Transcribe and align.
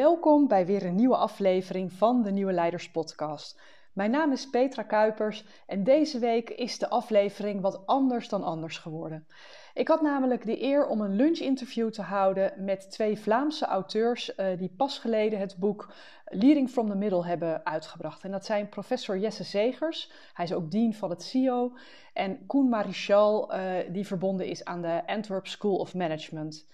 Welkom 0.00 0.48
bij 0.48 0.66
weer 0.66 0.84
een 0.84 0.94
nieuwe 0.94 1.16
aflevering 1.16 1.92
van 1.92 2.22
de 2.22 2.30
Nieuwe 2.30 2.52
Leiders 2.52 2.90
Podcast. 2.90 3.60
Mijn 3.92 4.10
naam 4.10 4.32
is 4.32 4.50
Petra 4.50 4.82
Kuipers 4.82 5.44
en 5.66 5.84
deze 5.84 6.18
week 6.18 6.50
is 6.50 6.78
de 6.78 6.88
aflevering 6.88 7.60
wat 7.60 7.86
anders 7.86 8.28
dan 8.28 8.42
anders 8.42 8.78
geworden. 8.78 9.26
Ik 9.74 9.88
had 9.88 10.00
namelijk 10.00 10.44
de 10.44 10.62
eer 10.62 10.86
om 10.86 11.00
een 11.00 11.16
lunchinterview 11.16 11.90
te 11.90 12.02
houden 12.02 12.64
met 12.64 12.90
twee 12.90 13.18
Vlaamse 13.18 13.66
auteurs 13.66 14.36
uh, 14.36 14.58
die 14.58 14.74
pas 14.76 14.98
geleden 14.98 15.38
het 15.38 15.56
boek 15.58 15.92
Leading 16.24 16.70
from 16.70 16.88
the 16.88 16.96
Middle 16.96 17.26
hebben 17.26 17.66
uitgebracht. 17.66 18.24
En 18.24 18.30
dat 18.30 18.46
zijn 18.46 18.68
professor 18.68 19.18
Jesse 19.18 19.44
Zegers, 19.44 20.12
hij 20.34 20.44
is 20.44 20.52
ook 20.52 20.70
dean 20.70 20.92
van 20.92 21.10
het 21.10 21.24
CIO, 21.24 21.72
en 22.12 22.46
Koen 22.46 22.68
Marichal, 22.68 23.54
uh, 23.54 23.72
die 23.92 24.06
verbonden 24.06 24.46
is 24.46 24.64
aan 24.64 24.82
de 24.82 25.06
Antwerp 25.06 25.46
School 25.46 25.76
of 25.76 25.94
Management. 25.94 26.66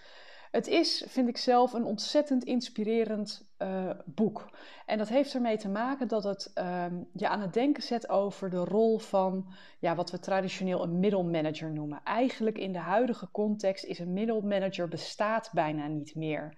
Het 0.51 0.67
is, 0.67 1.05
vind 1.07 1.29
ik 1.29 1.37
zelf, 1.37 1.73
een 1.73 1.85
ontzettend 1.85 2.45
inspirerend 2.45 3.55
uh, 3.59 3.91
boek. 4.05 4.51
En 4.87 4.99
dat 4.99 5.09
heeft 5.09 5.35
ermee 5.35 5.57
te 5.57 5.69
maken 5.69 6.09
dat 6.09 6.25
het 6.25 6.53
um, 6.55 7.09
je 7.13 7.29
aan 7.29 7.41
het 7.41 7.53
denken 7.53 7.83
zet 7.83 8.09
over 8.09 8.51
de 8.51 8.65
rol 8.65 8.99
van 8.99 9.47
ja, 9.79 9.95
wat 9.95 10.11
we 10.11 10.19
traditioneel 10.19 10.83
een 10.83 11.01
middelmanager 11.01 11.71
noemen. 11.71 12.01
Eigenlijk 12.05 12.59
in 12.59 12.73
de 12.73 12.79
huidige 12.79 13.29
context 13.31 13.85
is 13.85 13.99
een 13.99 14.13
middelmanager 14.13 14.89
bestaat 14.89 15.51
bijna 15.53 15.87
niet 15.87 16.15
meer. 16.15 16.57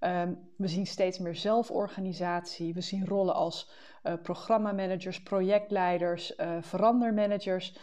Um, 0.00 0.38
we 0.56 0.68
zien 0.68 0.86
steeds 0.86 1.18
meer 1.18 1.34
zelforganisatie. 1.34 2.74
We 2.74 2.80
zien 2.80 3.06
rollen 3.06 3.34
als 3.34 3.70
uh, 4.04 4.12
programmamanagers, 4.22 5.22
projectleiders, 5.22 6.36
uh, 6.36 6.56
verandermanagers. 6.60 7.78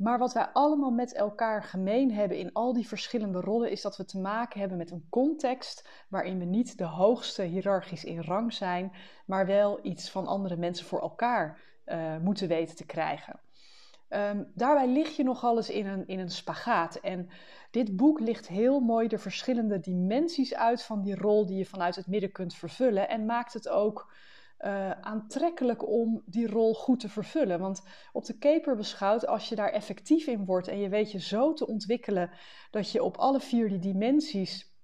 Maar 0.00 0.18
wat 0.18 0.32
wij 0.32 0.48
allemaal 0.52 0.90
met 0.90 1.14
elkaar 1.14 1.62
gemeen 1.62 2.12
hebben 2.12 2.38
in 2.38 2.52
al 2.52 2.72
die 2.72 2.88
verschillende 2.88 3.40
rollen, 3.40 3.70
is 3.70 3.82
dat 3.82 3.96
we 3.96 4.04
te 4.04 4.18
maken 4.18 4.60
hebben 4.60 4.78
met 4.78 4.90
een 4.90 5.06
context 5.10 5.88
waarin 6.08 6.38
we 6.38 6.44
niet 6.44 6.78
de 6.78 6.84
hoogste 6.84 7.42
hiërarchisch 7.42 8.04
in 8.04 8.20
rang 8.20 8.52
zijn, 8.52 8.92
maar 9.26 9.46
wel 9.46 9.78
iets 9.82 10.10
van 10.10 10.26
andere 10.26 10.56
mensen 10.56 10.86
voor 10.86 11.00
elkaar 11.00 11.60
uh, 11.86 12.16
moeten 12.16 12.48
weten 12.48 12.76
te 12.76 12.86
krijgen. 12.86 13.40
Um, 14.08 14.50
daarbij 14.54 14.88
lig 14.88 15.16
je 15.16 15.24
nogal 15.24 15.56
eens 15.56 15.70
in 15.70 15.86
een, 15.86 16.06
in 16.06 16.18
een 16.18 16.30
spagaat. 16.30 16.94
En 16.96 17.28
dit 17.70 17.96
boek 17.96 18.20
ligt 18.20 18.48
heel 18.48 18.80
mooi 18.80 19.08
de 19.08 19.18
verschillende 19.18 19.80
dimensies 19.80 20.54
uit 20.54 20.82
van 20.82 21.02
die 21.02 21.14
rol 21.14 21.46
die 21.46 21.56
je 21.56 21.66
vanuit 21.66 21.96
het 21.96 22.06
midden 22.06 22.32
kunt 22.32 22.54
vervullen. 22.54 23.08
En 23.08 23.26
maakt 23.26 23.52
het 23.52 23.68
ook 23.68 24.12
uh, 24.60 24.90
aantrekkelijk 24.90 25.88
om 25.88 26.22
die 26.26 26.46
rol 26.46 26.74
goed 26.74 27.00
te 27.00 27.08
vervullen. 27.08 27.60
Want 27.60 27.82
op 28.12 28.24
de 28.24 28.38
keper 28.38 28.76
beschouwd, 28.76 29.26
als 29.26 29.48
je 29.48 29.54
daar 29.54 29.70
effectief 29.70 30.26
in 30.26 30.44
wordt 30.44 30.68
en 30.68 30.78
je 30.78 30.88
weet 30.88 31.12
je 31.12 31.20
zo 31.20 31.52
te 31.52 31.66
ontwikkelen 31.66 32.30
dat 32.70 32.90
je 32.90 33.02
op 33.02 33.16
alle 33.16 33.40
vier 33.40 33.68
die 33.68 33.78
dimensies 33.78 34.74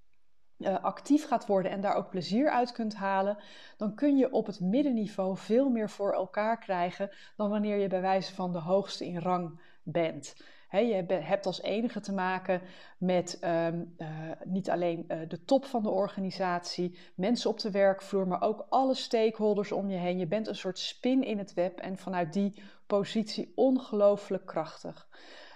uh, 0.58 0.82
actief 0.82 1.26
gaat 1.26 1.46
worden 1.46 1.70
en 1.70 1.80
daar 1.80 1.94
ook 1.94 2.10
plezier 2.10 2.50
uit 2.50 2.72
kunt 2.72 2.94
halen, 2.94 3.38
dan 3.76 3.94
kun 3.94 4.16
je 4.16 4.32
op 4.32 4.46
het 4.46 4.60
middenniveau 4.60 5.36
veel 5.36 5.68
meer 5.68 5.90
voor 5.90 6.12
elkaar 6.12 6.58
krijgen 6.58 7.10
dan 7.36 7.50
wanneer 7.50 7.76
je 7.76 7.88
bij 7.88 8.00
wijze 8.00 8.34
van 8.34 8.52
de 8.52 8.60
hoogste 8.60 9.06
in 9.06 9.18
rang 9.18 9.60
bent 9.82 10.34
je 10.70 11.04
hebt 11.08 11.46
als 11.46 11.62
enige 11.62 12.00
te 12.00 12.12
maken 12.12 12.60
met 12.98 13.38
um, 13.44 13.94
uh, 13.98 14.08
niet 14.44 14.70
alleen 14.70 15.04
uh, 15.08 15.18
de 15.28 15.44
top 15.44 15.64
van 15.64 15.82
de 15.82 15.90
organisatie, 15.90 16.98
mensen 17.14 17.50
op 17.50 17.60
de 17.60 17.70
werkvloer, 17.70 18.28
maar 18.28 18.42
ook 18.42 18.66
alle 18.68 18.94
stakeholders 18.94 19.72
om 19.72 19.90
je 19.90 19.96
heen. 19.96 20.18
Je 20.18 20.26
bent 20.26 20.46
een 20.46 20.54
soort 20.54 20.78
spin 20.78 21.22
in 21.22 21.38
het 21.38 21.54
web 21.54 21.78
en 21.78 21.96
vanuit 21.96 22.32
die 22.32 22.62
positie 22.86 23.52
ongelooflijk 23.54 24.46
krachtig. 24.46 25.08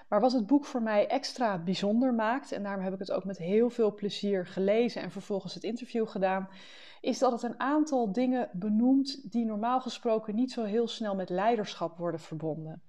Maar 0.08 0.20
wat 0.20 0.32
het 0.32 0.46
boek 0.46 0.64
voor 0.64 0.82
mij 0.82 1.06
extra 1.06 1.58
bijzonder 1.58 2.14
maakt, 2.14 2.52
en 2.52 2.62
daarom 2.62 2.84
heb 2.84 2.92
ik 2.92 2.98
het 2.98 3.12
ook 3.12 3.24
met 3.24 3.38
heel 3.38 3.70
veel 3.70 3.94
plezier 3.94 4.46
gelezen 4.46 5.02
en 5.02 5.10
vervolgens 5.10 5.54
het 5.54 5.62
interview 5.62 6.08
gedaan, 6.08 6.48
is 7.00 7.18
dat 7.18 7.32
het 7.32 7.42
een 7.42 7.60
aantal 7.60 8.12
dingen 8.12 8.50
benoemt 8.52 9.32
die 9.32 9.44
normaal 9.44 9.80
gesproken 9.80 10.34
niet 10.34 10.52
zo 10.52 10.64
heel 10.64 10.88
snel 10.88 11.14
met 11.14 11.28
leiderschap 11.28 11.96
worden 11.96 12.20
verbonden. 12.20 12.82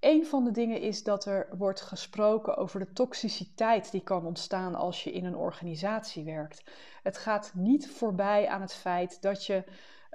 Een 0.00 0.26
van 0.26 0.44
de 0.44 0.50
dingen 0.50 0.80
is 0.80 1.02
dat 1.02 1.24
er 1.24 1.48
wordt 1.58 1.80
gesproken 1.80 2.56
over 2.56 2.80
de 2.80 2.92
toxiciteit 2.92 3.90
die 3.90 4.02
kan 4.02 4.26
ontstaan 4.26 4.74
als 4.74 5.04
je 5.04 5.12
in 5.12 5.24
een 5.24 5.36
organisatie 5.36 6.24
werkt. 6.24 6.70
Het 7.02 7.18
gaat 7.18 7.52
niet 7.54 7.90
voorbij 7.90 8.48
aan 8.48 8.60
het 8.60 8.74
feit 8.74 9.22
dat 9.22 9.46
je 9.46 9.64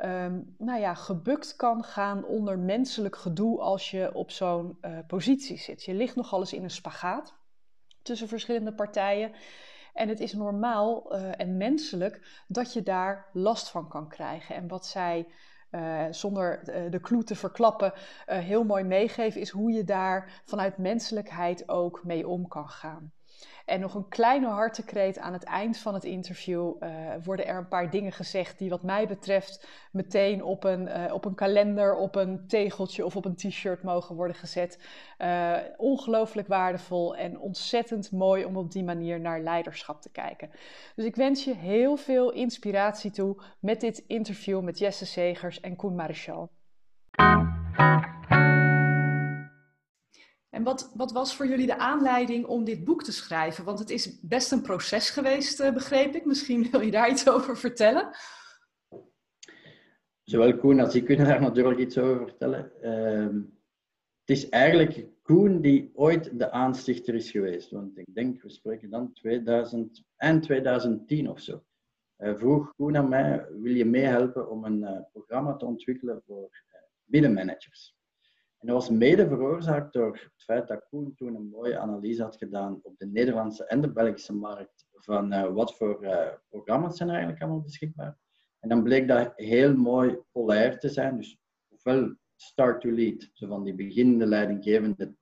um, 0.03 0.55
nou 0.57 0.79
ja, 0.79 0.93
gebukt 0.93 1.55
kan 1.55 1.83
gaan 1.83 2.25
onder 2.25 2.59
menselijk 2.59 3.15
gedoe 3.15 3.59
als 3.59 3.91
je 3.91 4.13
op 4.13 4.31
zo'n 4.31 4.77
uh, 4.81 4.97
positie 5.07 5.57
zit. 5.57 5.83
Je 5.83 5.93
ligt 5.93 6.15
nogal 6.15 6.39
eens 6.39 6.53
in 6.53 6.63
een 6.63 6.69
spagaat 6.69 7.33
tussen 8.01 8.27
verschillende 8.27 8.73
partijen. 8.73 9.31
En 9.93 10.09
het 10.09 10.19
is 10.19 10.33
normaal 10.33 11.15
uh, 11.15 11.39
en 11.39 11.57
menselijk 11.57 12.43
dat 12.47 12.73
je 12.73 12.83
daar 12.83 13.29
last 13.33 13.69
van 13.69 13.87
kan 13.87 14.09
krijgen. 14.09 14.55
En 14.55 14.67
wat 14.67 14.85
zij 14.85 15.27
uh, 15.71 16.05
zonder 16.09 16.63
de 16.89 16.99
clue 17.01 17.23
te 17.23 17.35
verklappen, 17.35 17.93
uh, 17.93 18.37
heel 18.37 18.63
mooi 18.63 18.83
meegeven, 18.83 19.41
is 19.41 19.49
hoe 19.49 19.71
je 19.71 19.83
daar 19.83 20.41
vanuit 20.45 20.77
menselijkheid 20.77 21.69
ook 21.69 22.03
mee 22.03 22.27
om 22.27 22.47
kan 22.47 22.69
gaan. 22.69 23.11
En 23.65 23.79
nog 23.79 23.93
een 23.93 24.07
kleine 24.09 24.47
hartekreet 24.47 25.19
aan 25.19 25.33
het 25.33 25.43
eind 25.43 25.77
van 25.77 25.93
het 25.93 26.03
interview 26.03 26.73
uh, 26.79 26.89
worden 27.23 27.47
er 27.47 27.57
een 27.57 27.67
paar 27.67 27.89
dingen 27.89 28.11
gezegd 28.11 28.57
die 28.57 28.69
wat 28.69 28.83
mij 28.83 29.07
betreft 29.07 29.67
meteen 29.91 30.43
op 30.43 30.63
een, 30.63 30.87
uh, 30.87 31.13
op 31.13 31.25
een 31.25 31.35
kalender, 31.35 31.95
op 31.95 32.15
een 32.15 32.47
tegeltje 32.47 33.05
of 33.05 33.15
op 33.15 33.25
een 33.25 33.35
t-shirt 33.35 33.83
mogen 33.83 34.15
worden 34.15 34.35
gezet. 34.35 34.79
Uh, 35.19 35.57
ongelooflijk 35.77 36.47
waardevol 36.47 37.15
en 37.15 37.39
ontzettend 37.39 38.11
mooi 38.11 38.45
om 38.45 38.57
op 38.57 38.71
die 38.71 38.83
manier 38.83 39.19
naar 39.19 39.41
leiderschap 39.41 40.01
te 40.01 40.11
kijken. 40.11 40.49
Dus 40.95 41.05
ik 41.05 41.15
wens 41.15 41.43
je 41.43 41.55
heel 41.55 41.95
veel 41.95 42.31
inspiratie 42.31 43.11
toe 43.11 43.41
met 43.59 43.79
dit 43.81 44.03
interview 44.07 44.61
met 44.61 44.79
Jesse 44.79 45.05
Segers 45.05 45.59
en 45.59 45.75
Koen 45.75 45.95
Marichal. 45.95 46.49
En 50.51 50.63
wat, 50.63 50.91
wat 50.95 51.11
was 51.11 51.35
voor 51.35 51.47
jullie 51.47 51.65
de 51.65 51.77
aanleiding 51.77 52.45
om 52.45 52.63
dit 52.63 52.83
boek 52.83 53.03
te 53.03 53.11
schrijven? 53.11 53.63
Want 53.63 53.79
het 53.79 53.89
is 53.89 54.19
best 54.21 54.51
een 54.51 54.61
proces 54.61 55.09
geweest, 55.09 55.61
uh, 55.61 55.73
begreep 55.73 56.15
ik. 56.15 56.25
Misschien 56.25 56.69
wil 56.71 56.81
je 56.81 56.91
daar 56.91 57.09
iets 57.09 57.29
over 57.29 57.57
vertellen. 57.57 58.09
Zowel 60.23 60.57
Koen 60.57 60.79
als 60.79 60.95
ik 60.95 61.05
kunnen 61.05 61.25
daar 61.25 61.41
natuurlijk 61.41 61.79
iets 61.79 61.97
over 61.97 62.27
vertellen. 62.27 62.71
Uh, 62.81 63.41
het 64.19 64.37
is 64.37 64.49
eigenlijk 64.49 65.07
Koen 65.21 65.61
die 65.61 65.91
ooit 65.93 66.39
de 66.39 66.51
aanstichter 66.51 67.15
is 67.15 67.31
geweest. 67.31 67.71
Want 67.71 67.97
ik 67.97 68.13
denk, 68.13 68.41
we 68.41 68.49
spreken 68.49 68.89
dan 68.89 69.13
2000 69.13 70.03
en 70.15 70.41
2010 70.41 71.29
of 71.29 71.39
zo. 71.39 71.63
Uh, 72.17 72.35
vroeg 72.35 72.73
Koen 72.75 72.97
aan 72.97 73.09
mij, 73.09 73.47
wil 73.51 73.73
je 73.73 73.85
meehelpen 73.85 74.49
om 74.49 74.65
een 74.65 74.81
uh, 74.81 74.99
programma 75.11 75.55
te 75.55 75.65
ontwikkelen 75.65 76.21
voor 76.25 76.49
middenmanagers? 77.03 77.95
En 78.61 78.67
dat 78.67 78.75
was 78.75 78.89
mede 78.89 79.27
veroorzaakt 79.27 79.93
door 79.93 80.11
het 80.11 80.43
feit 80.43 80.67
dat 80.67 80.87
Koen 80.89 81.15
toen 81.15 81.35
een 81.35 81.49
mooie 81.49 81.77
analyse 81.77 82.23
had 82.23 82.37
gedaan 82.37 82.79
op 82.81 82.97
de 82.97 83.05
Nederlandse 83.05 83.65
en 83.65 83.81
de 83.81 83.91
Belgische 83.91 84.33
markt 84.33 84.87
van 84.91 85.33
uh, 85.33 85.53
wat 85.53 85.77
voor 85.77 86.03
uh, 86.03 86.27
programma's 86.49 86.97
zijn 86.97 87.09
er 87.09 87.15
eigenlijk 87.15 87.43
allemaal 87.43 87.63
beschikbaar. 87.63 88.17
En 88.59 88.69
dan 88.69 88.83
bleek 88.83 89.07
dat 89.07 89.33
heel 89.35 89.75
mooi 89.75 90.17
polair 90.31 90.79
te 90.79 90.89
zijn. 90.89 91.17
Dus 91.17 91.37
ofwel 91.67 92.15
start 92.35 92.81
to 92.81 92.91
lead, 92.91 93.29
zo 93.33 93.47
van 93.47 93.63
die 93.63 93.75
beginnende 93.75 94.25
leidinggevende 94.25 95.15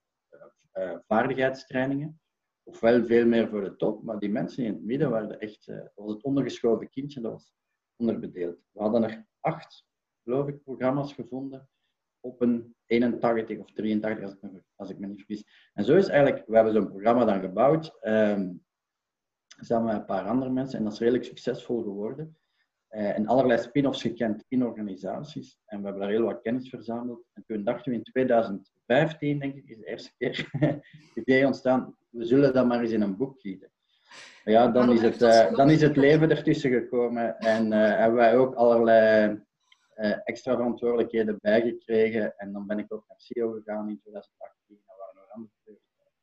uh, 0.73 0.97
vaardigheidstrainingen, 1.07 2.21
ofwel 2.63 3.05
veel 3.05 3.25
meer 3.25 3.49
voor 3.49 3.61
de 3.61 3.75
top, 3.75 4.03
maar 4.03 4.19
die 4.19 4.29
mensen 4.29 4.63
in 4.63 4.73
het 4.73 4.83
midden 4.83 5.09
waren 5.09 5.39
echt, 5.39 5.65
was 5.95 6.11
het 6.11 6.23
ondergeschoven 6.23 6.89
kindje, 6.89 7.21
dat 7.21 7.31
was 7.31 7.53
onderbedeeld. 7.95 8.57
We 8.71 8.81
hadden 8.81 9.03
er 9.03 9.25
acht, 9.39 9.85
geloof 10.23 10.47
ik, 10.47 10.63
programma's 10.63 11.13
gevonden 11.13 11.69
op 12.19 12.41
een 12.41 12.75
81 12.85 13.57
of 13.57 13.71
83, 13.73 14.23
als 14.23 14.33
ik 14.33 14.41
me, 14.41 14.63
als 14.75 14.89
ik 14.89 14.99
me 14.99 15.07
niet 15.07 15.23
vergis. 15.25 15.71
En 15.73 15.83
zo 15.83 15.95
is 15.95 16.07
eigenlijk, 16.07 16.47
we 16.47 16.55
hebben 16.55 16.73
zo'n 16.73 16.89
programma 16.89 17.25
dan 17.25 17.41
gebouwd, 17.41 17.97
um, 18.01 18.63
samen 19.59 19.85
met 19.85 19.95
een 19.95 20.05
paar 20.05 20.27
andere 20.27 20.51
mensen, 20.51 20.77
en 20.77 20.83
dat 20.83 20.93
is 20.93 20.99
redelijk 20.99 21.23
succesvol 21.23 21.81
geworden. 21.83 22.37
Uh, 22.91 23.17
en 23.17 23.27
allerlei 23.27 23.59
spin-offs 23.59 24.01
gekend 24.01 24.43
in 24.47 24.65
organisaties. 24.65 25.59
En 25.65 25.77
we 25.77 25.83
hebben 25.83 26.01
daar 26.01 26.11
heel 26.11 26.25
wat 26.25 26.41
kennis 26.41 26.69
verzameld. 26.69 27.25
En 27.33 27.43
toen 27.45 27.63
dachten 27.63 27.91
we 27.91 27.97
in 27.97 28.03
2015, 28.03 29.39
denk 29.39 29.55
ik, 29.55 29.69
is 29.69 29.77
de 29.77 29.85
eerste 29.85 30.11
keer 30.17 30.49
het 30.59 30.81
idee 31.13 31.45
ontstaan, 31.45 31.95
we 32.09 32.25
zullen 32.25 32.53
dat 32.53 32.67
maar 32.67 32.81
eens 32.81 32.91
in 32.91 33.01
een 33.01 33.17
boek 33.17 33.39
gieten. 33.39 33.71
Ja, 34.43 34.67
dan 34.67 34.91
is, 34.91 35.01
het, 35.01 35.21
uh, 35.21 35.55
dan 35.55 35.69
is 35.69 35.81
het 35.81 35.95
leven 35.95 36.29
ertussen 36.29 36.71
gekomen 36.71 37.37
en 37.37 37.65
uh, 37.65 37.97
hebben 37.97 38.17
wij 38.17 38.37
ook 38.37 38.55
allerlei 38.55 39.41
extra 39.99 40.55
verantwoordelijkheden 40.55 41.37
bijgekregen. 41.41 42.37
En 42.37 42.51
dan 42.51 42.67
ben 42.67 42.79
ik 42.79 42.93
ook 42.93 43.07
naar 43.07 43.19
CEO 43.19 43.51
gegaan 43.51 43.89
in 43.89 43.99
2018. 43.99 44.77
En 44.85 44.95
waren 44.97 45.15
nog 45.15 45.29
andere 45.29 45.53
prioriteiten. 45.63 46.15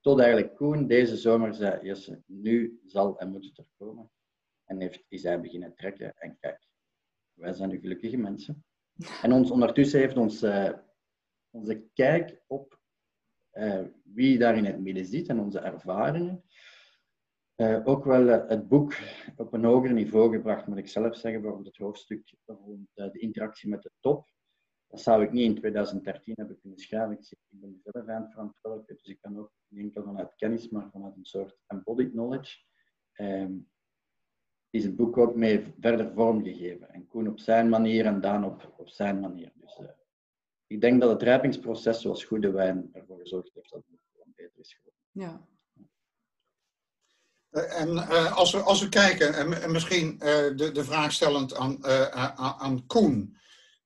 Tot 0.00 0.18
eigenlijk 0.20 0.56
Koen 0.56 0.86
deze 0.86 1.16
zomer 1.16 1.54
zei, 1.54 1.86
Jesse, 1.86 2.22
nu 2.26 2.80
zal 2.84 3.18
en 3.18 3.30
moet 3.30 3.44
het 3.44 3.58
er 3.58 3.66
komen. 3.76 4.10
En 4.64 4.80
heeft, 4.80 5.04
is 5.08 5.22
hij 5.22 5.40
beginnen 5.40 5.74
trekken. 5.74 6.16
En 6.16 6.36
kijk, 6.40 6.66
wij 7.34 7.52
zijn 7.52 7.68
nu 7.68 7.80
gelukkige 7.80 8.16
mensen. 8.16 8.64
En 9.22 9.32
ons, 9.32 9.50
ondertussen 9.50 10.00
heeft 10.00 10.16
ons, 10.16 10.42
uh, 10.42 10.72
onze 11.50 11.88
kijk 11.94 12.42
op 12.46 12.80
uh, 13.52 13.84
wie 14.02 14.38
daar 14.38 14.56
in 14.56 14.64
het 14.64 14.80
midden 14.80 15.04
zit 15.04 15.28
en 15.28 15.40
onze 15.40 15.58
ervaringen 15.58 16.44
uh, 17.60 17.80
ook 17.84 18.04
wel 18.04 18.22
uh, 18.22 18.48
het 18.48 18.68
boek 18.68 18.94
op 19.36 19.52
een 19.52 19.64
hoger 19.64 19.92
niveau 19.92 20.36
gebracht, 20.36 20.66
moet 20.66 20.78
ik 20.78 20.88
zelf 20.88 21.16
zeggen, 21.16 21.40
bijvoorbeeld 21.40 21.76
het 21.76 21.84
hoofdstuk 21.84 22.34
rond 22.46 22.88
uh, 22.94 23.10
de 23.12 23.18
interactie 23.18 23.68
met 23.68 23.82
de 23.82 23.90
top. 24.00 24.28
Dat 24.88 25.00
zou 25.00 25.22
ik 25.22 25.32
niet 25.32 25.44
in 25.44 25.54
2013 25.54 26.34
hebben 26.36 26.60
kunnen 26.60 26.78
schrijven. 26.78 27.12
Ik, 27.12 27.30
ik 27.30 27.60
ben 27.60 27.80
zelf 27.84 28.08
aan 28.08 28.30
verantwoordelijk, 28.30 28.88
dus 28.88 29.08
ik 29.08 29.20
kan 29.20 29.38
ook 29.38 29.52
niet 29.68 29.82
enkel 29.82 30.02
vanuit 30.02 30.34
kennis, 30.34 30.68
maar 30.68 30.90
vanuit 30.90 31.16
een 31.16 31.24
soort 31.24 31.56
embodied 31.66 32.10
knowledge. 32.10 32.58
Um, 33.14 33.68
is 34.70 34.84
het 34.84 34.96
boek 34.96 35.16
ook 35.16 35.34
mee 35.34 35.64
verder 35.80 36.12
vormgegeven. 36.12 36.90
En 36.92 37.06
Koen 37.06 37.28
op 37.28 37.38
zijn 37.38 37.68
manier 37.68 38.06
en 38.06 38.20
Daan 38.20 38.44
op, 38.44 38.74
op 38.76 38.88
zijn 38.88 39.20
manier. 39.20 39.52
Dus 39.54 39.80
ik 40.66 40.80
denk 40.80 41.00
dat 41.00 41.10
het 41.10 41.22
rijpingsproces 41.22 42.00
zoals 42.00 42.24
goede 42.24 42.50
wijn 42.50 42.88
ervoor 42.92 43.18
gezorgd 43.18 43.54
heeft 43.54 43.70
dat 43.70 43.84
het 43.86 44.00
boek 44.12 44.34
beter 44.34 44.58
is 44.58 44.74
geworden. 44.74 45.00
Ja, 45.10 45.30
eh, 45.30 45.57
en 47.50 47.88
uh, 47.88 48.36
als, 48.36 48.52
we, 48.52 48.60
als 48.60 48.80
we 48.80 48.88
kijken, 48.88 49.34
en, 49.34 49.70
misschien 49.70 50.12
uh, 50.12 50.18
de, 50.56 50.70
de 50.72 50.84
vraag 50.84 51.12
stellend 51.12 51.54
aan, 51.54 51.86
aan 52.36 52.86
Koen. 52.86 53.36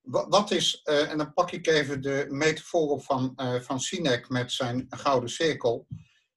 Wat 0.01 0.51
is, 0.51 0.81
en 0.83 1.17
dan 1.17 1.33
pak 1.33 1.51
ik 1.51 1.67
even 1.67 2.01
de 2.01 2.25
metafoor 2.29 2.89
op 2.89 3.03
van, 3.03 3.33
van 3.61 3.79
Sinek 3.79 4.29
met 4.29 4.51
zijn 4.51 4.85
gouden 4.89 5.29
cirkel. 5.29 5.87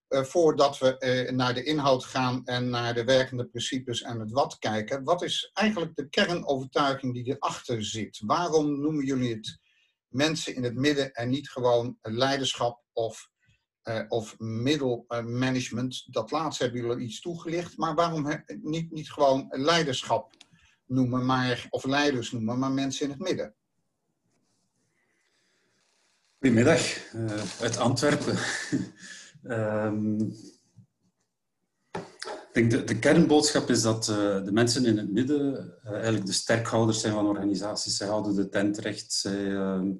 voordat 0.08 0.78
we 0.78 1.28
naar 1.34 1.54
de 1.54 1.62
inhoud 1.62 2.04
gaan 2.04 2.44
en 2.44 2.70
naar 2.70 2.94
de 2.94 3.04
werkende 3.04 3.46
principes 3.46 4.02
en 4.02 4.20
het 4.20 4.32
wat 4.32 4.58
kijken. 4.58 5.04
Wat 5.04 5.22
is 5.22 5.50
eigenlijk 5.54 5.96
de 5.96 6.08
kernovertuiging 6.08 7.14
die 7.14 7.36
erachter 7.36 7.84
zit? 7.84 8.22
Waarom 8.26 8.80
noemen 8.80 9.04
jullie 9.04 9.34
het 9.34 9.58
mensen 10.08 10.54
in 10.54 10.64
het 10.64 10.74
midden 10.74 11.12
en 11.12 11.28
niet 11.28 11.50
gewoon 11.50 11.98
leiderschap 12.02 12.82
of 12.92 13.28
uh, 13.88 14.02
of 14.08 14.38
middelmanagement. 14.38 16.12
dat 16.12 16.30
laatste 16.30 16.62
hebben 16.64 16.82
jullie 16.82 17.06
iets 17.06 17.20
toegelicht. 17.20 17.76
Maar 17.76 17.94
waarom 17.94 18.42
niet, 18.62 18.92
niet 18.92 19.12
gewoon 19.12 19.46
leiderschap 19.50 20.34
noemen, 20.86 21.26
maar, 21.26 21.66
of 21.70 21.84
leiders 21.84 22.32
noemen, 22.32 22.58
maar 22.58 22.70
mensen 22.70 23.04
in 23.04 23.10
het 23.10 23.20
midden? 23.20 23.54
Goedemiddag, 26.38 27.12
uh, 27.14 27.42
uit 27.60 27.76
Antwerpen. 27.76 28.38
um, 29.42 30.18
ik 32.52 32.70
denk 32.70 32.88
de, 32.88 32.98
kernboodschap 32.98 33.70
is 33.70 33.82
dat 33.82 34.04
de 34.04 34.50
mensen 34.52 34.84
in 34.84 34.96
het 34.96 35.12
midden 35.12 35.74
eigenlijk 35.84 36.26
de 36.26 36.32
sterkhouders 36.32 37.00
zijn 37.00 37.12
van 37.12 37.26
organisaties. 37.26 37.96
Zij 37.96 38.08
houden 38.08 38.34
de 38.34 38.48
tent 38.48 38.78
recht, 38.78 39.12
zij 39.12 39.54
ehm, 39.54 39.92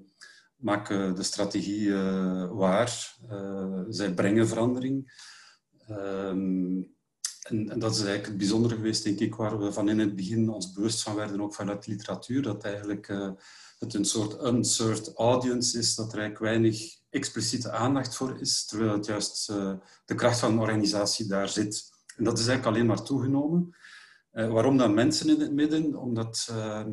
maken 0.57 1.15
de 1.15 1.23
strategie 1.23 1.87
uh, 1.87 2.51
waar. 2.51 3.17
Uh, 3.31 3.81
zij 3.89 4.15
brengen 4.15 4.49
verandering. 4.49 5.25
Um, 5.91 6.95
en, 7.43 7.71
en, 7.71 7.79
dat 7.79 7.91
is 7.91 7.99
eigenlijk 7.99 8.27
het 8.27 8.37
bijzondere 8.37 8.75
geweest, 8.75 9.05
denk 9.05 9.19
ik, 9.19 9.35
waar 9.35 9.59
we 9.59 9.73
van 9.73 9.89
in 9.89 9.99
het 9.99 10.17
begin 10.17 10.51
ons 10.51 10.73
bewust 10.73 11.03
van 11.03 11.15
werden, 11.15 11.41
ook 11.41 11.55
vanuit 11.55 11.85
de 11.85 11.91
literatuur, 11.91 12.43
dat 12.43 12.65
eigenlijk 12.65 13.07
het 13.79 13.95
een 13.95 14.05
soort 14.05 14.43
unserved 14.43 15.13
audience 15.15 15.79
is, 15.79 15.95
dat 15.95 16.13
er 16.13 16.19
eigenlijk 16.19 16.53
weinig 16.53 16.99
expliciete 17.11 17.71
aandacht 17.71 18.15
voor 18.15 18.41
is, 18.41 18.65
terwijl 18.65 18.93
het 18.93 19.07
juist 19.07 19.47
de 20.05 20.15
kracht 20.15 20.39
van 20.39 20.53
een 20.53 20.59
organisatie 20.59 21.27
daar 21.27 21.49
zit. 21.49 21.91
En 22.17 22.25
dat 22.25 22.39
is 22.39 22.47
eigenlijk 22.47 22.77
alleen 22.77 22.89
maar 22.89 23.03
toegenomen. 23.03 23.77
waarom 24.31 24.77
dan 24.77 24.95
mensen 24.95 25.29
in 25.29 25.41
het 25.41 25.53
midden? 25.53 25.95
Omdat 25.95 26.47
ehm, 26.51 26.91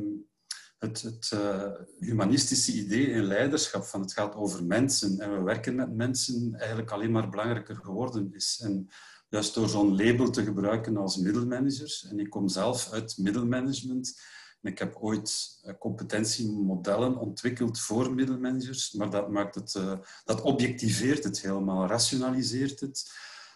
het, 0.83 1.01
het 1.01 1.31
uh, 1.33 1.71
humanistische 1.99 2.71
idee 2.71 3.05
in 3.05 3.23
leiderschap, 3.23 3.83
van 3.83 4.01
het 4.01 4.13
gaat 4.13 4.35
over 4.35 4.63
mensen 4.63 5.19
en 5.19 5.31
we 5.37 5.41
werken 5.43 5.75
met 5.75 5.95
mensen, 5.95 6.55
eigenlijk 6.57 6.91
alleen 6.91 7.11
maar 7.11 7.29
belangrijker 7.29 7.75
geworden 7.75 8.33
is. 8.33 8.61
En 8.63 8.87
juist 9.29 9.53
door 9.53 9.69
zo'n 9.69 9.95
label 9.95 10.29
te 10.29 10.43
gebruiken 10.43 10.97
als 10.97 11.17
middelmanagers, 11.17 12.07
en 12.09 12.19
ik 12.19 12.29
kom 12.29 12.47
zelf 12.47 12.91
uit 12.91 13.17
middelmanagement, 13.17 14.21
en 14.61 14.71
ik 14.71 14.79
heb 14.79 14.95
ooit 14.95 15.59
uh, 15.65 15.73
competentiemodellen 15.79 17.17
ontwikkeld 17.17 17.79
voor 17.79 18.13
middelmanagers, 18.13 18.93
maar 18.93 19.09
dat, 19.09 19.29
maakt 19.29 19.55
het, 19.55 19.73
uh, 19.73 19.97
dat 20.25 20.41
objectiveert 20.41 21.23
het 21.23 21.41
helemaal, 21.41 21.87
rationaliseert 21.87 22.79
het. 22.79 23.11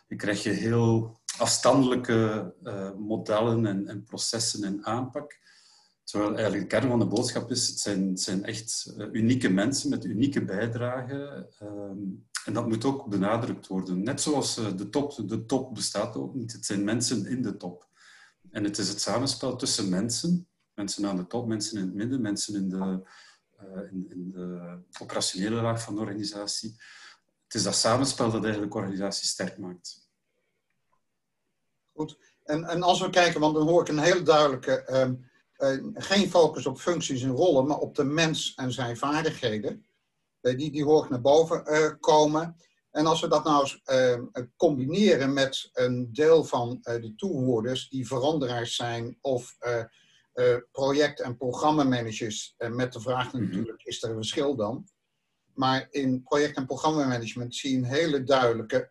Je 0.08 0.16
krijg 0.16 0.44
je 0.44 0.50
heel 0.50 1.20
afstandelijke 1.38 2.54
modellen 2.98 3.66
en, 3.66 3.88
en 3.88 4.04
processen 4.04 4.64
en 4.64 4.86
aanpak. 4.86 5.40
Terwijl 6.08 6.36
eigenlijk 6.36 6.62
de 6.62 6.78
kern 6.78 6.90
van 6.90 7.00
de 7.00 7.06
boodschap 7.06 7.52
is, 7.52 7.68
het 7.68 7.80
zijn, 7.80 8.18
zijn 8.18 8.46
echt 8.46 8.94
eh, 8.98 9.08
unieke 9.12 9.50
mensen 9.50 9.90
met 9.90 10.06
unieke 10.06 10.46
bijdragen. 10.46 11.50
Ehm, 11.60 11.98
en 12.46 12.54
dat 12.54 12.68
moet 12.68 12.86
ook 12.86 13.06
benadrukt 13.06 13.68
worden. 13.68 14.04
Net 14.04 14.22
zoals 14.22 14.58
eh, 14.58 14.78
de 14.78 14.90
top, 14.90 15.28
de 15.28 15.46
top 15.46 15.74
bestaat 15.74 16.16
ook 16.16 16.34
niet. 16.34 16.52
Het 16.52 16.66
zijn 16.66 16.84
mensen 16.84 17.26
in 17.26 17.42
de 17.42 17.58
top. 17.58 17.90
En 18.52 18.64
het 18.64 18.78
is 18.78 18.90
het 18.90 19.02
samenspel 19.02 19.56
tussen 19.56 19.90
mensen, 19.90 20.48
mensen 20.74 21.06
aan 21.06 21.16
de 21.16 21.28
top, 21.28 21.48
mensen 21.48 21.78
in 21.78 21.86
het 21.86 21.94
midden, 21.94 22.22
mensen 22.22 22.56
in 22.56 22.70
de, 22.70 23.08
in, 23.92 24.10
in 24.10 24.32
de 24.32 24.78
operationele 25.00 25.62
laag 25.62 25.82
van 25.82 25.96
de 25.96 26.02
organisatie. 26.02 26.76
Het 27.44 27.54
is 27.54 27.64
dat 27.64 27.76
samenspel 27.76 28.32
dat 28.32 28.44
eigenlijk 28.44 28.74
de 28.74 28.78
organisatie 28.78 29.28
sterk 29.28 29.58
maakt. 29.58 30.10
Goed. 31.94 32.18
En, 32.44 32.64
en 32.64 32.84
als 32.84 33.02
we 33.02 33.10
kijken, 33.10 33.40
want 33.40 33.56
dan 33.56 33.68
hoor 33.68 33.82
ik 33.82 33.88
een 33.88 34.00
heel 34.00 34.24
duidelijke... 34.24 34.84
Ehm, 34.84 35.14
uh, 35.58 35.78
geen 35.94 36.30
focus 36.30 36.66
op 36.66 36.80
functies 36.80 37.22
en 37.22 37.32
rollen, 37.32 37.68
maar 37.68 37.78
op 37.78 37.96
de 37.96 38.04
mens 38.04 38.54
en 38.56 38.72
zijn 38.72 38.98
vaardigheden. 38.98 39.86
Uh, 40.42 40.58
die, 40.58 40.72
die 40.72 40.84
hoor 40.84 41.04
ik 41.04 41.10
naar 41.10 41.22
boven 41.22 41.64
uh, 41.66 41.92
komen. 42.00 42.56
En 42.92 43.06
als 43.06 43.22
we 43.22 43.28
dat 43.28 43.44
nou 43.44 43.62
eens 43.62 43.82
combineren 44.56 45.34
met 45.34 45.70
een 45.74 46.14
deel 46.14 46.44
van 46.44 46.80
de 46.82 47.14
toehoorders 47.16 47.90
die 47.90 48.08
veranderaars 48.08 48.76
zijn 48.76 49.18
of 49.22 49.58
project- 50.72 51.22
en 51.22 51.38
programmamanagers, 51.38 52.56
met 52.58 52.94
de 52.94 53.00
vraag 53.00 53.34
mhm. 53.34 53.44
natuurlijk, 53.44 53.84
is 53.84 54.04
er 54.04 54.10
een 54.10 54.16
verschil 54.16 54.56
dan? 54.56 54.88
Maar 55.54 55.88
in 55.90 56.24
project- 56.24 56.58
en 56.58 56.66
programmamanagement 56.66 57.56
zie 57.56 57.72
je 57.72 57.78
een 57.78 57.84
hele 57.84 58.24
duidelijke 58.24 58.88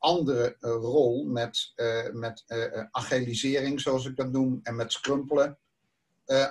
andere 0.00 0.56
rol 0.60 1.24
met, 1.24 1.72
met 2.12 2.44
agilisering, 2.90 3.80
zoals 3.80 4.06
ik 4.06 4.16
dat 4.16 4.32
noem, 4.32 4.60
en 4.62 4.76
met 4.76 4.92
scrumpelen. 4.92 5.58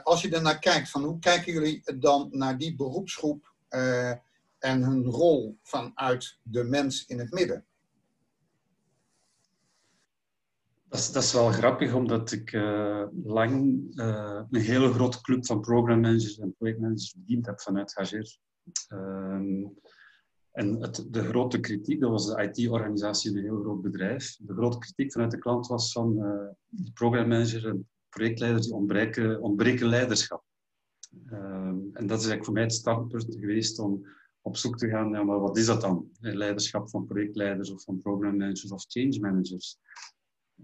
Als 0.04 0.22
je 0.22 0.36
er 0.36 0.42
naar 0.42 0.60
kijkt, 0.60 0.90
van 0.90 1.04
hoe 1.04 1.20
kijken 1.20 1.54
jullie 1.54 2.00
dan 2.00 2.28
naar 2.32 2.58
die 2.58 2.76
beroepsgroep 2.76 3.54
en 4.60 4.84
hun 4.84 5.06
rol 5.06 5.58
vanuit 5.64 6.38
de 6.44 6.64
mens 6.64 7.06
in 7.06 7.20
het 7.20 7.32
midden? 7.32 7.66
Dat 10.88 11.00
is, 11.00 11.12
dat 11.12 11.24
is 11.24 11.34
wel 11.34 11.52
grappig, 11.52 11.94
omdat 11.94 12.32
ik 12.32 12.52
lang 13.24 13.86
een 13.96 14.62
hele 14.62 14.94
grote 14.94 15.22
club 15.22 15.46
van 15.46 15.62
programmanagers 15.62 16.40
en 16.40 16.56
projectmanagers 16.58 17.14
bediend 17.14 17.46
heb 17.46 17.62
vanuit 17.62 17.96
Hager. 17.96 18.38
Ehm, 18.88 19.66
en 20.52 20.80
de 21.10 21.24
grote 21.24 21.60
kritiek, 21.60 22.00
dat 22.00 22.10
was 22.10 22.28
de 22.28 22.52
IT-organisatie, 22.52 23.32
een 23.32 23.44
heel 23.44 23.62
groot 23.62 23.82
bedrijf. 23.82 24.38
De 24.40 24.54
grote 24.54 24.78
kritiek 24.78 25.12
vanuit 25.12 25.32
de 25.32 25.38
klant 25.38 25.68
was 25.68 25.92
van 25.92 26.14
die 26.70 26.92
programmanager 26.94 27.68
en 27.68 27.88
projectleiders 28.10 28.66
die 28.66 28.76
ontbreken, 28.76 29.42
ontbreken 29.42 29.88
leiderschap. 29.88 30.44
Ehm, 31.26 31.78
en 31.94 32.08
dat 32.08 32.20
is 32.20 32.28
eigenlijk 32.28 32.46
voor 32.46 32.54
mij 32.54 32.64
het 32.64 32.74
startpunt 32.74 33.36
geweest 33.40 33.80
om 33.80 34.08
op 34.42 34.58
zoek 34.58 34.78
te 34.78 34.90
gaan 34.90 35.10
naar 35.10 35.26
maar 35.26 35.40
wat 35.40 35.58
is 35.58 35.66
dat 35.66 35.82
dan? 35.82 36.10
Leiderschap 36.20 36.90
van 36.90 37.06
projectleiders 37.06 37.72
of 37.72 37.84
van 37.84 37.98
programmanagers 37.98 38.72
of 38.72 38.86
change 38.88 39.20
managers. 39.20 39.78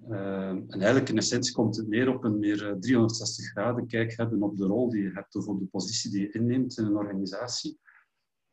Ehm, 0.10 0.58
en 0.68 0.80
eigenlijk 0.80 1.10
in 1.10 1.18
essentie 1.18 1.54
komt 1.54 1.76
het 1.76 1.88
meer 1.88 2.14
op 2.14 2.24
een 2.24 2.40
meer 2.40 2.78
360 2.80 3.46
eh, 3.46 3.52
graden 3.52 3.88
kijk 3.88 4.18
hebben 4.18 4.44
op 4.44 4.58
de 4.58 4.66
rol 4.66 4.90
die 4.90 5.04
je 5.04 5.12
hebt 5.14 5.36
of 5.36 5.48
op 5.48 5.60
de 5.60 5.66
positie 5.66 6.12
die 6.12 6.22
je 6.22 6.32
inneemt 6.32 6.78
in 6.78 6.86
een 6.86 6.98
organisatie. 6.98 7.80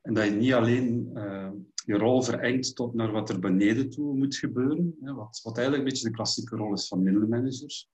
En 0.03 0.15
dat 0.15 0.25
je 0.25 0.31
niet 0.31 0.53
alleen 0.53 1.11
uh, 1.15 1.51
je 1.85 1.99
rol 1.99 2.23
verengt 2.23 2.77
tot 2.77 2.95
naar 2.95 3.13
wat 3.13 3.31
er 3.31 3.39
beneden 3.39 3.91
toe 3.91 4.17
moet 4.17 4.37
gebeuren, 4.37 4.97
wat, 5.01 5.41
wat 5.43 5.57
eigenlijk 5.57 5.87
een 5.87 5.93
beetje 5.93 6.09
de 6.09 6.15
klassieke 6.15 6.57
rol 6.57 6.73
is 6.73 6.89
van 6.89 7.03
middelmanagers. 7.03 7.91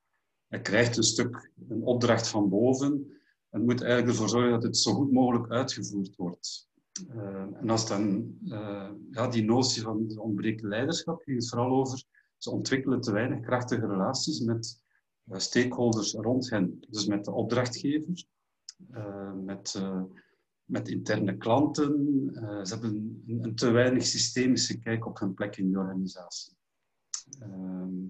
Hij 0.47 0.61
krijgt 0.61 0.97
een 0.97 1.03
stuk, 1.03 1.51
een 1.69 1.83
opdracht 1.83 2.29
van 2.29 2.49
boven 2.49 3.13
en 3.51 3.65
moet 3.65 3.81
eigenlijk 3.81 4.11
ervoor 4.11 4.29
zorgen 4.29 4.51
dat 4.51 4.63
het 4.63 4.77
zo 4.77 4.93
goed 4.93 5.13
mogelijk 5.13 5.51
uitgevoerd 5.51 6.17
wordt. 6.17 6.69
Uh, 7.15 7.47
en 7.61 7.71
als 7.71 7.89
dan 7.89 8.35
uh, 8.45 8.91
ja, 9.11 9.29
die 9.29 9.45
notie 9.45 9.83
van 9.83 10.19
ontbreekt 10.19 10.63
leiderschap 10.63 11.23
ging 11.23 11.37
het 11.37 11.49
vooral 11.49 11.71
over, 11.71 12.03
ze 12.37 12.51
ontwikkelen 12.51 13.01
te 13.01 13.13
weinig 13.13 13.41
krachtige 13.41 13.87
relaties 13.87 14.41
met 14.41 14.83
stakeholders 15.31 16.13
rond 16.13 16.51
hen. 16.51 16.81
Dus 16.89 17.07
met 17.07 17.25
de 17.25 17.33
opdrachtgever, 17.33 18.25
met, 19.45 19.83
met 20.69 20.89
interne 20.89 21.37
klanten. 21.37 22.31
ze 22.65 22.73
hebben 22.73 23.23
een, 23.27 23.43
een, 23.43 23.55
te 23.55 23.71
weinig 23.71 24.07
systemische 24.07 24.79
kijk 24.79 25.07
op 25.07 25.19
hun 25.19 25.35
plek 25.35 25.57
in 25.57 25.73
de 25.73 25.79
organisatie. 25.79 26.57
Ehm, 27.41 28.05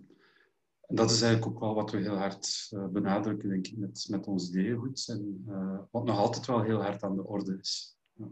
en 0.89 0.97
dat 0.97 1.11
is 1.11 1.23
eigenlijk 1.23 1.55
ook 1.55 1.61
wel 1.61 1.75
wat 1.75 1.91
we 1.91 1.99
heel 1.99 2.17
hard 2.17 2.71
uh, 2.75 2.87
benadrukken, 2.87 3.49
denk 3.49 3.67
ik, 3.67 3.77
met, 3.77 4.07
met 4.09 4.27
ons 4.27 4.49
ideeëngoed. 4.49 5.09
En 5.09 5.45
uh, 5.49 5.79
wat 5.91 6.05
nog 6.05 6.19
altijd 6.19 6.47
wel 6.47 6.63
heel 6.63 6.83
hard 6.83 7.03
aan 7.03 7.17
de 7.17 7.25
orde 7.25 7.59
is. 7.61 7.97
Ja. 8.13 8.27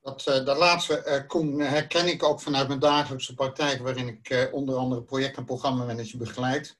Dat, 0.00 0.22
dat 0.24 0.58
laatste, 0.58 1.24
Koen, 1.26 1.60
herken 1.60 2.06
ik 2.06 2.22
ook 2.22 2.40
vanuit 2.40 2.68
mijn 2.68 2.80
dagelijkse 2.80 3.34
praktijk, 3.34 3.82
waarin 3.82 4.08
ik 4.08 4.48
onder 4.52 4.76
andere 4.76 5.02
project- 5.02 5.36
en 5.36 5.44
programmamanager 5.44 6.18
begeleid. 6.18 6.78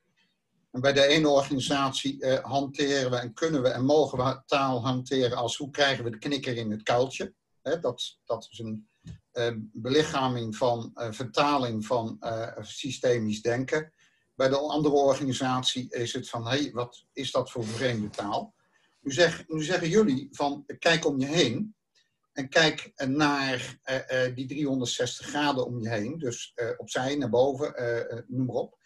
Bij 0.80 0.92
de 0.92 1.06
ene 1.06 1.28
organisatie 1.28 2.26
hanteren 2.42 3.11
we 3.11 3.16
en 3.16 3.33
kunnen 3.33 3.62
we 3.62 3.68
en 3.68 3.85
mogen 3.85 4.18
we 4.18 4.42
taal 4.47 4.85
hanteren 4.85 5.37
als 5.37 5.56
hoe 5.56 5.71
krijgen 5.71 6.04
we 6.04 6.11
de 6.11 6.18
knikker 6.18 6.56
in 6.56 6.71
het 6.71 6.83
kuiltje. 6.83 7.35
dat, 7.80 8.18
dat 8.25 8.49
is 8.50 8.59
een 8.59 8.88
belichaming 9.73 10.56
van 10.56 10.90
vertaling 10.95 11.87
van 11.87 12.18
systemisch 12.61 13.42
denken. 13.42 13.92
Bij 14.35 14.49
de 14.49 14.59
andere 14.59 14.95
organisatie 14.95 15.87
is 15.90 16.12
het 16.12 16.28
van, 16.28 16.47
hé, 16.47 16.59
hey, 16.62 16.71
wat 16.73 17.04
is 17.12 17.30
dat 17.30 17.50
voor 17.50 17.64
vreemde 17.64 18.11
taal? 18.11 18.54
Nu, 19.00 19.14
nu 19.47 19.62
zeggen 19.62 19.88
jullie 19.88 20.28
van, 20.33 20.64
kijk 20.78 21.06
om 21.06 21.21
je 21.21 21.26
heen. 21.26 21.75
En 22.33 22.49
kijk 22.49 22.92
naar 23.06 23.78
die 24.35 24.47
360 24.47 25.26
graden 25.26 25.66
om 25.66 25.80
je 25.80 25.88
heen. 25.88 26.18
Dus 26.18 26.54
opzij, 26.76 27.16
naar 27.16 27.30
boven, 27.30 27.75
noem 28.28 28.47
maar 28.47 28.56
op. 28.56 28.85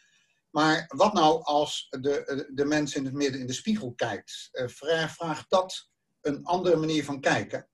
Maar 0.50 0.84
wat 0.96 1.12
nou 1.12 1.42
als 1.42 1.86
de, 1.90 2.48
de 2.54 2.64
mens 2.64 2.94
in 2.94 3.04
het 3.04 3.14
midden 3.14 3.40
in 3.40 3.46
de 3.46 3.52
spiegel 3.52 3.92
kijkt? 3.94 4.48
vraag, 4.52 5.14
vraagt 5.14 5.50
dat 5.50 5.90
een 6.20 6.44
andere 6.44 6.76
manier 6.76 7.04
van 7.04 7.20
kijken? 7.20 7.68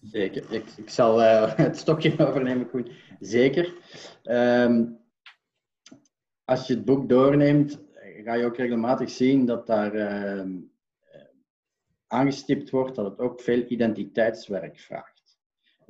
Zeker. 0.00 0.52
Ik, 0.52 0.70
ik 0.76 0.90
zal 0.90 1.20
uh, 1.20 1.54
het 1.66 1.78
stokje 1.78 2.26
overnemen, 2.26 2.70
Koen. 2.70 2.90
Zeker. 3.20 3.74
Um, 4.22 5.02
als 6.44 6.66
je 6.66 6.74
het 6.74 6.84
boek 6.84 7.08
doorneemt, 7.08 7.80
ga 8.24 8.34
je 8.34 8.44
ook 8.44 8.56
regelmatig 8.56 9.10
zien 9.10 9.46
dat 9.46 9.66
daar 9.66 9.94
uh, 9.94 10.44
aangestipt 12.06 12.70
wordt 12.70 12.94
dat 12.94 13.04
het 13.04 13.18
ook 13.18 13.40
veel 13.40 13.64
identiteitswerk 13.68 14.78
vraagt. 14.78 15.13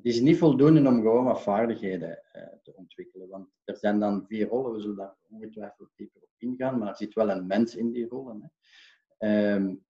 Het 0.04 0.12
is 0.12 0.20
niet 0.20 0.38
voldoende 0.38 0.88
om 0.88 1.00
gewoon 1.00 1.24
wat 1.24 1.42
vaardigheden 1.42 2.22
uh, 2.36 2.42
te 2.62 2.74
ontwikkelen, 2.74 3.28
want 3.28 3.48
er 3.64 3.76
zijn 3.76 3.98
dan 3.98 4.24
vier 4.26 4.46
rollen, 4.46 4.72
we 4.72 4.80
zullen 4.80 4.96
daar 4.96 5.16
ongetwijfeld 5.30 5.90
dieper 5.94 6.22
op 6.22 6.28
ingaan, 6.36 6.78
maar 6.78 6.88
er 6.88 6.96
zit 6.96 7.14
wel 7.14 7.30
een 7.30 7.46
mens 7.46 7.76
in 7.76 7.92
die 7.92 8.08
rollen. 8.08 8.52
Hè. 9.18 9.54
Um, 9.54 9.84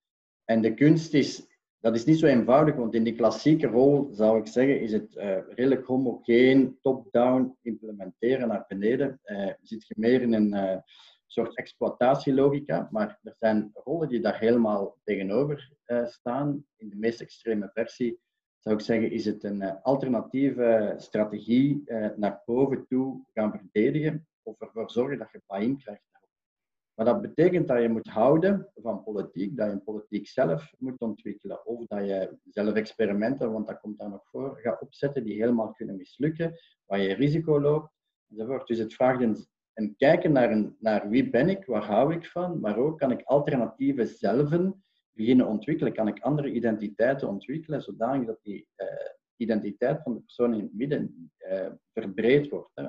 en 0.44 0.62
de 0.62 0.74
kunst 0.74 1.14
is 1.14 1.46
dat 1.80 1.94
is 1.94 2.04
niet 2.04 2.18
zo 2.18 2.26
eenvoudig, 2.26 2.74
want 2.74 2.94
in 2.94 3.04
die 3.04 3.14
klassieke 3.14 3.66
rol 3.66 4.08
zou 4.12 4.38
ik 4.38 4.46
zeggen, 4.46 4.80
is 4.80 4.92
het 4.92 5.14
uh, 5.14 5.38
redelijk 5.48 5.86
homogeen, 5.86 6.78
top-down 6.80 7.56
implementeren 7.62 8.48
naar 8.48 8.64
beneden. 8.68 9.20
Uh, 9.24 9.50
zit 9.62 9.86
je 9.86 9.94
meer 9.96 10.22
in 10.22 10.32
een 10.32 10.82
soort 11.26 11.56
exploitatielogica, 11.56 12.88
maar 12.90 13.18
er 13.22 13.34
zijn 13.38 13.70
rollen 13.72 14.08
die 14.08 14.20
daar 14.20 14.38
helemaal 14.38 14.98
tegenover 15.04 15.72
staan. 16.04 16.66
In 16.76 16.88
de 16.88 16.96
meest 16.96 17.20
extreme 17.20 17.70
versie 17.72 18.20
zou 18.64 18.76
ik 18.76 18.84
zeggen, 18.84 19.10
is 19.10 19.24
het 19.24 19.44
een 19.44 19.82
alternatieve 19.82 20.94
strategie 20.96 21.82
naar 22.16 22.42
boven 22.44 22.86
toe 22.86 23.24
gaan 23.32 23.50
verdedigen 23.50 24.26
of 24.42 24.60
ervoor 24.60 24.90
zorgen 24.90 25.18
dat 25.18 25.30
je 25.32 25.42
buy-in 25.46 25.78
krijgt 25.78 26.14
maar 26.94 27.06
dat 27.06 27.20
betekent 27.20 27.68
dat 27.68 27.82
je 27.82 27.88
moet 27.88 28.08
houden 28.08 28.70
van 28.74 29.02
politiek, 29.02 29.56
dat 29.56 29.70
je 29.70 29.78
politiek 29.78 30.28
zelf 30.28 30.72
moet 30.78 31.00
ontwikkelen. 31.00 31.66
Of 31.66 31.86
dat 31.86 32.06
je 32.06 32.38
zelf 32.44 32.74
experimenten, 32.74 33.52
want 33.52 33.66
dat 33.66 33.80
komt 33.80 33.98
daar 33.98 34.10
nog 34.10 34.28
voor, 34.30 34.58
gaat 34.62 34.80
opzetten 34.80 35.24
die 35.24 35.40
helemaal 35.40 35.72
kunnen 35.72 35.96
mislukken, 35.96 36.58
waar 36.84 37.00
je 37.00 37.14
risico 37.14 37.60
loopt, 37.60 37.92
enzovoort. 38.28 38.66
Dus 38.66 38.78
het 38.78 38.94
vraagt 38.94 39.20
een, 39.20 39.46
een 39.72 39.94
kijken 39.96 40.32
naar, 40.32 40.50
een, 40.50 40.76
naar 40.80 41.08
wie 41.08 41.30
ben 41.30 41.48
ik, 41.48 41.64
waar 41.64 41.84
hou 41.84 42.14
ik 42.14 42.26
van, 42.26 42.60
maar 42.60 42.76
ook 42.76 42.98
kan 42.98 43.10
ik 43.10 43.22
alternatieven 43.22 44.06
zelf 44.06 44.50
beginnen 45.14 45.46
ontwikkelen, 45.46 45.92
kan 45.92 46.08
ik 46.08 46.20
andere 46.20 46.52
identiteiten 46.52 47.28
ontwikkelen, 47.28 47.82
zodanig 47.82 48.26
dat 48.26 48.42
die 48.42 48.68
uh, 48.76 48.86
identiteit 49.36 50.02
van 50.02 50.14
de 50.14 50.20
persoon 50.20 50.54
in 50.54 50.60
het 50.60 50.74
midden 50.74 51.30
uh, 51.38 51.66
verbreed 51.92 52.48
wordt. 52.48 52.70
Hè. 52.74 52.88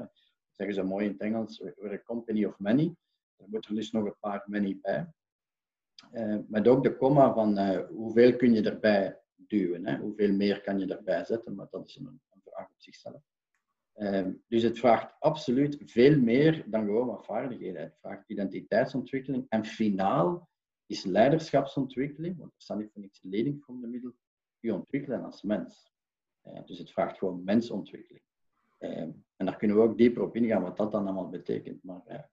zeggen 0.52 0.76
ze 0.76 0.84
mooi 0.84 1.06
in 1.06 1.12
het 1.12 1.22
Engels, 1.22 1.60
we're 1.60 1.94
a 1.94 2.04
company 2.04 2.46
of 2.46 2.60
many. 2.60 2.96
Er 3.36 3.46
moet 3.50 3.66
er 3.66 3.76
dus 3.76 3.92
nog 3.92 4.06
een 4.06 4.20
paar 4.20 4.44
many 4.46 4.80
bij. 4.82 5.08
Uh, 6.14 6.38
met 6.48 6.68
ook 6.68 6.84
de 6.84 6.98
komma 6.98 7.34
van 7.34 7.78
hoeveel 7.86 8.36
kun 8.36 8.54
je 8.54 8.62
erbij 8.62 9.22
duwen, 9.36 9.88
hè? 9.88 9.98
hoeveel 9.98 10.34
meer 10.34 10.62
kan 10.62 10.80
je 10.80 10.96
erbij 10.96 11.24
zetten, 11.24 11.56
maar 11.56 11.68
dat 11.70 11.88
is 11.88 11.96
een, 11.96 12.06
een 12.06 12.42
vraag 12.44 12.70
op 12.70 12.82
zichzelf. 12.82 13.22
Uh, 13.96 14.28
dus 14.48 14.64
het 14.64 14.80
vraagt 14.80 15.16
absoluut 15.20 15.78
veel 15.86 16.20
meer 16.20 16.64
dan 16.70 16.86
gewoon 16.86 17.08
wat 17.08 17.26
vaardigheden. 17.26 17.82
Het 17.82 17.98
vraagt 18.00 18.30
identiteitsontwikkeling 18.30 19.46
en 19.50 19.66
finaal 19.66 20.50
is 20.86 21.04
leiderschapsontwikkeling, 21.04 22.38
want 22.38 22.52
er 22.56 22.62
staat 22.62 22.78
niet 22.78 22.92
voor 22.92 23.02
niks 23.02 23.20
leading 23.24 23.64
from 23.64 23.82
de 23.82 23.88
middel, 23.88 24.16
je 24.60 24.74
ontwikkelen 24.74 25.24
als 25.24 25.42
mens. 25.42 25.92
dus 26.66 26.78
het 26.78 26.92
vraagt 26.92 27.18
gewoon 27.18 27.44
mensontwikkeling. 27.44 28.24
en 28.78 29.46
daar 29.46 29.58
kunnen 29.58 29.78
we 29.78 29.84
ook 29.84 29.98
dieper 29.98 30.24
op 30.24 30.36
ingaan 30.36 30.62
wat 30.62 30.78
dat 30.78 30.92
dan 30.92 31.06
allemaal 31.06 31.30
betekent. 31.30 31.84
Maar 31.84 32.30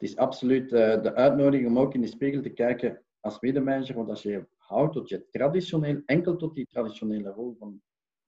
het 0.00 0.08
is 0.08 0.16
absoluut 0.16 0.72
uh, 0.72 1.02
de 1.02 1.14
uitnodiging 1.14 1.68
om 1.68 1.78
ook 1.78 1.94
in 1.94 2.00
de 2.00 2.06
spiegel 2.06 2.42
te 2.42 2.50
kijken 2.50 3.04
als 3.20 3.40
medemanager, 3.40 3.94
want 3.94 4.08
als 4.08 4.22
je 4.22 4.46
houdt 4.56 4.92
tot 4.92 5.08
je 5.08 5.28
traditioneel, 5.30 6.02
enkel 6.06 6.36
tot 6.36 6.54
die 6.54 6.66
traditionele 6.66 7.30
rol 7.30 7.54
van 7.58 7.82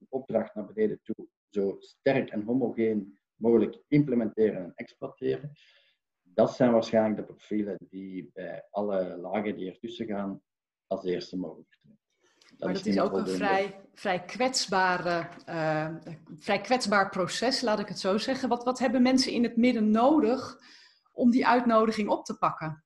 opdracht 0.08 0.54
naar 0.54 0.66
beneden 0.66 1.00
toe, 1.02 1.26
zo 1.50 1.76
sterk 1.78 2.30
en 2.30 2.42
homogeen 2.42 3.18
mogelijk 3.34 3.82
implementeren 3.88 4.64
en 4.64 4.72
exploiteren, 4.74 5.52
dat 6.34 6.54
zijn 6.54 6.72
waarschijnlijk 6.72 7.16
de 7.16 7.22
profielen 7.22 7.76
die 7.88 8.30
bij 8.34 8.66
alle 8.70 9.16
lagen 9.16 9.56
die 9.56 9.70
ertussen 9.70 10.06
gaan 10.06 10.42
als 10.86 11.04
eerste 11.04 11.36
mogen 11.36 11.64
vertrekken. 11.68 11.98
maar 12.58 12.72
dat 12.72 12.86
is 12.86 13.00
ook 13.00 13.12
een 13.12 13.26
vrij, 13.26 13.80
vrij, 13.94 14.24
kwetsbare, 14.24 15.28
uh, 15.48 15.88
vrij 16.38 16.60
kwetsbaar 16.60 17.10
proces, 17.10 17.60
laat 17.60 17.78
ik 17.78 17.88
het 17.88 17.98
zo 17.98 18.18
zeggen. 18.18 18.48
Wat, 18.48 18.64
wat 18.64 18.78
hebben 18.78 19.02
mensen 19.02 19.32
in 19.32 19.42
het 19.42 19.56
midden 19.56 19.90
nodig 19.90 20.58
om 21.12 21.30
die 21.30 21.46
uitnodiging 21.46 22.08
op 22.08 22.24
te 22.24 22.38
pakken? 22.38 22.84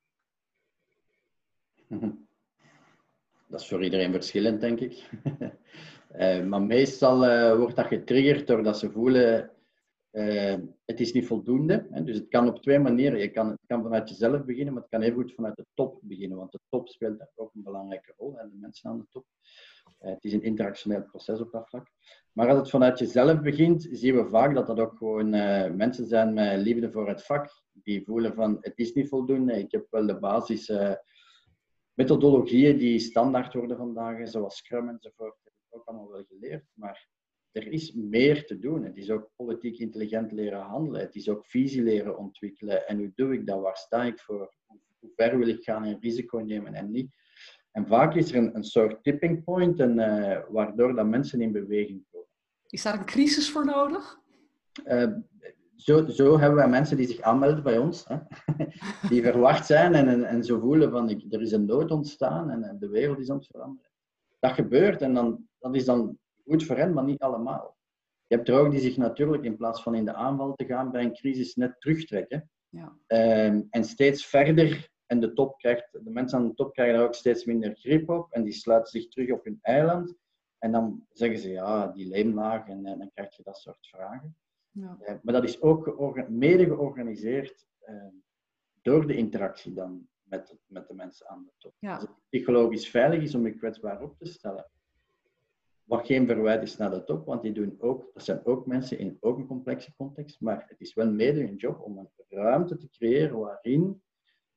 Dat 3.49 3.61
is 3.61 3.69
voor 3.69 3.85
iedereen 3.85 4.13
verschillend, 4.13 4.61
denk 4.61 4.81
ik. 4.81 5.09
uh, 6.17 6.45
maar 6.51 6.63
meestal 6.63 7.29
uh, 7.29 7.57
wordt 7.57 7.77
dat 7.77 7.87
getriggerd 7.87 8.47
doordat 8.47 8.79
ze 8.79 8.91
voelen 8.91 9.56
uh, 10.17 10.57
het 10.85 11.01
is 11.01 11.13
niet 11.13 11.27
voldoende. 11.27 11.87
Hè? 11.91 12.05
Dus 12.05 12.17
het 12.17 12.29
kan 12.29 12.49
op 12.49 12.63
twee 12.63 12.79
manieren. 12.79 13.19
Je 13.19 13.31
kan, 13.31 13.49
het 13.49 13.67
kan 13.67 13.83
vanuit 13.83 14.09
jezelf 14.09 14.45
beginnen, 14.45 14.73
maar 14.73 14.83
het 14.83 14.91
kan 14.91 15.01
heel 15.01 15.15
goed 15.15 15.35
vanuit 15.35 15.57
de 15.57 15.67
top 15.75 15.99
beginnen. 16.03 16.39
Want 16.39 16.53
de 16.53 16.61
top 16.69 16.89
speelt 16.89 17.19
daar 17.19 17.31
ook 17.35 17.55
een 17.55 17.63
belangrijke 17.63 18.13
rol. 18.17 18.39
En 18.39 18.51
de 18.51 18.57
mensen 18.57 18.91
aan 18.91 18.99
de 18.99 19.07
top. 19.11 19.27
het 19.99 20.25
is 20.25 20.33
een 20.33 20.43
interactioneel 20.43 21.03
proces 21.03 21.41
op 21.41 21.53
dat 21.53 21.69
vlak. 21.69 21.91
Maar 22.33 22.49
als 22.49 22.59
het 22.59 22.71
vanuit 22.71 22.99
jezelf 22.99 23.41
begint, 23.41 23.89
zien 23.91 24.15
we 24.15 24.29
vaak 24.29 24.55
dat 24.55 24.67
dat 24.67 24.79
ook 24.79 24.97
gewoon 24.97 25.31
mensen 25.77 26.07
zijn 26.07 26.35
met 26.35 26.61
liefde 26.61 26.93
voor 26.93 27.09
het 27.09 27.23
vak 27.23 27.65
die 27.73 28.05
voelen 28.05 28.35
van 28.35 28.57
het 28.61 28.79
is 28.79 28.93
niet 28.93 29.09
voldoende. 29.09 29.59
Ik 29.59 29.73
heb 29.73 29.87
wel 29.91 30.07
de 30.07 30.19
basis 30.19 30.69
uh, 30.69 30.93
methodologieën 31.95 32.79
die 32.79 32.99
standaard 32.99 33.55
worden 33.55 33.77
vandaag, 33.77 34.29
zoals 34.29 34.57
Scrum 34.57 34.89
enzovoort, 34.89 35.37
heb 35.45 35.53
ik 35.53 35.77
ook 35.79 35.85
allemaal 35.85 36.11
wel 36.11 36.25
geleerd. 36.29 36.65
Maar 36.73 37.09
er 37.57 37.73
is 37.73 37.93
meer 37.93 38.47
te 38.47 38.59
doen. 38.59 38.85
Het 38.85 38.97
is 38.97 39.11
ook 39.11 39.31
politiek 39.37 39.79
intelligent 39.79 40.33
leren 40.33 40.61
handelen. 40.61 41.01
Het 41.01 41.15
is 41.15 41.29
ook 41.29 41.47
visie 41.47 41.83
leren 41.83 42.19
ontwikkelen. 42.19 42.89
En 42.89 42.99
hoe 42.99 43.13
doe 43.15 43.33
ik 43.33 43.47
dat? 43.47 43.61
Waar 43.61 43.77
sta 43.77 44.05
ik 44.05 44.21
voor? 44.21 44.55
Hoe 44.99 45.11
ver 45.15 45.39
wil 45.39 45.49
ik 45.49 45.65
gaan 45.65 45.85
en 45.85 45.99
risico 46.01 46.39
nemen 46.39 46.75
en 46.75 46.91
niet? 46.91 47.15
En 47.71 47.87
vaak 47.87 48.15
is 48.15 48.31
er 48.31 48.37
een, 48.37 48.57
een 48.57 48.65
soort 48.65 49.03
tipping 49.03 49.45
point 49.45 49.81
en, 49.81 49.99
uh, 49.99 50.39
waardoor 50.49 50.95
dat 50.95 51.07
mensen 51.07 51.41
in 51.41 51.53
beweging 51.53 52.05
komen. 52.11 52.29
Is 52.67 52.83
daar 52.83 52.99
een 52.99 53.05
crisis 53.05 53.51
voor 53.51 53.65
nodig? 53.65 54.19
Uh, 54.85 55.13
zo, 55.77 56.07
zo 56.07 56.39
hebben 56.39 56.59
wij 56.59 56.69
mensen 56.69 56.97
die 56.97 57.07
zich 57.07 57.21
aanmelden 57.21 57.63
bij 57.63 57.79
ons, 57.79 58.05
hè, 58.09 58.17
die 59.11 59.23
verwacht 59.23 59.67
zijn 59.67 59.95
en, 59.95 60.09
en, 60.09 60.25
en 60.25 60.45
zo 60.45 60.61
voelen 60.61 60.91
van 60.91 61.11
ik, 61.11 61.33
er 61.33 61.43
is 61.43 61.53
een 61.53 61.65
nood 61.65 61.91
ontstaan 61.91 62.51
en, 62.51 62.77
de 62.79 62.89
wereld 62.89 63.19
is 63.19 63.31
aan 63.31 63.37
het 63.37 63.47
veranderen. 63.47 63.91
Dat 64.39 64.53
gebeurt 64.53 65.03
en 65.03 65.15
dan, 65.15 65.49
dat 65.59 65.75
is 65.75 65.85
dan 65.85 66.19
goed 66.47 66.65
voor 66.65 66.77
hen, 66.77 66.93
maar 66.93 67.05
niet 67.05 67.21
allemaal. 67.21 67.77
Je 68.27 68.37
hebt 68.37 68.49
er 68.49 68.59
ook 68.59 68.71
die 68.71 68.81
zich 68.81 68.97
natuurlijk 68.97 69.45
in 69.45 69.57
plaats 69.57 69.83
van 69.83 69.95
in 69.95 70.05
de 70.05 70.15
aanval 70.15 70.55
te 70.55 70.65
gaan 70.65 70.91
bij 70.91 71.05
een 71.05 71.15
crisis 71.15 71.55
net 71.55 71.81
terugtrekken. 71.81 72.51
Ja. 72.69 72.97
Um, 73.47 73.67
en 73.71 73.85
steeds 73.85 74.27
verder, 74.27 74.91
en 75.07 75.21
de, 75.21 75.33
top 75.33 75.59
krijgt, 75.59 75.93
de 75.93 76.11
mensen 76.11 76.39
aan 76.39 76.49
de 76.49 76.55
top 76.55 76.73
krijgen 76.73 76.97
daar 76.97 77.07
ook 77.07 77.15
steeds 77.15 77.45
minder 77.45 77.77
grip 77.77 78.11
op 78.11 78.33
en 78.33 78.43
die 78.43 78.53
sluiten 78.53 79.01
zich 79.01 79.09
terug 79.09 79.31
op 79.31 79.45
hun 79.45 79.59
eiland. 79.63 80.15
En 80.59 80.73
dan 80.73 81.07
zeggen 81.13 81.39
ze 81.39 81.51
ja, 81.51 81.87
die 81.87 82.09
leemlaag 82.09 82.69
en, 82.69 82.87
en 82.87 82.99
dan 82.99 83.11
krijg 83.15 83.37
je 83.37 83.43
dat 83.43 83.59
soort 83.59 83.87
vragen. 83.87 84.37
Ja. 84.71 84.99
Uh, 85.01 85.15
maar 85.23 85.35
dat 85.35 85.45
is 85.45 85.61
ook 85.61 86.29
mede 86.29 86.65
georganiseerd 86.65 87.67
uh, 87.89 88.07
door 88.83 89.07
de 89.07 89.17
interactie 89.17 89.73
dan 89.73 90.09
met, 90.23 90.57
met 90.67 90.89
de 90.89 90.95
mensen 90.95 91.29
aan 91.29 91.45
de 91.45 91.53
top. 91.59 91.75
Ja. 91.79 92.01
Het 92.01 92.11
psychologisch 92.29 92.89
veilig 92.91 93.23
is 93.23 93.35
om 93.35 93.47
je 93.47 93.55
kwetsbaar 93.55 94.03
op 94.03 94.19
te 94.19 94.27
stellen, 94.27 94.71
wat 95.87 96.07
geen 96.07 96.27
verwijt 96.27 96.63
is 96.63 96.77
naar 96.77 96.91
de 96.91 97.05
top, 97.05 97.27
want 97.27 97.43
die 97.43 97.53
doen 97.53 97.77
ook, 97.79 98.11
dat 98.15 98.25
zijn 98.25 98.45
ook 98.45 98.67
mensen 98.67 98.99
in 98.99 99.17
ook 99.21 99.39
een 99.39 99.47
complexe 99.47 99.95
context, 99.97 100.41
maar 100.41 100.65
het 100.69 100.81
is 100.81 100.95
wel 100.95 101.11
mede 101.11 101.43
een 101.43 101.57
job 101.57 101.81
om 101.81 101.99
een 101.99 102.11
ruimte 102.29 102.77
te 102.77 102.89
creëren 102.91 103.39
waarin 103.39 104.03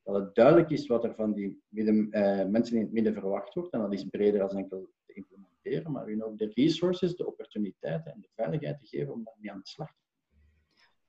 dat 0.03 0.15
het 0.15 0.35
duidelijk 0.35 0.69
is 0.69 0.87
wat 0.87 1.03
er 1.03 1.15
van 1.15 1.33
die 1.33 1.61
midden, 1.67 2.07
uh, 2.11 2.45
mensen 2.45 2.75
in 2.75 2.81
het 2.81 2.91
midden 2.91 3.13
verwacht 3.13 3.53
wordt, 3.53 3.73
en 3.73 3.79
dat 3.79 3.93
is 3.93 4.03
breder 4.03 4.41
als 4.41 4.53
enkel 4.53 4.89
te 5.05 5.13
implementeren 5.13 5.91
maar 5.91 6.05
hun 6.05 6.23
ook 6.23 6.37
de 6.37 6.51
resources, 6.53 7.15
de 7.15 7.27
opportuniteiten 7.27 8.11
en 8.11 8.21
de 8.21 8.29
veiligheid 8.35 8.79
te 8.79 8.87
geven 8.87 9.13
om 9.13 9.23
daarmee 9.23 9.51
aan 9.51 9.59
de 9.59 9.67
slag 9.67 9.87
te 9.87 9.93
gaan. 10.01 10.07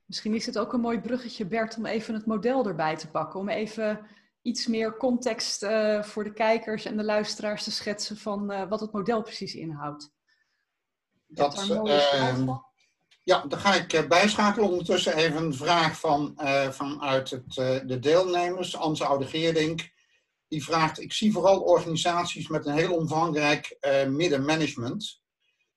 Misschien 0.05 0.33
is 0.33 0.45
het 0.45 0.57
ook 0.57 0.73
een 0.73 0.79
mooi 0.79 1.01
bruggetje, 1.01 1.45
Bert, 1.45 1.77
om 1.77 1.85
even 1.85 2.13
het 2.13 2.25
model 2.25 2.67
erbij 2.67 2.95
te 2.95 3.09
pakken. 3.09 3.39
Om 3.39 3.49
even 3.49 3.99
iets 4.41 4.67
meer 4.67 4.97
context 4.97 5.63
uh, 5.63 6.03
voor 6.03 6.23
de 6.23 6.33
kijkers 6.33 6.85
en 6.85 6.97
de 6.97 7.03
luisteraars 7.03 7.63
te 7.63 7.71
schetsen 7.71 8.17
van 8.17 8.51
uh, 8.51 8.69
wat 8.69 8.79
het 8.79 8.91
model 8.91 9.21
precies 9.21 9.55
inhoudt. 9.55 10.11
Dat, 11.27 11.69
uh, 11.69 12.57
ja, 13.23 13.45
dan 13.45 13.59
ga 13.59 13.73
ik 13.73 14.07
bijschakelen. 14.07 14.69
Ondertussen 14.69 15.15
even 15.15 15.43
een 15.43 15.53
vraag 15.53 15.99
van, 15.99 16.33
vanuit 16.71 17.29
het, 17.29 17.53
de 17.87 17.99
deelnemers. 17.99 18.75
Ans 18.75 19.01
Oude 19.01 19.25
Geerdink. 19.25 19.89
Die 20.47 20.63
vraagt, 20.63 20.99
ik 20.99 21.13
zie 21.13 21.31
vooral 21.31 21.59
organisaties 21.61 22.47
met 22.47 22.65
een 22.65 22.73
heel 22.73 22.95
omvangrijk 22.95 23.77
middenmanagement. 24.07 25.21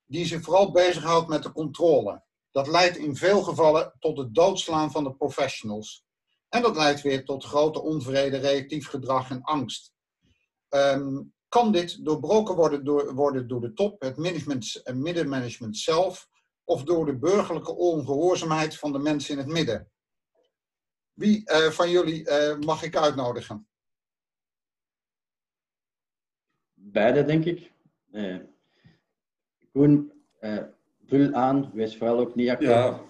Die 0.04 0.26
zich 0.26 0.42
vooral 0.42 0.72
bezighoudt 0.72 1.28
met 1.28 1.42
de 1.42 1.52
controle. 1.52 2.22
Dat 2.50 2.66
leidt 2.66 2.96
in 2.96 3.16
veel 3.16 3.42
gevallen 3.42 3.92
tot 3.98 4.18
het 4.18 4.34
doodslaan 4.34 4.90
van 4.90 5.04
de 5.04 5.14
professionals. 5.14 6.03
En 6.54 6.62
dat 6.62 6.76
leidt 6.76 7.02
weer 7.02 7.24
tot 7.24 7.44
grote 7.44 7.82
onvrede, 7.82 8.36
reactief 8.36 8.88
gedrag 8.88 9.30
en 9.30 9.42
angst. 9.42 9.92
Um, 10.68 11.32
kan 11.48 11.72
dit 11.72 12.04
doorbroken 12.04 12.54
worden 12.54 12.84
door, 12.84 13.14
worden 13.14 13.48
door 13.48 13.60
de 13.60 13.72
top, 13.72 14.00
het 14.00 14.16
management, 14.16 14.80
het 14.84 14.96
middenmanagement 14.96 15.76
zelf, 15.76 16.28
of 16.64 16.82
door 16.82 17.06
de 17.06 17.18
burgerlijke 17.18 17.74
ongehoorzaamheid 17.74 18.78
van 18.78 18.92
de 18.92 18.98
mensen 18.98 19.32
in 19.32 19.38
het 19.38 19.52
midden? 19.52 19.90
Wie 21.12 21.50
uh, 21.50 21.70
van 21.70 21.90
jullie 21.90 22.28
uh, 22.28 22.58
mag 22.58 22.82
ik 22.82 22.96
uitnodigen? 22.96 23.68
Beide, 26.74 27.24
denk 27.24 27.44
ik. 27.44 27.72
Uh, 28.12 28.40
Koen, 29.72 30.12
vul 31.06 31.32
aan, 31.32 31.70
wees 31.72 31.96
vooral 31.96 32.18
ook 32.18 32.34
niet 32.34 32.50
akkoord. 32.50 32.68
Ja. 32.68 33.04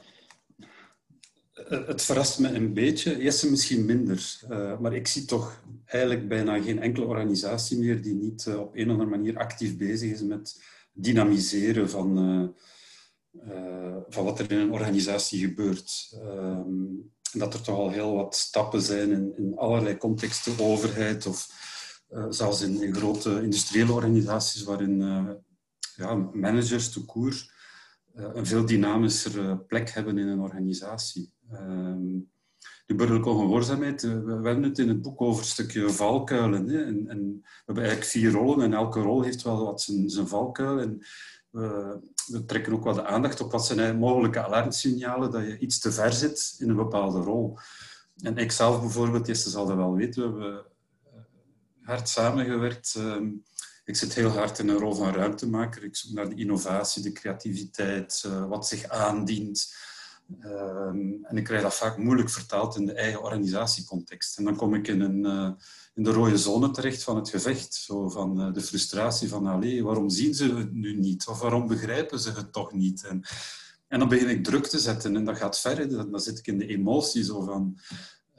Eh, 1.54 1.86
het 1.86 2.02
verrast 2.02 2.38
me 2.38 2.48
een 2.48 2.72
beetje, 2.72 3.22
Jesse 3.22 3.50
misschien 3.50 3.84
minder. 3.84 4.40
Uh, 4.50 4.78
maar 4.78 4.94
ik 4.94 5.06
zie 5.06 5.24
toch 5.24 5.62
eigenlijk 5.84 6.28
bijna 6.28 6.62
geen 6.62 6.80
enkele 6.80 7.06
organisatie 7.06 7.78
meer 7.78 8.02
die 8.02 8.14
niet 8.14 8.44
uh, 8.48 8.60
op 8.60 8.76
een 8.76 8.86
of 8.86 8.90
andere 8.90 9.10
manier 9.10 9.38
actief 9.38 9.76
bezig 9.76 10.10
is 10.10 10.22
met 10.22 10.62
dynamiseren 10.92 11.90
van, 11.90 12.54
van 14.08 14.24
wat 14.24 14.38
er 14.38 14.50
in 14.52 14.58
een 14.58 14.72
organisatie 14.72 15.40
gebeurt. 15.40 16.18
En 17.32 17.40
dat 17.40 17.54
er 17.54 17.60
toch 17.60 17.76
al 17.76 17.90
heel 17.90 18.14
wat 18.14 18.36
stappen 18.36 18.82
zijn 18.82 19.10
in, 19.10 19.36
in 19.36 19.56
allerlei 19.56 19.96
contexten, 19.96 20.58
overheid 20.58 21.26
of 21.26 21.48
zelfs 22.28 22.60
in, 22.60 22.82
in, 22.82 22.94
grote 22.94 23.42
industriële 23.42 23.92
organisaties 23.92 24.62
waarin 24.62 24.98
ja, 25.96 26.14
managers 26.14 26.90
te 26.90 27.04
koer 27.04 27.52
een 28.14 28.46
veel 28.46 28.66
dynamischer 28.66 29.58
plek 29.58 29.90
hebben 29.90 30.18
in 30.18 30.28
een 30.28 30.40
organisatie. 30.40 31.33
Ehm, 31.52 32.18
de 32.86 32.94
burgerlijke 32.94 33.28
ongehoorzaamheid, 33.28 34.02
eh, 34.02 34.10
we, 34.10 34.32
hebben 34.32 34.62
het 34.62 34.78
in 34.78 34.88
het 34.88 35.02
boek 35.02 35.20
over 35.20 35.42
een 35.42 35.48
stukje 35.48 35.90
valkuilen. 35.90 36.68
Hè? 36.68 36.84
En, 36.84 37.08
en, 37.08 37.40
we 37.42 37.62
hebben 37.64 37.84
eigenlijk 37.84 38.12
vier 38.12 38.30
rollen 38.30 38.64
en 38.64 38.72
elke 38.72 39.00
rol 39.00 39.22
heeft 39.22 39.42
wel 39.42 39.64
wat 39.64 39.80
zijn, 39.80 40.10
zijn 40.10 40.28
valkuil. 40.28 40.80
En 40.80 41.06
we, 41.50 41.98
we, 42.26 42.44
trekken 42.44 42.72
ook 42.72 42.84
wel 42.84 42.94
de 42.94 43.06
aandacht 43.06 43.40
op 43.40 43.52
wat 43.52 43.66
zijn 43.66 43.98
mogelijke 43.98 44.44
alarmsignalen 44.44 45.30
dat 45.30 45.42
je 45.44 45.58
iets 45.58 45.78
te 45.78 45.92
ver 45.92 46.12
zit 46.12 46.54
in 46.58 46.68
een 46.68 46.76
bepaalde 46.76 47.20
rol. 47.20 47.58
En 48.22 48.36
ik 48.36 48.52
zelf 48.52 48.80
bijvoorbeeld, 48.80 49.26
Jesse 49.26 49.50
zal 49.50 49.66
dat 49.66 49.76
wel 49.76 49.94
weten, 49.94 50.22
we 50.22 50.42
hebben 50.42 50.64
eh, 51.04 51.20
hard 51.82 52.08
samengewerkt. 52.08 52.94
Ehm, 52.96 53.28
ik 53.84 53.96
zit 53.96 54.14
heel 54.14 54.30
hard 54.30 54.58
in 54.58 54.68
een 54.68 54.78
rol 54.78 54.94
van 54.94 55.14
ruimtemaker. 55.14 55.84
Ik 55.84 55.96
zoek 55.96 56.12
naar 56.12 56.28
de 56.28 56.34
innovatie, 56.34 57.02
de 57.02 57.12
creativiteit, 57.12 58.22
eh, 58.26 58.48
wat 58.48 58.68
zich 58.68 58.88
aandient. 58.88 59.74
Um, 60.44 61.24
en 61.24 61.36
ik 61.36 61.44
krijg 61.44 61.62
dat 61.62 61.74
vaak 61.74 61.96
moeilijk 61.96 62.30
vertaald 62.30 62.76
in 62.76 62.86
de 62.86 62.92
eigen 62.92 63.22
organisatiecontext. 63.22 64.38
En 64.38 64.44
dan 64.44 64.56
kom 64.56 64.74
ik 64.74 64.88
in, 64.88 65.00
een, 65.00 65.24
uh, 65.24 65.50
in 65.94 66.02
de 66.02 66.12
rode 66.12 66.38
zone 66.38 66.70
terecht 66.70 67.02
van 67.02 67.16
het 67.16 67.30
gevecht. 67.30 67.74
Zo 67.74 68.08
van 68.08 68.40
uh, 68.40 68.52
de 68.52 68.60
frustratie 68.60 69.28
van, 69.28 69.82
waarom 69.82 70.10
zien 70.10 70.34
ze 70.34 70.54
het 70.54 70.72
nu 70.72 70.96
niet? 70.96 71.26
Of 71.26 71.40
waarom 71.40 71.66
begrijpen 71.66 72.20
ze 72.20 72.30
het 72.30 72.52
toch 72.52 72.72
niet? 72.72 73.04
En, 73.04 73.22
en 73.88 73.98
dan 73.98 74.08
begin 74.08 74.28
ik 74.28 74.44
druk 74.44 74.66
te 74.66 74.78
zetten 74.78 75.16
en 75.16 75.24
dat 75.24 75.36
gaat 75.36 75.60
verder. 75.60 76.10
Dan, 76.10 76.20
zit 76.20 76.38
ik 76.38 76.46
in 76.46 76.58
de 76.58 76.66
emotie 76.66 77.24
zo 77.24 77.40
van... 77.40 77.78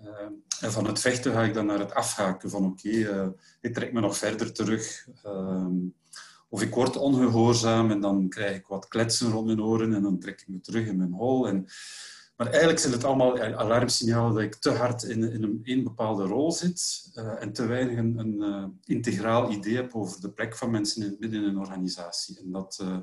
Uh, 0.02 0.12
en 0.60 0.72
van 0.72 0.88
het 0.88 1.00
vechten 1.00 1.32
ga 1.32 1.44
ik 1.44 1.54
dan 1.54 1.66
naar 1.66 1.80
het 1.80 1.94
afhaken 1.94 2.50
van 2.50 2.66
oké, 2.66 3.34
ik 3.62 3.74
trek 3.74 3.94
me 3.94 4.00
nog 4.00 4.18
verder 4.18 4.54
terug. 4.54 5.08
Ehm, 5.24 5.74
of 6.56 6.62
ik 6.62 6.76
word 6.76 6.98
ongehoorzaam 6.98 7.92
en 7.92 8.00
dan 8.00 8.30
krijg 8.30 8.56
ik 8.56 8.68
wat 8.68 8.88
kletsen 8.88 9.32
rond 9.32 9.46
mijn 9.46 9.62
oren 9.62 9.94
en 9.94 10.02
dan 10.02 10.20
trek 10.20 10.42
ik 10.42 10.48
me 10.48 10.60
terug 10.60 10.88
in 10.88 10.98
mijn 10.98 11.12
hol. 11.12 11.48
En, 11.48 11.68
maar 12.36 12.48
eigenlijk 12.48 12.80
zijn 12.80 12.94
het 12.94 13.04
allemaal 13.04 13.40
alarmsignalen 13.40 14.34
dat 14.34 14.44
ik 14.44 14.56
te 14.56 14.70
hard 14.70 15.04
in, 15.04 15.32
in 15.32 15.62
een, 15.64 15.84
bepaalde 15.84 16.24
rol 16.24 16.52
zit 16.52 17.10
uh, 17.16 17.42
en 17.42 17.54
te 17.54 17.66
weinig 17.66 17.98
een, 17.98 18.18
een 18.18 18.36
uh, 18.42 18.66
integraal 18.84 19.52
idee 19.52 19.76
heb 19.76 19.96
over 19.96 20.22
de 20.22 20.32
plek 20.32 20.56
van 20.56 20.72
mensen 20.72 21.18
in, 21.20 21.32
in 21.32 21.44
een 21.44 21.58
organisatie. 21.58 22.40
En 22.40 22.52
dat 22.52 22.80
uh, 22.82 22.98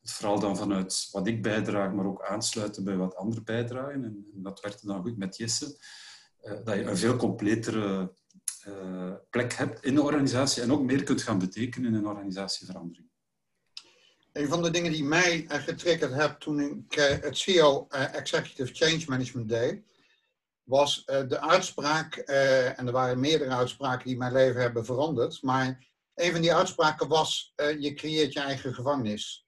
het 0.00 0.10
vooral 0.10 0.40
dan 0.40 0.56
vanuit 0.56 1.08
wat 1.12 1.26
ik 1.26 1.42
bijdraag, 1.42 1.92
maar 1.92 2.06
ook 2.06 2.24
aansluiten 2.24 2.84
bij 2.84 2.96
wat 2.96 3.16
anderen 3.16 3.44
bijdragen. 3.44 4.04
En, 4.04 4.26
en 4.34 4.42
dat 4.42 4.60
werkte 4.60 4.86
dan 4.86 5.02
goed 5.02 5.16
met 5.16 5.36
Jesse. 5.36 5.76
dat 6.64 6.74
je 6.74 6.84
een 6.84 6.96
veel 6.96 7.16
completere 7.16 8.12
eh, 8.68 9.12
plek 9.30 9.52
hebt 9.52 9.84
in 9.84 9.94
de 9.94 10.02
organisatie 10.02 10.62
en 10.62 10.72
ook 10.72 10.82
meer 10.82 11.02
kunt 11.02 11.22
gaan 11.22 11.38
betekenen 11.38 11.92
in 11.92 11.98
een 11.98 12.06
organisatieverandering. 12.06 13.08
Een 14.32 14.48
van 14.48 14.62
de 14.62 14.70
dingen 14.70 14.92
die 14.92 15.04
mij 15.04 15.42
uh, 15.42 15.54
getriggerd 15.54 16.14
heeft 16.14 16.40
toen 16.40 16.60
ik 16.60 16.96
uh, 16.96 17.04
het 17.04 17.38
CEO 17.38 17.86
Executive 17.88 18.74
Change 18.74 19.04
Management 19.06 19.48
deed, 19.48 19.82
was 20.62 21.04
de 21.04 21.40
uitspraak, 21.40 22.16
en 22.16 22.86
er 22.86 22.92
waren 22.92 23.20
meerdere 23.20 23.50
uitspraken 23.50 24.06
die 24.06 24.16
mijn 24.16 24.32
leven 24.32 24.60
hebben 24.60 24.84
veranderd, 24.84 25.42
maar 25.42 25.86
een 26.14 26.32
van 26.32 26.40
die 26.40 26.54
uitspraken 26.54 27.08
was, 27.08 27.52
je 27.56 27.92
creëert 27.94 28.32
je 28.32 28.40
eigen 28.40 28.74
gevangenis. 28.74 29.46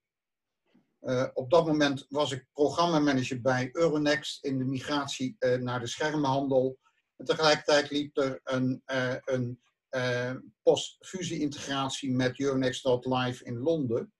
op 1.35 1.51
dat 1.51 1.67
moment 1.67 2.07
was 2.09 2.33
ik 2.33 2.47
programmamanager 2.53 3.41
bij 3.41 3.69
Euronext 3.73 4.45
in 4.45 4.59
de 4.59 4.65
migratie 4.65 5.37
naar 5.59 5.81
de 5.81 5.87
schermenhandel 5.87 6.79
en 7.21 7.27
tegelijkertijd 7.27 7.91
liep 7.91 8.17
er 8.17 8.41
een, 8.45 8.83
uh, 8.87 9.15
een 9.25 9.61
uh, 9.91 10.35
post-fusie-integratie 10.63 12.13
met 12.13 12.41
Euronext 12.41 12.85
Live 12.85 13.45
in 13.45 13.59
Londen. 13.59 14.13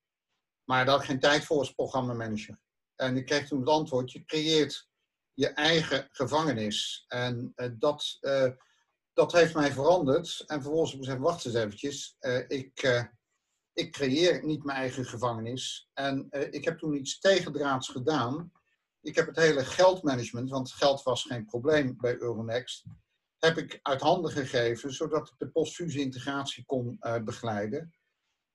Maar 0.65 0.85
daar 0.85 0.95
had 0.95 1.05
geen 1.05 1.21
tijd 1.21 1.45
voor 1.45 1.59
als 1.59 1.73
programmamanager. 1.73 2.59
En 2.97 3.17
ik 3.17 3.27
kreeg 3.27 3.49
toen 3.49 3.61
het 3.61 3.69
antwoord, 3.69 4.13
je 4.13 4.25
creëert 4.25 4.89
je 5.35 5.49
eigen 5.49 6.09
gevangenis. 6.11 7.05
En 7.09 7.53
uh, 7.57 7.69
dat, 7.79 8.19
dat 9.13 9.33
heeft 9.33 9.55
mij 9.55 9.73
veranderd. 9.73 10.45
En 10.47 10.63
vervolgens 10.63 10.91
heb 10.91 11.01
ik 11.01 11.07
gezegd, 11.07 11.25
wacht 11.25 11.45
eens 11.45 11.55
eventjes. 11.55 12.17
ik, 12.49 13.09
ik 13.73 13.93
creëer 13.93 14.45
niet 14.45 14.65
mijn 14.65 14.79
eigen 14.79 15.05
gevangenis. 15.05 15.89
En 15.93 16.27
ik 16.51 16.65
heb 16.65 16.79
toen 16.79 16.95
iets 16.95 17.19
tegendraads 17.19 17.89
gedaan 17.89 18.53
ik 19.01 19.15
heb 19.15 19.27
het 19.27 19.37
hele 19.37 19.65
geldmanagement, 19.65 20.51
want 20.51 20.73
geld 20.73 21.03
was 21.03 21.23
geen 21.23 21.45
probleem 21.45 21.97
bij 22.01 22.19
Euronext, 22.19 22.85
heb 23.39 23.59
ik 23.59 23.79
uit 23.83 24.01
handen 24.01 24.31
gegeven, 24.31 24.93
zodat 24.93 25.29
ik 25.29 25.35
de 25.39 25.51
postfusie-integratie 25.51 26.65
kon 26.65 26.97
uh, 27.01 27.23
begeleiden. 27.23 27.95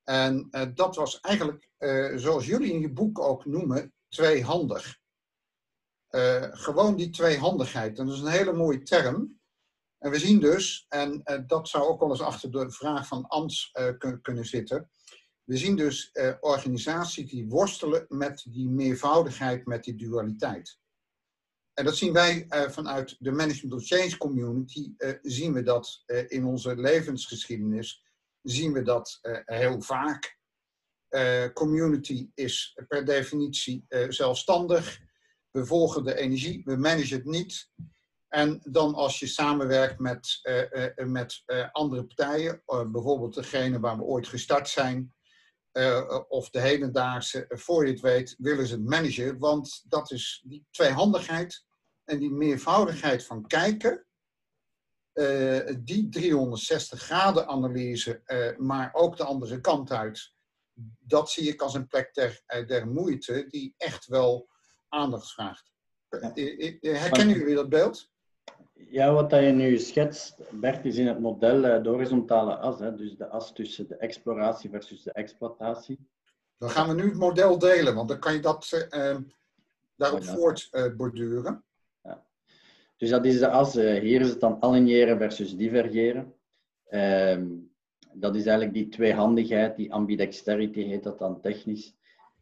En 0.04 0.48
uh, 0.52 0.66
dat 0.74 0.96
was 0.96 1.20
eigenlijk, 1.20 1.70
uh, 1.80 2.18
zoals 2.18 2.46
jullie 2.46 2.74
in 2.74 2.80
je 2.80 2.94
boek 2.94 3.20
ook 3.20 3.46
noemen, 3.46 3.94
tweehandig. 4.10 5.04
gewoon 6.52 6.96
die 6.96 7.10
tweehandigheid. 7.10 7.96
Dat 7.96 8.08
is 8.08 8.20
een 8.20 8.28
hele 8.28 8.54
mooie 8.54 8.84
term. 8.84 9.40
En 9.98 10.12
we 10.12 10.20
zien 10.20 10.40
dus, 10.40 10.86
en 10.90 11.24
dat 11.48 11.68
zou 11.68 11.84
ook 11.84 12.00
wel 12.00 12.10
eens 12.10 12.22
achter 12.22 12.52
de 12.52 12.72
vraag 12.72 13.08
van 13.08 13.28
Ans 13.28 13.72
kunnen 14.22 14.46
zitten, 14.46 14.90
we 15.46 15.58
zien 15.58 15.76
dus 15.76 16.10
uh, 16.14 16.34
organisaties 16.40 17.30
die 17.30 17.48
worstelen 17.48 18.06
met 18.10 18.46
die 18.50 18.70
meervoudigheid, 18.70 19.66
met 19.66 19.84
die 19.84 19.96
dualiteit. 19.96 20.80
En 21.74 21.86
dat 21.86 21.98
zien 21.98 22.14
wij 22.14 22.46
uh, 22.50 22.70
vanuit 22.70 23.16
de 23.20 23.32
Management 23.32 23.74
of 23.74 23.88
Change 23.88 24.18
community, 24.18 24.94
uh, 24.98 25.14
zien 25.22 25.54
we 25.54 25.64
dat 25.64 26.04
in 26.28 26.46
onze 26.46 26.76
levensgeschiedenis, 26.76 28.04
zien 28.42 28.74
we 28.74 28.82
dat 28.82 29.20
heel 29.46 29.82
vaak. 29.82 30.38
community 31.54 32.30
is 32.34 32.80
per 32.88 33.06
definitie 33.06 33.86
zelfstandig. 34.10 35.00
We 35.52 35.66
volgen 35.66 36.04
de 36.04 36.16
energie, 36.16 36.62
we 36.66 36.76
managen 36.76 37.18
het 37.18 37.26
niet. 37.26 37.70
En 38.28 38.60
dan 38.64 38.94
als 38.94 39.20
je 39.20 39.28
samenwerkt 39.28 40.00
met, 40.00 40.40
met 40.96 41.44
andere 41.72 42.06
partijen, 42.06 42.64
bijvoorbeeld 42.66 43.34
degene 43.34 43.80
waar 43.80 43.98
we 43.98 44.04
ooit 44.04 44.28
gestart 44.28 44.70
zijn, 44.70 45.15
uh, 45.78 46.22
of 46.28 46.50
de 46.50 46.60
hedendaagse, 46.60 47.48
eh, 47.48 47.58
voor 47.58 47.86
je 47.86 47.92
het 47.92 48.02
weet, 48.02 48.36
willen 48.38 48.68
ze 48.68 48.74
het 48.74 48.86
managen. 48.86 49.40
Want 49.40 49.84
dat 49.88 50.12
is 50.12 50.44
die 50.46 50.66
tweehandigheid 50.72 51.66
en 52.04 52.20
die 52.20 52.32
meervoudigheid 52.32 53.26
van 53.26 53.48
kijken. 53.48 54.06
Uh, 55.14 55.76
die 55.80 56.10
360 56.10 57.02
graden 57.02 57.48
analyse, 57.48 58.22
uh, 58.26 58.58
maar 58.58 58.94
ook 58.94 59.18
de 59.18 59.24
andere 59.24 59.62
kant 59.62 59.92
uit. 59.92 60.34
dat 61.00 61.30
zie 61.30 61.48
ik 61.48 61.62
als 61.62 61.74
een 61.74 61.88
plek 61.88 62.14
der, 62.14 62.42
der 62.66 62.88
moeite 62.88 63.46
die 63.48 63.74
echt 63.78 64.06
wel 64.06 64.50
aandacht 64.90 65.32
vraagt. 65.32 65.72
Herkennen 66.10 67.38
jullie 67.38 67.56
dat 67.56 67.70
beeld? 67.70 68.12
Ja, 68.78 69.14
wat 69.14 69.30
dat 69.30 69.44
je 69.44 69.52
nu 69.52 69.78
schetst, 69.78 70.38
Bert, 70.52 70.86
is 70.86 70.98
in 70.98 71.08
het 71.08 71.20
model 71.20 71.84
de 71.84 71.90
horizontale 71.90 72.56
as. 72.56 72.80
Hè, 72.80 72.96
dus 72.96 73.16
de 73.16 73.28
as 73.28 73.54
tussen 73.54 73.88
de 73.88 73.96
exploratie 73.96 74.70
versus 74.70 75.04
de 75.04 75.12
exploitatie. 75.12 76.00
Dan 76.58 76.70
gaan 76.70 76.88
we 76.88 76.94
nu 76.94 77.04
het 77.04 77.18
model 77.18 77.60
delen, 77.60 77.96
want 77.96 78.10
dan 78.10 78.20
kan 78.20 78.34
je 78.34 78.40
dat 78.40 78.88
uh, 78.92 79.18
daarop 79.96 80.20
oh, 80.20 80.28
voortborduren. 80.28 81.64
ja. 82.02 82.26
Dus 82.98 83.10
dat 83.10 83.26
is 83.26 83.40
de 83.40 83.50
as. 83.50 83.74
hier 83.74 84.22
is 84.22 84.30
het 84.30 84.40
dan 84.40 84.62
aligneren 84.62 85.18
versus 85.18 85.56
divergeren. 85.56 86.34
Ehm, 86.86 87.48
dat 88.14 88.36
is 88.36 88.46
eigenlijk 88.46 88.74
die 88.74 88.90
tweehandigheid, 88.90 89.76
die 89.76 89.94
ambidexterity 89.94 90.82
heet 90.82 91.04
dat 91.04 91.20
dan 91.20 91.42
technisch. 91.42 91.96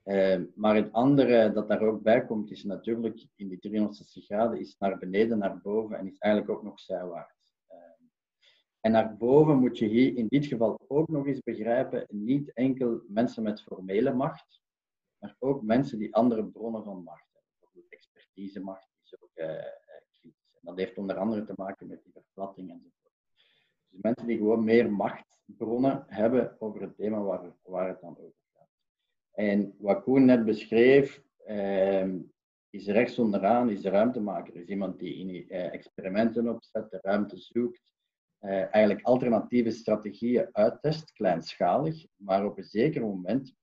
Ehm, 0.04 0.46
maar 0.56 0.76
het 0.76 0.92
andere 0.92 1.52
dat 1.52 1.68
daar 1.68 1.82
ook 1.82 2.02
bij 2.02 2.26
komt, 2.26 2.52
is 2.52 2.64
natuurlijk 2.64 3.28
in 3.36 3.48
die 3.48 3.60
360 3.60 4.26
graden, 4.26 4.60
is 4.60 4.76
naar 4.78 4.98
beneden, 4.98 5.38
naar 5.38 5.62
boven 5.62 5.98
en 5.98 6.08
is 6.08 6.18
eigenlijk 6.18 6.54
ook 6.54 6.64
nog 6.64 6.80
zijwaarts. 6.80 7.52
Ehm, 7.68 8.04
en 8.80 8.92
naar 8.92 9.18
boven 9.18 9.58
moet 9.58 9.78
je 9.78 9.86
hier 9.86 10.18
in 10.18 10.28
dit 10.28 10.46
geval 10.46 10.80
ook 10.88 11.08
nog 11.08 11.28
eens 11.28 11.42
begrijpen, 11.42 12.06
niet 12.10 12.54
enkel 12.54 13.02
mensen 13.08 13.44
met 13.44 13.62
formele 13.62 14.14
macht, 14.14 14.62
maar 15.20 15.36
ook 15.40 15.62
mensen 15.62 16.00
die 16.00 16.16
andere 16.16 16.46
bronnen 16.46 16.84
van 16.84 17.04
macht 17.04 17.30
hebben. 17.32 17.50
Bijvoorbeeld 17.60 17.94
expertisemacht 17.94 18.90
is 19.04 19.22
ook 19.22 19.32
uh, 19.36 19.46
kritisch. 20.12 20.50
En 20.54 20.62
dat 20.62 20.78
heeft 20.78 20.98
onder 20.98 21.18
andere 21.18 21.46
te 21.46 21.54
maken 21.56 21.88
met 21.88 22.04
die 22.04 22.14
verplatting 22.14 22.70
enzovoort. 22.72 23.14
Dus 23.90 24.02
mensen 24.02 24.28
die 24.28 24.38
gewoon 24.38 24.64
meer 24.64 24.92
machtbronnen 24.92 26.04
hebben 26.08 26.56
over 26.60 26.82
het 26.82 26.96
thema 26.96 27.22
waar, 27.22 27.56
waar 27.62 27.88
het 27.88 28.02
dan 28.02 28.18
over 28.18 28.43
en 29.34 29.76
wat 29.78 30.04
Koen 30.04 30.26
net 30.26 30.46
beschreef, 30.46 31.22
uh, 31.48 32.14
is 32.70 32.88
rechts 32.88 33.20
onderaan, 33.20 33.70
is 33.70 33.82
de 33.82 33.90
ruimtemaker. 33.90 34.56
Is 34.56 34.68
iemand 34.68 35.00
die 35.00 35.46
uh, 35.50 35.74
experimenten 35.74 36.48
opzet, 36.48 36.90
de 36.92 37.00
ruimte 37.02 37.38
zoekt, 37.38 37.94
uh, 38.42 38.74
eigenlijk 38.74 39.06
alternatieve 39.06 39.72
strategieën 39.72 40.48
uittest, 40.52 41.12
kleinschalig, 41.12 42.06
maar 42.16 42.46
op 42.46 42.58
een 42.58 42.64
zeker 42.64 43.02
moment 43.02 43.56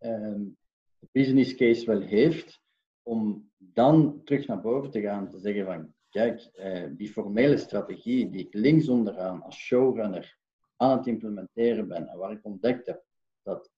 um, 0.00 0.56
de 0.98 1.08
business 1.12 1.54
case 1.54 1.86
wel 1.86 2.00
heeft 2.00 2.60
om 3.02 3.50
dan 3.56 4.24
terug 4.24 4.46
naar 4.46 4.60
boven 4.60 4.90
te 4.90 5.00
gaan, 5.00 5.28
te 5.28 5.38
zeggen 5.38 5.64
van, 5.64 5.94
kijk, 6.08 6.50
uh, 6.54 6.90
die 6.96 7.08
formele 7.08 7.56
strategie 7.56 8.30
die 8.30 8.46
ik 8.46 8.54
links 8.54 8.88
onderaan 8.88 9.42
als 9.42 9.56
showrunner 9.56 10.38
aan 10.76 10.96
het 10.96 11.06
implementeren 11.06 11.88
ben 11.88 12.08
en 12.08 12.18
waar 12.18 12.32
ik 12.32 12.44
ontdekt 12.44 12.86
heb 12.86 13.04
dat 13.42 13.70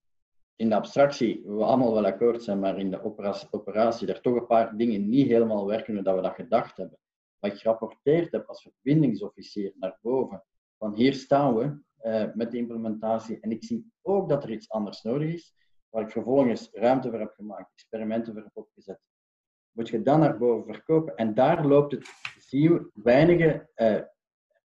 in 0.55 0.69
de 0.69 0.75
abstractie 0.75 1.41
we 1.45 1.63
allemaal 1.63 1.93
wel 1.93 2.05
akkoord 2.05 2.43
zijn, 2.43 2.59
maar 2.59 2.79
in 2.79 2.89
de 2.89 3.03
operatie, 3.51 4.07
er 4.07 4.21
toch 4.21 4.35
een 4.35 4.45
paar 4.45 4.77
dingen 4.77 5.09
niet 5.09 5.27
helemaal 5.27 5.65
werken 5.65 6.03
dat 6.03 6.15
we 6.15 6.21
dat 6.21 6.35
gedacht 6.35 6.77
hebben. 6.77 6.97
Wat 7.39 7.51
ik 7.51 7.57
gerapporteerd 7.57 8.31
heb 8.31 8.47
als 8.47 8.61
verbindingsofficier 8.61 9.73
naar 9.79 9.97
boven, 10.01 10.43
van 10.77 10.93
hier 10.93 11.13
staan 11.13 11.55
we 11.55 11.83
uh, 12.01 12.33
met 12.33 12.51
de 12.51 12.57
implementatie 12.57 13.39
en 13.39 13.51
ik 13.51 13.63
zie 13.63 13.91
ook 14.01 14.29
dat 14.29 14.43
er 14.43 14.51
iets 14.51 14.69
anders 14.69 15.01
nodig 15.01 15.33
is, 15.33 15.53
waar 15.89 16.03
ik 16.03 16.11
vervolgens 16.11 16.69
ruimte 16.71 17.09
voor 17.09 17.19
heb 17.19 17.33
gemaakt, 17.33 17.71
experimenten 17.71 18.33
voor 18.33 18.43
heb 18.43 18.57
opgezet. 18.57 18.99
Moet 19.71 19.89
je 19.89 20.01
dan 20.01 20.19
naar 20.19 20.37
boven 20.37 20.73
verkopen 20.73 21.15
en 21.15 21.33
daar 21.33 21.65
loopt 21.65 21.91
het, 21.91 22.09
zie 22.39 22.61
je, 22.61 22.89
weinige 22.93 23.69
uh, 23.75 24.01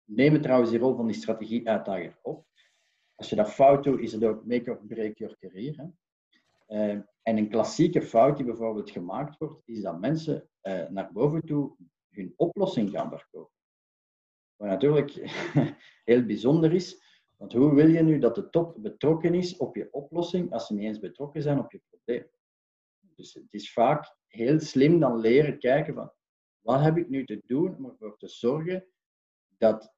nemen 0.04 0.41
trouwens 0.41 0.69
die 0.69 0.80
rol 0.80 0.95
van 0.95 1.08
die 1.08 1.15
strategie-uitdager 1.15 2.19
op. 2.21 2.45
Als 3.15 3.30
je 3.30 3.36
dat 3.36 3.49
fout 3.49 3.84
doet, 3.84 3.99
is 3.99 4.12
het 4.12 4.23
ook 4.23 4.45
make 4.45 4.71
or 4.71 4.86
break 4.88 5.17
your 5.17 5.38
career. 5.39 5.78
Hè? 5.78 5.86
Uh, 6.67 7.01
en 7.21 7.38
een 7.38 7.49
klassieke 7.49 8.01
fout 8.01 8.38
die 8.38 8.45
bijvoorbeeld 8.45 8.91
gemaakt 8.91 9.38
wordt, 9.38 9.62
is 9.65 9.82
dat 9.82 9.99
mensen 9.99 10.49
uh, 10.63 10.88
naar 10.88 11.12
boven 11.12 11.45
toe 11.45 11.75
hun 12.10 12.34
oplossing 12.36 12.89
gaan 12.89 13.10
verkopen. 13.10 13.54
Wat 14.56 14.67
natuurlijk 14.67 15.12
heel 16.10 16.25
bijzonder 16.25 16.73
is, 16.73 17.04
want 17.38 17.54
hoe 17.54 17.75
wil 17.75 17.88
je 17.88 18.01
nu 18.04 18.19
dat 18.19 18.36
de 18.36 18.49
top 18.49 18.75
betrokken 18.82 19.34
is 19.34 19.58
op 19.58 19.75
je 19.75 19.88
oplossing 19.91 20.51
als 20.51 20.67
ze 20.67 20.73
niet 20.73 20.84
eens 20.84 20.99
betrokken 20.99 21.41
zijn 21.41 21.60
op 21.60 21.71
je 21.71 21.82
probleem? 21.89 22.30
Dus 22.99 23.34
het 23.34 23.54
is 23.54 23.73
vaak 23.73 24.15
heel 24.28 24.60
slim 24.60 24.99
dan 24.99 25.19
leren 25.19 25.60
kijken 25.60 25.93
van 25.93 26.12
wat 26.60 26.82
heb 26.82 26.97
ik 26.97 27.10
nu 27.10 27.25
te 27.25 27.41
doen 27.45 27.75
om 27.75 27.86
ervoor 27.86 28.17
te 28.17 28.28
zorgen 28.28 28.88
dat 29.58 29.93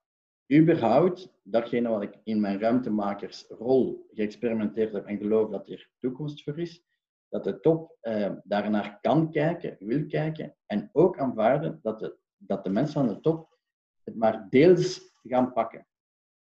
überhaupt 0.53 1.33
datgene 1.43 1.89
wat 1.89 2.01
ik 2.01 2.19
in 2.23 2.39
mijn 2.39 2.60
ruimtemakersrol 2.60 4.07
geëxperimenteerd 4.13 4.93
heb 4.93 5.05
en 5.05 5.17
geloof 5.17 5.49
dat 5.49 5.69
er 5.69 5.89
toekomst 5.99 6.43
voor 6.43 6.60
is, 6.60 6.83
dat 7.29 7.43
de 7.43 7.60
top 7.60 7.97
eh, 8.01 8.31
daarnaar 8.43 8.99
kan 9.01 9.31
kijken, 9.31 9.75
wil 9.79 10.05
kijken 10.05 10.55
en 10.65 10.89
ook 10.91 11.19
aanvaarden 11.19 11.79
dat 11.81 11.99
de, 11.99 12.17
dat 12.38 12.63
de 12.63 12.69
mensen 12.69 13.01
aan 13.01 13.07
de 13.07 13.19
top 13.19 13.57
het 14.03 14.15
maar 14.15 14.47
deels 14.49 15.15
gaan 15.23 15.53
pakken. 15.53 15.88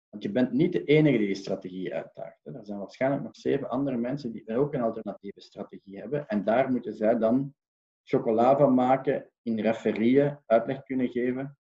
Want 0.09 0.23
je 0.23 0.31
bent 0.31 0.51
niet 0.51 0.71
de 0.71 0.83
enige 0.83 1.17
die 1.17 1.27
die 1.27 1.35
strategie 1.35 1.93
uitdaagt. 1.93 2.39
Er 2.43 2.65
zijn 2.65 2.79
waarschijnlijk 2.79 3.23
nog 3.23 3.35
zeven 3.35 3.69
andere 3.69 3.97
mensen 3.97 4.31
die 4.31 4.57
ook 4.57 4.73
een 4.73 4.81
alternatieve 4.81 5.41
strategie 5.41 5.99
hebben 5.99 6.27
en 6.27 6.43
daar 6.43 6.71
moeten 6.71 6.93
zij 6.93 7.17
dan 7.17 7.53
chocola 8.03 8.57
van 8.57 8.73
maken, 8.73 9.29
in 9.41 9.59
referieën 9.59 10.39
uitleg 10.45 10.83
kunnen 10.83 11.09
geven 11.09 11.57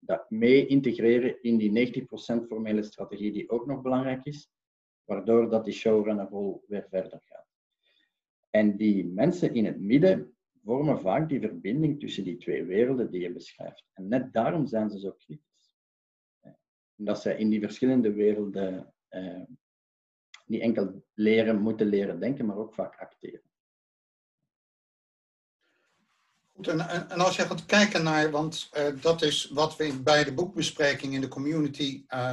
dat 0.00 0.30
mee 0.30 0.66
integreren 0.66 1.42
in 1.42 1.56
die 1.56 2.04
90% 2.42 2.46
formele 2.46 2.82
strategie 2.82 3.32
die 3.32 3.50
ook 3.50 3.66
nog 3.66 3.82
belangrijk 3.82 4.24
is, 4.24 4.50
waardoor 5.04 5.50
dat 5.50 5.64
die 5.64 5.74
showrunner-rol 5.74 6.64
weer 6.66 6.86
verder 6.90 7.20
gaat. 7.24 7.46
En 8.50 8.76
die 8.76 9.06
mensen 9.06 9.54
in 9.54 9.64
het 9.64 9.80
midden 9.80 10.34
vormen 10.64 11.00
vaak 11.00 11.28
die 11.28 11.40
verbinding 11.40 12.00
tussen 12.00 12.24
die 12.24 12.36
twee 12.36 12.64
werelden 12.64 13.10
die 13.10 13.20
je 13.20 13.32
beschrijft. 13.32 13.84
En 13.92 14.08
net 14.08 14.32
daarom 14.32 14.66
zijn 14.66 14.90
ze 14.90 14.98
zo 14.98 15.12
kritisch. 15.12 15.74
Omdat 16.96 17.20
zij 17.20 17.36
in 17.36 17.48
die 17.48 17.60
verschillende 17.60 18.12
werelden 18.12 18.94
eh, 19.08 19.42
niet 20.46 20.60
enkel 20.60 21.04
leren, 21.14 21.60
moeten 21.60 21.86
leren 21.86 22.20
denken, 22.20 22.46
maar 22.46 22.56
ook 22.56 22.74
vaak 22.74 22.96
acteren. 22.96 23.49
En, 26.66 27.10
en, 27.10 27.18
als 27.18 27.36
je 27.36 27.42
gaat 27.42 27.66
kijken 27.66 28.02
naar, 28.02 28.30
want 28.30 28.68
uh, 28.72 28.86
dat 29.00 29.22
is 29.22 29.50
wat 29.52 29.76
we 29.76 30.00
bij 30.02 30.24
de 30.24 30.34
boekbespreking 30.34 31.14
in 31.14 31.20
de 31.20 31.28
community, 31.28 32.04
uh, 32.08 32.32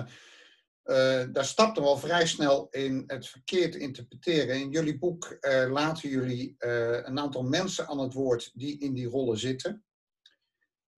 uh, 0.85 1.23
daar 1.31 1.45
stapten 1.45 1.83
we 1.83 1.89
al 1.89 1.97
vrij 1.97 2.27
snel 2.27 2.67
in 2.71 3.03
het 3.07 3.27
verkeerd 3.27 3.75
interpreteren. 3.75 4.55
In 4.55 4.69
jullie 4.69 4.97
boek 4.97 5.37
laten 5.69 6.09
jullie 6.09 6.55
een 6.57 7.19
aantal 7.19 7.43
mensen 7.43 7.87
aan 7.87 7.99
het 7.99 8.13
woord 8.13 8.51
die 8.53 8.79
in 8.79 8.93
die 8.93 9.07
rollen 9.07 9.37
zitten. 9.37 9.85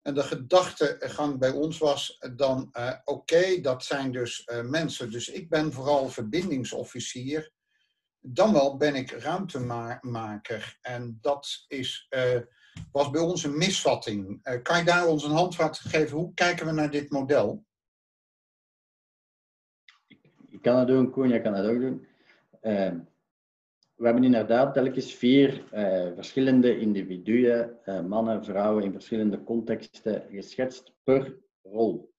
En 0.02 0.14
de 0.14 0.22
gedachtegang 0.22 1.38
bij 1.38 1.50
ons 1.50 1.78
was 1.78 2.18
dan, 2.36 2.74
oké, 3.04 3.60
dat 3.60 3.84
zijn 3.84 4.12
dus 4.12 4.48
mensen. 4.62 5.10
Dus 5.10 5.28
ik 5.28 5.48
ben 5.48 5.72
vooral 5.72 6.08
verbindingsofficier. 6.08 7.50
Dan 8.20 8.52
wel 8.52 8.76
ben 8.76 8.94
ik 8.94 9.10
ruimtemaker. 9.10 10.78
En 10.80 11.18
dat 11.20 11.64
is 11.66 12.08
was 12.92 13.10
bij 13.10 13.20
ons 13.20 13.44
een 13.44 13.58
misvatting. 13.58 14.40
Uh, 14.44 14.62
kan 14.62 14.78
je 14.78 14.84
daar 14.84 15.06
ons 15.06 15.24
een 15.24 15.30
handvat 15.30 15.78
geven? 15.78 16.16
Hoe 16.16 16.34
kijken 16.34 16.66
we 16.66 16.72
naar 16.72 16.90
dit 16.90 17.10
model? 17.10 17.64
Ik 20.50 20.62
kan 20.62 20.76
dat 20.76 20.86
doen, 20.86 21.10
Koen, 21.10 21.28
jij 21.28 21.40
kan 21.40 21.52
dat 21.52 21.66
ook 21.66 21.80
doen. 21.80 22.06
Uh, 22.62 22.92
we 23.94 24.04
hebben 24.04 24.24
inderdaad 24.24 24.74
telkens 24.74 25.14
vier 25.14 25.64
uh, 25.72 26.14
verschillende 26.14 26.78
individuen, 26.78 27.78
mannen, 28.08 28.44
vrouwen 28.44 28.84
in 28.84 28.92
verschillende 28.92 29.42
contexten 29.42 30.26
geschetst 30.30 30.94
per 31.02 31.38
rol. 31.62 32.12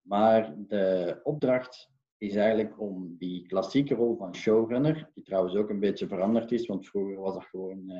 Maar 0.00 0.54
de 0.56 1.20
opdracht 1.22 1.90
is 2.18 2.34
eigenlijk 2.34 2.80
om 2.80 3.16
die 3.18 3.46
klassieke 3.46 3.94
rol 3.94 4.16
van 4.16 4.34
showrunner, 4.34 5.10
die 5.14 5.24
trouwens 5.24 5.54
ook 5.54 5.70
een 5.70 5.80
beetje 5.80 6.08
veranderd 6.08 6.52
is, 6.52 6.66
want 6.66 6.88
vroeger 6.88 7.20
was 7.20 7.34
dat 7.34 7.44
gewoon 7.44 7.92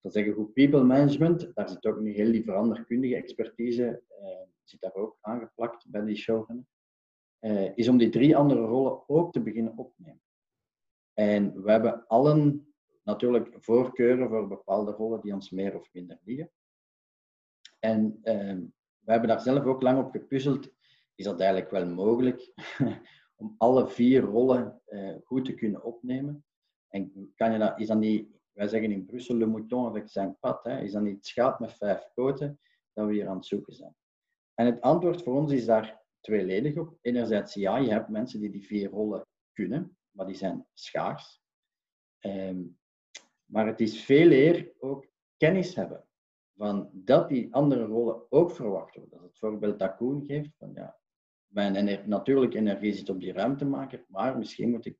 dat 0.00 0.12
zeggen 0.12 0.32
goed 0.32 0.52
people 0.52 0.84
management, 0.84 1.54
daar 1.54 1.68
zit 1.68 1.86
ook 1.86 2.00
nu 2.00 2.12
heel 2.12 2.32
die 2.32 2.44
veranderkundige 2.44 3.16
expertise, 3.16 4.02
uh, 4.20 4.48
zit 4.64 4.80
daar 4.80 4.94
ook 4.94 5.18
aangeplakt 5.20 5.90
bij 5.90 6.04
die 6.04 6.16
showrunner, 6.16 6.64
uh, 7.40 7.76
is 7.76 7.88
om 7.88 7.98
die 7.98 8.08
drie 8.08 8.36
andere 8.36 8.60
rollen 8.60 9.08
ook 9.08 9.32
te 9.32 9.42
beginnen 9.42 9.76
opnemen. 9.76 10.22
En 11.12 11.62
we 11.62 11.70
hebben 11.70 12.06
allen 12.06 12.72
natuurlijk 13.02 13.56
voorkeuren 13.60 14.28
voor 14.28 14.48
bepaalde 14.48 14.90
rollen 14.90 15.20
die 15.20 15.34
ons 15.34 15.50
meer 15.50 15.78
of 15.78 15.92
minder 15.92 16.18
liggen. 16.24 16.50
En 17.78 18.18
uh, 18.22 18.66
we 18.98 19.12
hebben 19.12 19.28
daar 19.28 19.40
zelf 19.40 19.64
ook 19.64 19.82
lang 19.82 19.98
op 20.04 20.10
gepuzzeld, 20.10 20.70
is 21.14 21.24
dat 21.24 21.40
eigenlijk 21.40 21.70
wel 21.70 21.86
mogelijk 21.86 22.52
om 23.40 23.54
alle 23.58 23.88
vier 23.88 24.20
rollen 24.20 24.82
goed 25.24 25.44
te 25.44 25.54
kunnen 25.54 25.84
opnemen. 25.84 26.44
En 26.88 27.32
kan 27.34 27.52
je 27.52 27.58
dat, 27.58 27.80
is 27.80 27.86
dat 27.86 27.98
niet 27.98 28.28
wij 28.58 28.68
zeggen 28.68 28.92
in 28.92 29.06
Brussel, 29.06 29.36
le 29.36 29.46
mouton 29.46 29.86
avec 29.86 30.08
zijn 30.08 30.36
pad. 30.40 30.64
Hè. 30.64 30.80
Is 30.80 30.92
dat 30.92 31.02
niet 31.02 31.16
het 31.16 31.26
schaap 31.26 31.58
met 31.58 31.72
vijf 31.72 32.10
poten 32.14 32.60
dat 32.92 33.06
we 33.06 33.12
hier 33.12 33.28
aan 33.28 33.36
het 33.36 33.46
zoeken 33.46 33.74
zijn? 33.74 33.94
En 34.54 34.66
het 34.66 34.80
antwoord 34.80 35.22
voor 35.22 35.34
ons 35.34 35.52
is 35.52 35.64
daar 35.64 36.02
tweeledig 36.20 36.76
op. 36.76 36.98
Enerzijds, 37.00 37.54
ja, 37.54 37.76
je 37.76 37.90
hebt 37.90 38.08
mensen 38.08 38.40
die 38.40 38.50
die 38.50 38.66
vier 38.66 38.90
rollen 38.90 39.26
kunnen, 39.52 39.96
maar 40.10 40.26
die 40.26 40.34
zijn 40.34 40.66
schaars. 40.74 41.42
Ehm, 42.18 42.62
maar 43.44 43.66
het 43.66 43.80
is 43.80 44.04
veel 44.04 44.30
eer 44.30 44.72
ook 44.78 45.06
kennis 45.36 45.74
hebben 45.74 46.04
van 46.56 46.90
dat 46.92 47.28
die 47.28 47.54
andere 47.54 47.84
rollen 47.84 48.32
ook 48.32 48.50
verwacht 48.50 48.94
worden. 48.94 49.18
Dat 49.18 49.28
het 49.28 49.38
voorbeeld 49.38 49.78
dat 49.78 49.96
geeft, 50.26 50.56
van 50.56 50.72
ja, 50.74 50.98
mijn 51.46 52.08
natuurlijke 52.08 52.58
energie 52.58 52.92
zit 52.92 53.08
op 53.08 53.20
die 53.20 53.32
ruimtemaker, 53.32 54.04
maar 54.08 54.38
misschien 54.38 54.70
moet 54.70 54.86
ik 54.86 54.98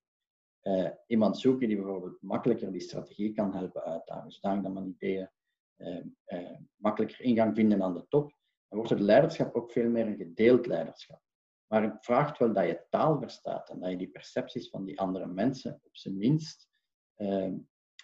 uh, 0.69 0.91
iemand 1.07 1.39
zoeken 1.39 1.69
die 1.69 1.77
bijvoorbeeld 1.77 2.23
makkelijker 2.23 2.73
die 2.73 2.81
strategie 2.81 3.33
kan 3.33 3.55
helpen 3.55 3.83
uitdagen, 3.83 4.31
zodat 4.31 4.63
dan 4.63 4.73
mijn 4.73 4.89
ideeën 4.89 5.31
uh, 5.77 6.05
uh, 6.27 6.59
makkelijker 6.77 7.21
ingang 7.21 7.55
vinden 7.55 7.83
aan 7.83 7.95
de 7.95 8.07
top. 8.09 8.37
Dan 8.69 8.79
wordt 8.79 8.91
het 8.91 9.01
leiderschap 9.01 9.55
ook 9.55 9.73
veel 9.73 9.91
meer 9.91 10.07
een 10.07 10.17
gedeeld 10.17 10.67
leiderschap. 10.67 11.23
Maar 11.67 11.83
het 11.83 12.05
vraagt 12.05 12.39
wel 12.39 12.53
dat 12.53 12.67
je 12.67 12.87
taal 12.91 13.19
verstaat 13.19 13.71
en 13.71 13.81
dat 13.81 13.91
je 13.91 13.97
die 13.97 14.09
percepties 14.09 14.69
van 14.69 14.85
die 14.85 15.01
andere 15.01 15.27
mensen 15.27 15.81
op 15.83 15.97
zijn 15.97 16.17
minst 16.17 16.69
ehm, 17.15 17.57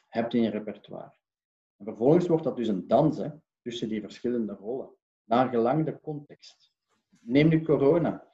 hebt 0.09 0.35
in 0.35 0.42
je 0.42 0.50
repertoire. 0.50 1.14
En 1.77 1.85
vervolgens 1.85 2.27
wordt 2.27 2.44
dat 2.44 2.57
dus 2.57 2.68
een 2.68 2.87
dans 2.87 3.16
hè, 3.16 3.29
tussen 3.62 3.88
die 3.88 4.00
verschillende 4.00 4.53
rollen, 4.53 4.94
naar 5.24 5.48
gelang 5.48 5.85
de 5.85 6.00
context. 6.00 6.72
Neem 7.20 7.48
nu 7.48 7.62
corona. 7.62 8.33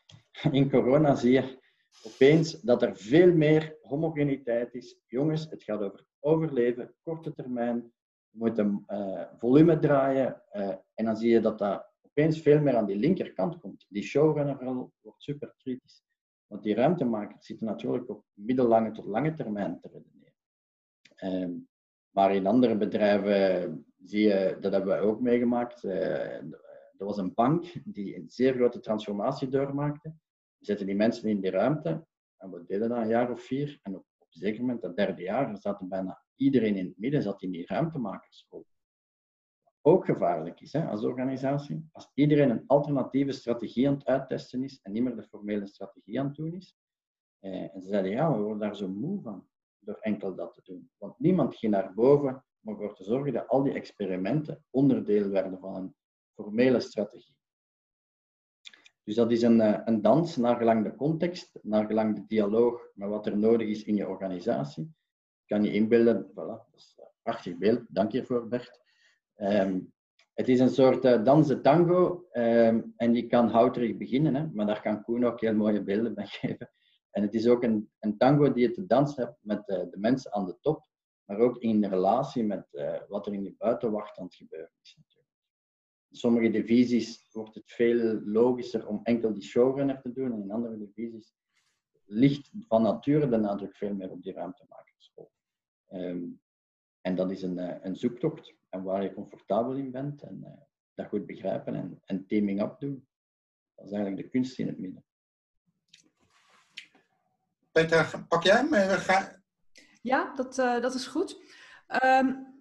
In 0.51 0.71
corona 0.71 1.15
zie 1.15 1.33
je 1.33 1.60
opeens 2.03 2.61
dat 2.61 2.83
er 2.83 2.97
veel 2.97 3.33
meer 3.33 3.77
homogeniteit 3.83 4.75
is. 4.75 5.01
Jongens, 5.07 5.51
het 5.51 5.63
gaat 5.63 5.81
over 5.81 6.07
overleven, 6.21 6.95
korte 7.03 7.35
termijn. 7.35 7.93
We 8.31 8.39
moeten 8.39 8.85
uh, 8.89 9.23
volume 9.39 9.79
draaien. 9.79 10.43
Uh, 10.53 10.69
en 10.95 11.05
dan 11.05 11.17
zie 11.17 11.31
je 11.31 11.41
dat 11.41 11.59
dat 11.59 11.89
opeens 12.03 12.41
veel 12.41 12.61
meer 12.61 12.77
aan 12.77 12.87
die 12.87 12.97
linkerkant 12.97 13.59
komt. 13.59 13.87
Die 13.89 14.03
showrunner 14.03 14.89
wordt 15.01 15.23
super 15.23 15.55
kritisch. 15.57 16.03
Want 16.47 16.63
die 16.63 16.75
ruimtemakers 16.75 17.47
zitten 17.47 17.67
natuurlijk 17.67 18.09
op 18.09 18.25
middellange 18.33 18.91
tot 18.91 19.05
lange 19.05 19.35
termijn 19.35 19.81
te 19.81 19.89
redeneren. 19.89 20.35
Um, 21.45 21.69
maar 22.11 22.35
in 22.35 22.47
andere 22.47 22.77
bedrijven 22.77 23.87
zie 24.05 24.23
je, 24.23 24.57
dat 24.61 24.73
hebben 24.73 24.97
we 24.99 25.03
ook 25.03 25.21
meegemaakt. 25.21 25.85
Uh, 25.85 26.35
er 26.99 27.07
was 27.07 27.19
een 27.19 27.35
bank 27.35 27.73
die 27.85 28.17
een 28.17 28.31
zeer 28.31 28.55
grote 28.55 28.81
transformatie 28.81 29.49
doormaakte. 29.49 30.15
Zetten 30.61 30.87
die 30.87 30.95
mensen 30.95 31.29
in 31.29 31.41
die 31.41 31.51
ruimte 31.51 32.07
en 32.37 32.51
we 32.51 32.65
deden 32.67 32.89
dat 32.89 32.99
een 32.99 33.09
jaar 33.09 33.31
of 33.31 33.43
vier. 33.43 33.79
En 33.83 33.97
op, 33.97 34.05
op 34.19 34.27
een 34.31 34.41
zeker 34.41 34.61
moment, 34.61 34.83
dat 34.83 34.97
derde 34.97 35.23
jaar, 35.23 35.57
zat 35.57 35.89
bijna 35.89 36.23
iedereen 36.37 36.77
in 36.77 36.87
het 36.87 36.99
midden 36.99 37.23
zat 37.23 37.43
in 37.43 37.51
die 37.51 37.67
ruimtemakersrol 37.67 38.67
ook 39.83 40.05
gevaarlijk 40.05 40.61
is 40.61 40.73
hè, 40.73 40.87
als 40.87 41.05
organisatie. 41.05 41.89
Als 41.93 42.11
iedereen 42.15 42.51
een 42.51 42.65
alternatieve 42.67 43.33
strategie 43.33 43.89
aan 43.89 43.95
het 43.95 44.05
uittesten 44.05 44.63
is 44.63 44.81
en 44.83 44.93
niet 44.93 45.03
meer 45.03 45.17
de 45.17 45.23
formele 45.23 45.67
strategie 45.67 46.21
aan 46.21 46.27
het 46.27 46.35
doen 46.35 46.55
is. 46.55 46.77
Eh, 47.39 47.75
en 47.75 47.83
ze 47.83 47.89
zeiden, 47.89 48.11
ja, 48.11 48.33
we 48.33 48.39
worden 48.39 48.59
daar 48.59 48.77
zo 48.77 48.89
moe 48.89 49.23
van 49.23 49.49
door 49.79 49.99
enkel 50.01 50.35
dat 50.35 50.55
te 50.55 50.61
doen. 50.65 50.91
Want 50.99 51.19
niemand 51.19 51.57
ging 51.57 51.73
naar 51.73 51.95
boven 51.95 52.45
om 52.65 52.73
ervoor 52.73 52.95
te 52.95 53.05
zorgen 53.05 53.33
dat 53.33 53.49
al 53.49 53.63
die 53.63 53.73
experimenten 53.73 54.65
onderdeel 54.71 55.29
werden 55.29 55.59
van 55.59 55.75
een 55.75 55.95
formele 56.35 56.81
strategie. 56.81 57.37
Dus 59.11 59.19
dat 59.19 59.31
is 59.31 59.43
een, 59.43 59.61
eh, 59.61 59.81
een 59.85 60.03
dans 60.03 60.37
naar 60.37 60.57
gelang 60.57 60.85
de 60.85 60.95
context, 60.95 61.59
naar 61.63 61.87
gelang 61.87 62.15
de 62.15 62.27
dialoog 62.27 62.91
met 62.95 63.09
wat 63.09 63.27
er 63.27 63.39
nodig 63.39 63.69
is 63.69 63.85
in 63.85 63.97
je 63.97 64.09
organisatie. 64.09 64.83
Ik 64.83 65.47
kan 65.47 65.65
je 65.65 65.73
inbeelden, 65.73 66.31
voilà, 66.31 66.35
dat 66.35 66.69
is 66.75 66.95
een 66.99 67.09
prachtig 67.23 67.57
beeld, 67.57 67.83
dank 67.89 68.13
je 68.13 68.25
voor 68.25 68.49
Bert. 68.49 68.81
Um, 69.37 69.93
het 70.35 70.49
is 70.49 70.61
een 70.61 70.71
soort 70.71 71.05
uh, 71.05 71.61
tango 71.63 72.25
um, 72.33 72.93
en 72.97 73.15
je 73.15 73.27
kan 73.27 73.49
houterig 73.49 73.97
beginnen, 73.97 74.35
hè, 74.35 74.47
maar 74.53 74.67
daar 74.67 74.83
kan 74.83 75.03
Koen 75.03 75.25
ook 75.25 75.41
heel 75.41 75.55
mooie 75.55 75.83
beelden 75.83 76.15
bij 76.15 76.27
geven. 76.41 76.71
En 77.11 77.23
het 77.23 77.35
is 77.35 77.47
ook 77.49 77.63
een, 77.63 77.91
een 77.99 78.17
tango 78.17 78.53
die 78.53 78.69
je 78.69 78.75
te 78.75 78.87
dansen 78.87 79.25
hebt 79.25 79.37
met 79.41 79.69
uh, 79.69 79.77
de 79.77 79.99
mensen 79.99 80.33
aan 80.33 80.47
de 80.47 80.57
top, 80.61 80.87
maar 81.25 81.39
ook 81.39 81.59
in 81.59 81.85
relatie 81.85 82.45
met 82.45 82.67
wat 83.09 83.27
er 83.27 83.35
in 83.35 83.43
de 83.43 83.55
buitenwacht 83.59 84.19
aan 84.19 84.25
het 84.25 84.35
gebeuren 84.35 84.73
is. 84.83 84.99
Sommige 86.11 86.51
divisies 86.51 87.27
wordt 87.33 87.55
het 87.55 87.73
veel 87.73 88.21
logischer 88.25 88.87
om 88.87 89.01
enkel 89.03 89.33
die 89.33 89.43
showrunner 89.43 90.01
te 90.01 90.13
doen 90.13 90.33
en 90.33 90.43
in 90.43 90.51
andere 90.51 90.79
divisies 90.79 91.35
ligt 92.05 92.51
van 92.69 92.83
nature 92.83 93.29
de 93.29 93.37
nadruk 93.37 93.77
veel 93.77 93.95
meer 93.95 94.11
op 94.11 94.23
die 94.23 94.33
ruimtemakersrol. 94.33 95.31
Um, 95.93 96.41
en 97.01 97.15
dat 97.15 97.31
is 97.31 97.43
een, 97.43 97.87
een 97.87 97.97
zoektocht 97.97 98.55
en 98.69 98.83
waar 98.83 99.03
je 99.03 99.15
comfortabel 99.15 99.77
in 99.77 99.91
bent 99.91 100.23
en 100.23 100.41
uh, 100.45 100.51
dat 100.95 101.07
goed 101.07 101.27
begrijpen 101.27 101.75
en, 101.75 102.01
en 102.05 102.27
teaming 102.27 102.63
up 102.63 102.79
doen. 102.79 103.09
Dat 103.75 103.85
is 103.85 103.93
eigenlijk 103.93 104.23
de 104.23 104.29
kunst 104.29 104.59
in 104.59 104.67
het 104.67 104.79
midden. 104.79 105.05
Peter, 107.73 108.25
pak 108.29 108.43
jij 108.43 108.57
hem? 108.57 108.73
Ga... 108.99 109.43
Ja, 110.03 110.35
dat, 110.35 110.59
uh, 110.59 110.81
dat 110.81 110.95
is 110.95 111.07
goed. 111.07 111.43
Um, 112.05 112.60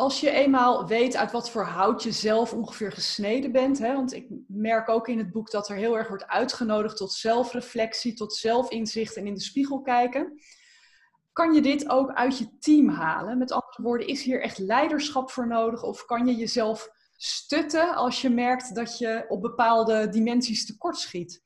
als 0.00 0.20
je 0.20 0.30
eenmaal 0.30 0.86
weet 0.86 1.16
uit 1.16 1.32
wat 1.32 1.50
voor 1.50 1.64
hout 1.64 2.02
je 2.02 2.12
zelf 2.12 2.52
ongeveer 2.52 2.92
gesneden 2.92 3.52
bent, 3.52 3.78
hè, 3.78 3.94
want 3.94 4.12
ik 4.12 4.26
merk 4.46 4.88
ook 4.88 5.08
in 5.08 5.18
het 5.18 5.30
boek 5.30 5.50
dat 5.50 5.68
er 5.68 5.76
heel 5.76 5.98
erg 5.98 6.08
wordt 6.08 6.26
uitgenodigd 6.26 6.96
tot 6.96 7.12
zelfreflectie, 7.12 8.14
tot 8.14 8.34
zelfinzicht 8.34 9.16
en 9.16 9.26
in 9.26 9.34
de 9.34 9.40
spiegel 9.40 9.80
kijken. 9.80 10.40
Kan 11.32 11.52
je 11.54 11.62
dit 11.62 11.88
ook 11.88 12.12
uit 12.12 12.38
je 12.38 12.58
team 12.58 12.88
halen? 12.88 13.38
Met 13.38 13.52
andere 13.52 13.82
woorden, 13.82 14.06
is 14.06 14.22
hier 14.22 14.42
echt 14.42 14.58
leiderschap 14.58 15.30
voor 15.30 15.46
nodig? 15.46 15.82
Of 15.82 16.04
kan 16.04 16.26
je 16.26 16.34
jezelf 16.34 16.90
stutten 17.16 17.94
als 17.94 18.20
je 18.20 18.30
merkt 18.30 18.74
dat 18.74 18.98
je 18.98 19.24
op 19.28 19.42
bepaalde 19.42 20.08
dimensies 20.08 20.66
tekortschiet? 20.66 21.42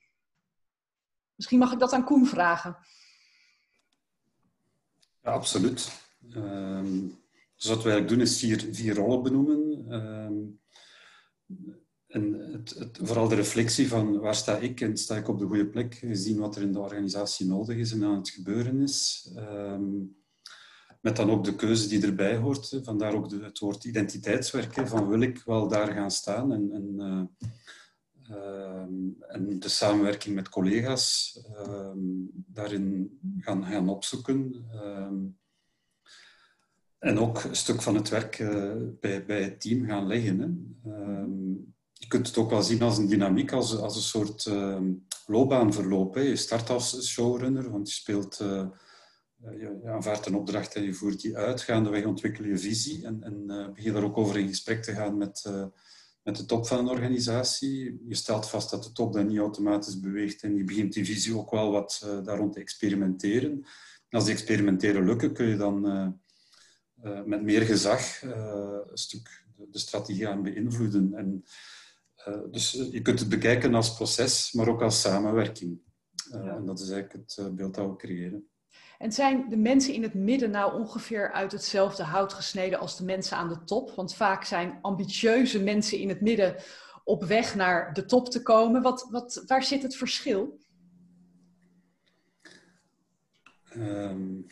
Misschien 1.35 1.59
mag 1.59 1.73
ik 1.73 1.79
dat 1.79 1.93
aan 1.93 2.05
Koen 2.05 2.27
vragen. 2.27 2.77
Ja, 5.23 5.33
absoluut. 5.33 6.03
Um, 6.35 7.24
dus 7.65 7.73
wat 7.73 7.83
we 7.85 7.91
eigenlijk 7.91 8.09
doen 8.09 8.27
is 8.27 8.39
vier, 8.39 8.69
vier 8.73 8.95
rollen 8.95 9.23
benoemen. 9.23 9.93
Um, 9.93 10.61
en 12.07 12.33
het, 12.53 12.71
het, 12.71 12.99
vooral 13.03 13.29
de 13.29 13.35
reflectie 13.35 13.89
van 13.89 14.19
waar 14.19 14.35
sta 14.35 14.57
ik 14.57 14.81
en 14.81 14.97
sta 14.97 15.17
ik 15.17 15.29
op 15.29 15.39
de 15.39 15.47
goede 15.47 15.67
plek, 15.67 15.95
gezien 15.95 16.39
wat 16.39 16.57
er 16.57 16.63
in 16.63 16.73
de 16.73 16.79
organisatie 16.79 17.47
nodig 17.47 17.77
is 17.77 17.93
en 17.93 18.05
aan 18.05 18.17
het 18.17 18.31
gebeuren 18.31 18.81
is. 18.81 19.31
Um, 19.37 20.17
met 21.01 21.17
dan 21.17 21.31
ook 21.31 21.45
de 21.45 21.55
keuze 21.55 21.89
die 21.89 22.03
erbij 22.03 22.37
hoort. 22.37 22.81
Vandaar 22.83 23.15
ook 23.15 23.31
het 23.31 23.59
woord 23.59 23.85
identiteitswerken. 23.85 24.89
Van 24.89 25.09
wil 25.09 25.21
ik 25.21 25.43
wel 25.45 25.69
daar 25.69 25.93
gaan 25.93 26.11
staan 26.11 26.53
en, 26.53 26.73
en, 26.73 27.01
um, 28.31 29.17
en 29.29 29.59
de 29.59 29.69
samenwerking 29.69 30.35
met 30.35 30.49
collega's 30.49 31.39
daarin 32.33 33.19
gaan, 33.39 33.65
gaan 33.65 33.89
opzoeken. 33.89 34.65
En 37.05 37.19
ook 37.19 37.45
een 37.45 37.57
stuk 37.57 37.83
van 37.83 37.95
het 37.95 38.09
werk 38.09 38.39
uh, 38.39 38.73
bij, 39.01 39.25
bij 39.25 39.43
het 39.43 39.61
team 39.61 39.87
gaan 39.87 40.07
leggen. 40.07 40.41
Hè 40.41 40.49
je 42.05 42.11
kunt 42.11 42.27
het 42.27 42.37
ook 42.37 42.51
wel 42.51 42.63
zien 42.63 42.83
als 42.83 42.99
een 42.99 43.09
dynamiek, 43.09 43.53
als, 43.53 43.77
als 43.77 43.97
een 43.97 44.03
soort 44.03 44.47
uh, 44.47 44.81
loopbaanverloop. 45.27 46.15
Hè. 46.15 46.21
Je 46.21 46.37
start 46.37 46.71
als 46.71 47.07
showrunner, 47.07 47.71
want 47.71 47.89
je 47.89 47.95
speelt, 47.95 48.41
uh, 48.43 48.67
je, 49.41 49.81
aanvaardt 49.85 50.27
een 50.27 50.35
opdracht 50.35 50.75
en 50.75 50.83
je 50.83 50.95
voert 50.95 51.21
die 51.21 51.37
uit. 51.37 51.61
Gaandeweg 51.61 52.05
ontwikkel 52.05 52.45
je 52.45 52.59
visie 52.59 53.07
en, 53.07 53.23
en 53.23 53.45
uh, 53.47 53.73
begin 53.75 53.93
daar 53.93 54.05
ook 54.05 54.19
over 54.19 54.39
in 54.39 54.49
gesprek 54.49 54.83
te 54.83 54.93
gaan 54.93 55.17
met, 55.17 55.51
met 56.23 56.37
de 56.37 56.45
top 56.45 56.67
van 56.67 56.79
een 56.79 56.89
organisatie. 56.89 58.03
Je 58.09 58.15
stelt 58.15 58.49
vast 58.49 58.71
dat 58.71 58.83
de 58.83 58.93
top 58.93 59.13
dan 59.13 59.27
niet 59.27 59.39
automatisch 59.39 60.01
beweegt 60.01 60.43
en 60.43 60.57
je 60.57 60.65
begint 60.65 60.93
die 60.93 61.05
visie 61.05 61.37
ook 61.37 61.51
wel 61.51 61.71
wat 61.71 62.21
daar 62.25 62.39
rond 62.39 62.53
te 62.53 62.61
experimenteren. 62.61 63.51
En 64.09 64.19
als 64.19 64.25
die 64.25 64.35
experimenteren 64.35 65.05
lukken, 65.05 65.33
kun 65.33 65.47
je 65.47 65.57
dan 65.57 65.85
met 67.25 67.43
meer 67.43 67.63
gezag 67.63 68.23
een 68.23 68.99
stuk 68.99 69.45
de 69.57 69.79
strategie 69.79 70.29
aan 70.29 70.43
beïnvloeden. 70.43 71.15
En 71.15 71.45
eh, 72.15 72.41
dus 72.51 72.73
je 72.73 73.03
kunt 73.03 73.21
het 73.21 73.29
bekijken 73.29 73.75
als 73.75 73.95
proces, 73.95 74.53
maar 74.53 74.69
ook 74.69 74.83
als 74.83 75.01
samenwerking. 75.01 75.79
En 76.31 76.67
dat 76.67 76.81
is 76.81 76.91
eigenlijk 76.91 77.23
het 77.27 77.39
eh, 77.39 77.53
beeld 77.55 77.75
dat 77.75 77.91
we 77.91 77.97
creëren. 77.97 78.49
En 78.99 79.13
zijn 79.13 79.49
de 79.49 79.57
mensen 79.57 79.95
in 79.95 80.03
het 80.03 80.15
midden 80.15 80.51
nou 80.51 80.81
ongeveer 80.81 81.33
uit 81.33 81.53
hetzelfde 81.53 82.03
hout 82.03 82.33
gesneden 82.33 82.79
als 82.79 82.97
de 82.97 83.05
mensen 83.05 83.37
aan 83.37 83.49
de 83.49 83.65
top? 83.65 83.91
Want 83.91 84.15
vaak 84.15 84.45
zijn 84.45 84.79
ambitieuze 84.83 85.63
mensen 85.63 85.99
in 85.99 86.09
het 86.09 86.21
midden 86.21 86.57
op 87.05 87.25
weg 87.25 87.55
naar 87.55 87.93
de 87.93 88.05
top 88.05 88.31
te 88.31 88.43
komen. 88.43 88.83
Wat, 88.83 89.07
wat, 89.11 89.43
waar 89.47 89.63
zit 89.63 89.83
het 89.83 89.97
verschil? 89.97 90.59
Um, 93.77 94.47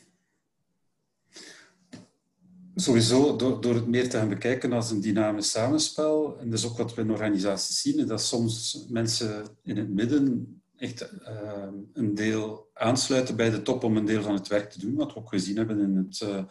Sowieso 2.83 3.37
door, 3.37 3.61
door 3.61 3.75
het 3.75 3.87
meer 3.87 4.09
te 4.09 4.17
gaan 4.17 4.29
bekijken 4.29 4.73
als 4.73 4.91
een 4.91 5.01
dynamisch 5.01 5.51
samenspel. 5.51 6.39
En 6.39 6.51
dat 6.51 6.59
is 6.59 6.67
ook 6.67 6.77
wat 6.77 6.95
we 6.95 7.01
in 7.03 7.11
organisaties 7.11 7.81
zien, 7.81 8.07
dat 8.07 8.23
soms 8.23 8.87
mensen 8.89 9.45
in 9.63 9.77
het 9.77 9.89
midden 9.89 10.63
echt 10.77 11.13
uh, 11.23 11.69
een 11.93 12.15
deel 12.15 12.71
aansluiten 12.75 13.37
bij 13.37 13.51
de 13.51 13.63
top 13.63 13.85
om 13.85 13.97
een 13.97 14.05
deel 14.05 14.23
van 14.23 14.35
het 14.35 14.49
werk 14.49 14.71
te 14.71 14.79
doen. 14.79 14.95
Wat 14.95 15.15
we 15.15 15.21
ook 15.21 15.29
gezien 15.29 15.57
hebben 15.57 15.81
in 15.81 15.97
het 15.97 16.21
uh, 16.21 16.45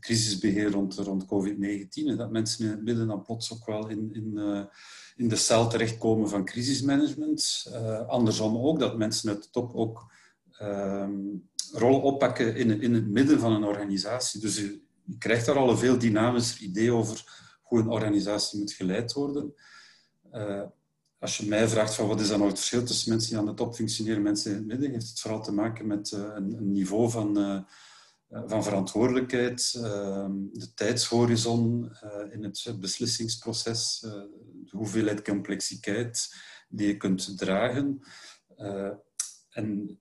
crisisbeheer 0.00 0.70
rond, 0.70 0.94
rond 0.94 1.24
COVID-19. 1.24 2.16
Dat 2.16 2.30
mensen 2.30 2.64
in 2.64 2.70
het 2.70 2.82
midden 2.82 3.06
dan 3.06 3.22
plots 3.22 3.52
ook 3.52 3.66
wel 3.66 3.88
in, 3.88 4.08
in, 4.12 4.32
uh, 4.34 4.64
in 5.16 5.28
de 5.28 5.36
cel 5.36 5.68
terechtkomen 5.68 6.28
van 6.28 6.44
crisismanagement. 6.44 7.72
andersom 8.06 8.56
ook, 8.56 8.78
dat 8.78 8.98
mensen 8.98 9.28
uit 9.28 9.42
de 9.42 9.50
top 9.50 9.74
ook 9.74 10.12
ehm, 10.52 11.14
rollen 11.72 12.02
oppakken 12.02 12.56
in, 12.56 12.80
in 12.80 12.94
het 12.94 13.08
midden 13.08 13.38
van 13.38 13.52
een 13.52 13.64
organisatie. 13.64 14.40
Dus 14.40 14.62
je 15.06 15.18
krijgt 15.18 15.46
daar 15.46 15.56
al 15.56 15.70
een 15.70 15.78
veel 15.78 15.98
dynamischer 15.98 16.62
idee 16.62 16.92
over 16.92 17.44
hoe 17.62 17.78
een 17.78 17.88
organisatie 17.88 18.58
moet 18.58 18.72
geleid 18.72 19.12
worden. 19.12 19.54
Uh, 20.32 20.62
als 21.18 21.36
je 21.36 21.48
mij 21.48 21.68
vraagt 21.68 21.94
van 21.94 22.08
wat 22.08 22.20
is 22.20 22.28
dan 22.28 22.38
nou 22.38 22.50
het 22.50 22.58
verschil 22.58 22.84
tussen 22.84 23.10
mensen 23.10 23.30
die 23.30 23.38
aan 23.38 23.46
de 23.46 23.54
top 23.54 23.74
functioneren 23.74 24.16
en 24.16 24.22
mensen 24.22 24.50
in 24.50 24.56
het 24.56 24.66
midden, 24.66 24.90
heeft 24.90 25.08
het 25.08 25.20
vooral 25.20 25.42
te 25.42 25.52
maken 25.52 25.86
met 25.86 26.10
uh, 26.10 26.20
een, 26.34 26.72
niveau 26.72 27.10
van, 27.10 27.38
uh, 27.38 27.60
van 28.46 28.64
verantwoordelijkheid, 28.64 29.72
de 30.52 30.72
tijdshorizon 30.74 31.92
in 32.30 32.42
het 32.42 32.76
beslissingsproces, 32.80 34.00
de 34.00 34.70
hoeveelheid 34.70 35.22
complexiteit 35.22 36.34
die 36.68 36.86
je 36.86 36.96
kunt 36.96 37.38
dragen. 37.38 38.00
en 39.50 40.00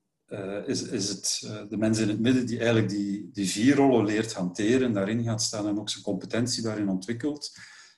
is, 0.66 0.84
is 0.84 1.10
het 1.10 1.40
de 1.70 1.78
mensen 1.78 2.04
in 2.04 2.10
het 2.10 2.20
midden 2.20 2.46
die 2.46 2.58
eigenlijk 2.58 2.90
die, 2.90 3.30
die 3.32 3.50
vier 3.50 3.76
rollen 3.76 4.06
leert 4.06 4.34
hanteren, 4.34 4.94
daarin 4.94 5.24
gaat 5.24 5.42
staan 5.42 5.68
en 5.68 5.80
ook 5.80 5.90
zijn 5.90 6.04
competentie 6.04 6.64
daarin 6.64 6.90
ontwikkelt 6.90 7.52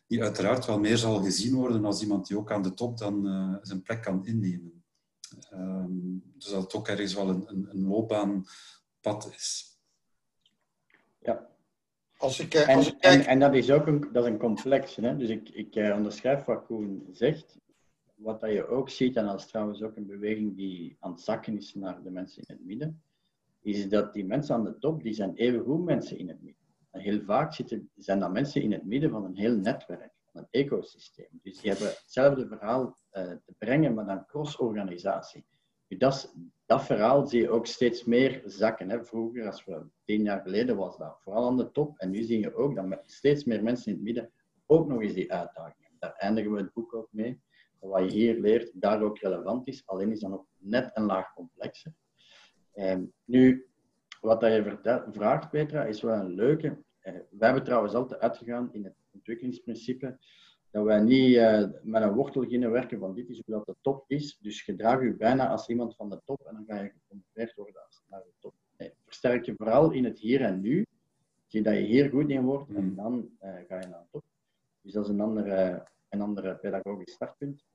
die 0.08 0.24
uiteraard 0.24 0.66
wel 0.66 0.80
meer 0.80 0.98
zal 0.98 1.24
gezien 1.24 1.56
worden 1.56 1.86
als 1.86 2.02
iemand 2.02 2.28
die 2.28 2.38
ook 2.38 2.52
aan 2.52 2.62
de 2.62 2.74
top 2.74 2.98
dan 2.98 3.28
uh, 3.28 3.56
zijn 3.62 3.82
plek 3.82 4.02
kan 4.02 4.26
innemen. 4.26 4.84
Um, 5.54 6.24
dus 6.36 6.50
dat 6.52 6.62
het 6.62 6.74
ook 6.74 6.88
ergens 6.88 7.14
wel 7.14 7.30
een, 7.30 7.44
een, 7.48 7.68
een 7.70 7.88
loopbaanpad 7.88 9.30
is. 9.36 9.80
Ja. 11.20 11.48
Als 12.18 12.40
ik, 12.40 12.56
als 12.56 12.66
en, 12.66 12.80
ik 12.80 13.00
kijk... 13.00 13.22
en, 13.22 13.26
en, 13.26 13.40
dat 13.40 13.54
is 13.54 13.72
ook 13.72 13.88
een, 13.88 14.10
dat 14.12 14.24
is 14.26 14.30
een 14.30 14.38
complex. 14.38 14.96
Hè? 14.96 15.18
Dus 15.18 15.30
ik, 15.30 15.50
ik 15.50 15.76
onderschrijf 15.76 16.46
wat 16.46 16.66
Koen 16.66 17.10
zegt. 17.12 17.58
Wat 18.18 18.40
dat 18.40 18.52
je 18.52 18.68
ook 18.68 18.90
ziet, 18.90 19.16
en 19.16 19.26
dat 19.26 19.40
is 19.40 19.48
trouwens 19.48 19.82
ook 19.82 19.96
een 19.96 20.08
beweging 20.08 20.56
die 20.56 20.98
aan 21.00 21.12
het 21.12 21.22
zakken 21.22 21.58
is 21.58 21.74
naar 21.74 22.04
de 22.04 22.12
mensen 22.12 22.44
in 22.48 22.56
het 22.56 22.66
midden, 22.66 23.02
is 23.62 23.90
dat 23.90 24.14
die 24.14 24.26
mensen 24.26 24.56
aan 24.56 24.64
de 24.64 24.78
top, 24.78 25.04
die 25.04 25.14
zijn 25.14 25.36
evengoed 25.36 25.86
mensen 25.86 26.18
in 26.18 26.28
het 26.28 26.42
midden 26.42 26.68
heel 27.00 27.22
vaak 27.22 27.54
zitten, 27.54 27.90
zijn 27.96 28.20
dat 28.20 28.32
mensen 28.32 28.62
in 28.62 28.72
het 28.72 28.86
midden 28.86 29.10
van 29.10 29.26
een 29.26 29.36
heel 29.36 29.56
netwerk, 29.56 30.14
van 30.32 30.42
een 30.42 30.48
ecosysteem. 30.52 31.28
Dus 31.42 31.60
die 31.60 31.72
hebben 31.72 31.88
hetzelfde 31.88 32.48
verhaal 32.48 32.84
uh, 32.84 33.24
te 33.24 33.54
brengen, 33.58 33.94
maar 33.94 34.06
dan 34.06 34.26
cross-organisatie. 34.26 35.46
Dat, 35.88 36.36
dat 36.66 36.86
verhaal 36.86 37.28
zie 37.28 37.42
je 37.42 37.50
ook 37.50 37.66
steeds 37.66 38.04
meer 38.04 38.42
zakken. 38.46 38.90
Hè. 38.90 39.06
Vroeger, 39.06 39.46
als 39.46 39.66
we 39.66 39.86
tien 40.06 40.24
jaar 40.24 40.42
geleden, 40.42 40.76
was 40.76 40.98
dat 40.98 41.20
vooral 41.22 41.48
aan 41.48 41.58
de 41.58 41.72
top. 41.72 41.98
En 41.98 42.10
nu 42.10 42.24
zie 42.24 42.40
je 42.40 42.56
ook 42.56 42.76
dat 42.76 43.04
steeds 43.06 43.44
meer 43.44 43.64
mensen 43.64 43.88
in 43.88 43.94
het 43.94 44.04
midden 44.04 44.32
ook 44.66 44.88
nog 44.88 45.02
eens 45.02 45.14
die 45.14 45.34
uitdaging 45.34 45.76
hebben. 45.80 46.00
Daar 46.00 46.14
eindigen 46.14 46.52
we 46.52 46.58
het 46.58 46.74
boek 46.74 46.94
ook 46.94 47.08
mee. 47.12 47.42
Wat 47.80 48.12
je 48.12 48.18
hier 48.18 48.40
leert, 48.40 48.72
daar 48.74 49.02
ook 49.02 49.20
relevant 49.20 49.68
is. 49.68 49.86
Alleen 49.86 50.12
is 50.12 50.20
dat 50.20 50.30
nog 50.30 50.46
net 50.58 50.92
een 50.94 51.04
laag 51.04 51.34
complexer. 51.34 51.94
Um, 52.76 53.14
nu, 53.26 53.68
wat 54.22 54.42
je 54.42 55.06
vraagt, 55.12 55.50
Petra, 55.50 55.84
is 55.84 56.02
wel 56.02 56.14
een 56.14 56.34
leuke. 56.34 56.68
Uh, 56.68 57.14
wij 57.14 57.24
hebben 57.40 57.64
trouwens 57.64 57.94
altijd 57.94 58.22
uitgegaan 58.22 58.74
in 58.74 58.84
het 58.84 58.96
ontwikkelingsprincipe 59.12 60.18
dat 60.72 60.84
wij 60.84 61.02
niet 61.02 61.36
uh, 61.36 61.64
met 61.82 62.02
een 62.02 62.14
wortel 62.14 62.42
beginnen 62.42 62.72
werken 62.72 63.00
van 63.00 63.14
dit 63.14 63.30
is 63.30 63.42
hoe 63.46 63.56
dat 63.56 63.66
de 63.66 63.76
top 63.82 64.04
is. 64.08 64.38
Dus 64.42 64.62
gedraag 64.62 65.02
je 65.02 65.14
bijna 65.14 65.48
als 65.48 65.68
iemand 65.68 65.96
van 65.96 66.10
de 66.10 66.22
top 66.26 66.46
en 66.46 66.54
dan 66.54 66.66
ga 66.68 66.84
je 66.84 66.90
gecontroleerd 66.90 67.56
worden 67.56 67.86
als 67.86 68.04
naar 68.08 68.24
de 68.24 68.34
top. 68.40 68.54
Nee, 68.78 68.94
versterk 69.06 69.46
je 69.46 69.54
vooral 69.58 69.92
in 69.92 70.06
het 70.06 70.20
hier 70.20 70.42
en 70.42 70.62
nu. 70.62 70.86
Zie 71.48 71.62
dat 71.62 71.74
je 71.74 71.80
hier 71.80 72.10
goed 72.10 72.30
in 72.30 72.44
wordt 72.44 72.74
en 72.74 72.96
dan 72.96 73.30
uh, 73.44 73.50
ga 73.68 73.80
je 73.80 73.88
naar 73.88 74.02
de 74.02 74.08
top. 74.12 74.24
Dus 74.82 74.94
dat 74.94 75.04
is 75.04 75.10
een 75.10 75.22
andere, 75.22 75.88
een 76.18 76.28
andere 76.28 76.56
pedagogisch 76.56 77.14
startpunt. 77.14 77.66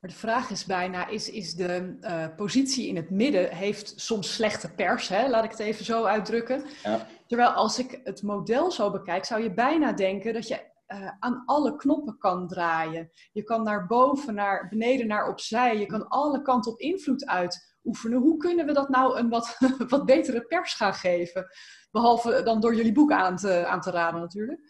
Maar 0.00 0.10
de 0.10 0.16
vraag 0.16 0.50
is 0.50 0.64
bijna, 0.64 1.06
is, 1.06 1.30
is 1.30 1.54
de 1.54 1.98
uh, 2.00 2.26
positie 2.36 2.88
in 2.88 2.96
het 2.96 3.10
midden 3.10 3.50
heeft 3.50 3.92
soms 4.00 4.34
slechte 4.34 4.74
pers, 4.74 5.08
hè? 5.08 5.28
laat 5.28 5.44
ik 5.44 5.50
het 5.50 5.58
even 5.58 5.84
zo 5.84 6.04
uitdrukken. 6.04 6.64
Ja. 6.82 7.06
Terwijl 7.26 7.50
als 7.50 7.78
ik 7.78 8.00
het 8.04 8.22
model 8.22 8.70
zo 8.70 8.90
bekijk, 8.90 9.24
zou 9.24 9.42
je 9.42 9.54
bijna 9.54 9.92
denken 9.92 10.32
dat 10.32 10.48
je 10.48 10.70
uh, 10.88 11.10
aan 11.18 11.42
alle 11.46 11.76
knoppen 11.76 12.18
kan 12.18 12.48
draaien. 12.48 13.10
Je 13.32 13.42
kan 13.42 13.62
naar 13.62 13.86
boven, 13.86 14.34
naar 14.34 14.68
beneden, 14.68 15.06
naar 15.06 15.28
opzij. 15.28 15.78
Je 15.78 15.86
kan 15.86 16.08
alle 16.08 16.42
kanten 16.42 16.72
op 16.72 16.80
invloed 16.80 17.26
uitoefenen. 17.26 18.18
Hoe 18.18 18.36
kunnen 18.36 18.66
we 18.66 18.72
dat 18.72 18.88
nou 18.88 19.18
een 19.18 19.28
wat, 19.28 19.56
wat 19.88 20.04
betere 20.04 20.42
pers 20.42 20.74
gaan 20.74 20.94
geven? 20.94 21.46
Behalve 21.90 22.42
dan 22.42 22.60
door 22.60 22.74
jullie 22.74 22.92
boek 22.92 23.12
aan 23.12 23.36
te, 23.36 23.66
aan 23.66 23.80
te 23.80 23.90
raden 23.90 24.20
natuurlijk. 24.20 24.60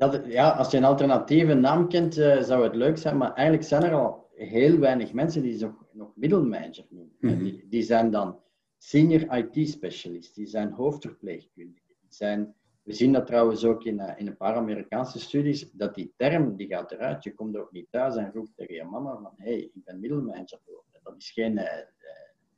Dat, 0.00 0.26
ja, 0.26 0.50
als 0.50 0.70
je 0.70 0.76
een 0.76 0.84
alternatieve 0.84 1.54
naam 1.54 1.88
kent, 1.88 2.18
uh, 2.18 2.42
zou 2.42 2.64
het 2.64 2.74
leuk 2.74 2.98
zijn. 2.98 3.16
Maar 3.16 3.34
eigenlijk 3.34 3.68
zijn 3.68 3.82
er 3.82 3.92
al 3.92 4.28
heel 4.34 4.78
weinig 4.78 5.12
mensen 5.12 5.42
die 5.42 5.60
nog, 5.60 5.84
nog 5.92 6.12
middelmanager 6.14 6.86
noemen. 6.88 7.14
Mm 7.20 7.30
-hmm. 7.30 7.44
die, 7.44 7.66
die, 7.68 7.82
zijn 7.82 8.10
dan 8.10 8.40
senior 8.78 9.36
IT-specialist, 9.36 10.34
die 10.34 10.46
zijn 10.46 10.72
hoofdverpleegkundigen. 10.72 11.94
Die 12.00 12.08
zijn, 12.08 12.54
we 12.82 12.92
zien 12.92 13.12
dat 13.12 13.26
trouwens 13.26 13.64
ook 13.64 13.84
in, 13.84 13.98
uh, 13.98 14.12
in 14.16 14.26
een 14.26 14.36
paar 14.36 14.54
Amerikaanse 14.54 15.18
studies, 15.18 15.70
dat 15.70 15.94
die 15.94 16.12
term 16.16 16.56
die 16.56 16.66
gaat 16.66 16.92
eruit. 16.92 17.24
Je 17.24 17.34
komt 17.34 17.56
ook 17.56 17.72
niet 17.72 17.86
thuis 17.90 18.16
en 18.16 18.32
roept 18.34 18.56
tegen 18.56 18.74
je 18.74 18.84
mama 18.84 19.12
van 19.22 19.32
hé, 19.36 19.50
hey, 19.50 19.60
ik 19.60 19.84
ben 19.84 20.00
middelmanager 20.00 20.58
geworden. 20.64 21.00
Dat 21.02 21.14
is 21.18 21.30
geen 21.30 21.58
uh, 21.58 21.64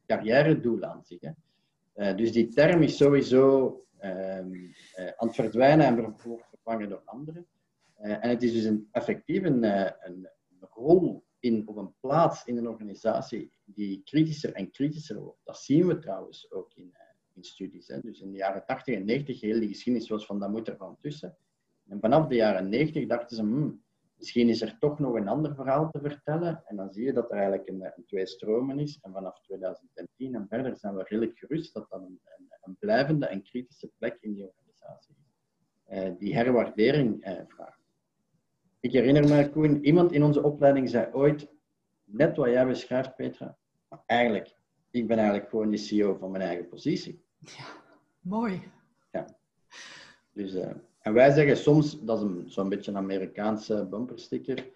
carrière 0.07 0.61
doel 0.61 0.83
aan 0.83 1.03
zich. 1.05 1.21
Hè. 1.93 2.15
dus 2.15 2.33
die 2.33 2.49
term 2.49 2.83
is 2.83 2.97
sowieso 2.97 3.77
ehm, 3.99 4.53
aan 5.17 5.27
het 5.27 5.35
verdwijnen 5.35 5.87
en 5.87 5.97
vervangen 6.62 6.88
door 6.88 7.03
anderen. 7.05 7.46
Uh, 8.01 8.25
en 8.25 8.29
het 8.29 8.42
is 8.42 8.53
dus 8.53 8.64
een, 8.64 8.88
effectief 8.92 9.42
een, 9.42 9.62
uh, 9.62 9.90
een, 10.01 10.29
rol 10.61 11.25
in, 11.38 11.68
op 11.68 11.77
een 11.77 11.94
plaats 12.01 12.44
in 12.44 12.57
een 12.57 12.68
organisatie 12.68 13.53
die 13.64 14.03
kritischer 14.05 14.53
en 14.53 14.70
kritischer 14.70 15.20
wordt. 15.20 15.40
Dat 15.44 15.59
zien 15.59 15.87
we 15.87 15.98
trouwens 15.98 16.51
ook 16.51 16.72
in, 16.75 16.85
uh, 16.85 17.01
in 17.35 17.44
studies. 17.44 17.88
Hè. 17.88 18.01
Dus 18.01 18.20
in 18.20 18.31
de 18.31 18.37
jaren 18.37 18.66
80 18.66 18.94
en 18.94 19.05
90, 19.05 19.40
heel 19.40 19.61
die 19.61 19.68
geschiedenis 19.68 20.09
was 20.09 20.27
van 20.27 20.40
dat 20.40 20.51
moet 20.51 20.68
er 20.68 20.77
van 20.77 20.96
tussen. 21.01 21.37
En 21.88 22.01
vanaf 22.01 22.27
de 22.27 22.35
jaren 22.35 22.68
90 22.68 23.07
dachten 23.07 23.37
ze, 23.37 23.42
hmm, 23.42 23.83
misschien 24.16 24.48
is 24.48 24.62
er 24.62 24.79
toch 24.79 24.98
nog 24.98 25.14
een 25.14 25.29
ander 25.29 25.55
verhaal 25.55 25.90
te 25.90 26.01
vertellen. 26.01 26.62
En 26.66 26.77
dan 26.77 26.92
zie 26.92 27.05
je 27.05 27.12
dat 27.12 27.31
er 27.31 27.37
eigenlijk 27.37 27.68
een, 27.68 27.83
een 27.83 28.05
twee 28.07 28.27
stromen 28.27 28.79
is. 28.79 28.98
En 29.01 29.12
vanaf 29.12 29.40
2010 29.40 30.35
en 30.35 30.46
verder 30.48 30.77
zijn 30.77 30.94
we 30.94 31.03
redelijk 31.03 31.38
gerust 31.38 31.75
dat 31.75 31.90
dat 31.90 32.01
een, 32.01 32.20
een, 32.25 32.46
een 32.61 32.77
blijvende 32.79 33.27
en 33.27 33.42
kritische 33.42 33.90
plek 33.98 34.16
in 34.20 34.33
die 34.33 34.46
organisatie 34.46 35.14
is. 35.18 35.22
Eh, 35.93 36.11
die 36.19 36.35
herwaardering 36.35 37.23
eh, 37.23 37.41
vraagt. 37.49 37.81
Ik 38.81 38.93
herinner 38.93 39.29
me, 39.29 39.51
Koen, 39.51 39.85
iemand 39.85 40.13
in 40.13 40.23
onze 40.23 40.43
opleiding 40.43 40.89
zei 40.89 41.13
ooit, 41.13 41.49
net 42.05 42.37
wat 42.37 42.49
jij 42.49 42.67
beschrijft, 42.67 43.17
Petra, 43.17 43.57
maar 43.89 44.03
eigenlijk, 44.07 44.55
ik 44.91 45.07
ben 45.07 45.17
eigenlijk 45.17 45.49
gewoon 45.49 45.71
de 45.71 45.77
CEO 45.77 46.15
van 46.15 46.31
mijn 46.31 46.43
eigen 46.43 46.69
positie. 46.69 47.25
Ja, 47.39 47.65
mooi. 48.21 48.63
Ja. 49.11 49.27
Dus, 50.33 50.55
uh, 50.55 50.71
en 51.01 51.13
wij 51.13 51.31
zeggen 51.31 51.57
soms, 51.57 52.05
dat 52.05 52.23
is 52.23 52.55
zo'n 52.55 52.69
beetje 52.69 52.91
een 52.91 52.97
Amerikaanse 52.97 53.87
bumpersticker, 53.91 54.67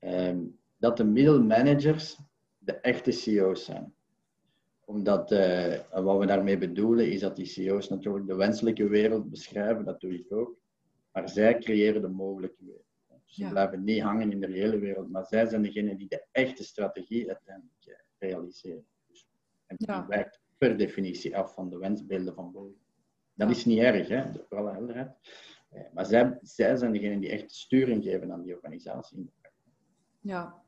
uh, 0.00 0.36
dat 0.76 0.96
de 0.96 1.04
middelmanagers 1.04 2.18
de 2.58 2.72
echte 2.72 3.10
CEO's 3.10 3.64
zijn 3.64 3.94
omdat 4.84 5.32
uh, 5.32 5.74
wat 5.92 6.18
we 6.18 6.26
daarmee 6.26 6.58
bedoelen 6.58 7.10
is 7.10 7.20
dat 7.20 7.36
die 7.36 7.46
CEO's 7.46 7.88
natuurlijk 7.88 8.26
de 8.26 8.34
wenselijke 8.34 8.88
wereld 8.88 9.30
beschrijven, 9.30 9.84
dat 9.84 10.00
doe 10.00 10.14
ik 10.14 10.32
ook. 10.32 10.60
Maar 11.12 11.28
zij 11.28 11.58
creëren 11.58 12.02
de 12.02 12.08
mogelijke 12.08 12.64
wereld. 12.64 12.86
Dus 13.24 13.34
ze 13.34 13.48
blijven 13.48 13.84
niet 13.84 14.02
hangen 14.02 14.32
in 14.32 14.40
de 14.40 14.46
reële 14.46 14.78
wereld, 14.78 15.10
maar 15.10 15.26
zij 15.26 15.46
zijn 15.46 15.62
degene 15.62 15.96
die 15.96 16.08
de 16.08 16.26
echte 16.32 16.64
strategie 16.64 17.28
uiteindelijk 17.28 17.86
uh, 17.86 17.94
realiseren. 18.18 18.86
Dus, 19.08 19.28
en 19.66 19.76
die 19.76 19.86
ja. 19.86 20.06
wijkt 20.06 20.40
per 20.58 20.76
definitie 20.76 21.36
af 21.36 21.54
van 21.54 21.70
de 21.70 21.78
wensbeelden 21.78 22.34
van 22.34 22.52
boven. 22.52 22.80
Dat 23.34 23.50
is 23.50 23.64
niet 23.64 23.78
erg, 23.78 24.08
hè, 24.08 24.32
voor 24.48 24.58
alle 24.58 24.72
helderheid. 24.72 25.16
Uh, 25.72 25.80
maar 25.94 26.06
zij, 26.06 26.38
zij 26.42 26.76
zijn 26.76 26.92
degene 26.92 27.20
die 27.20 27.30
echt 27.30 27.54
sturing 27.54 28.04
geven 28.04 28.32
aan 28.32 28.42
die 28.42 28.54
organisatie. 28.54 29.30
Ja, 30.20 30.62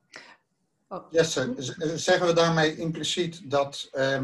Oh. 0.88 1.06
Jesse, 1.10 1.54
zeggen 1.96 2.26
we 2.26 2.32
daarmee 2.32 2.76
impliciet 2.76 3.50
dat 3.50 3.88
uh, 3.92 4.22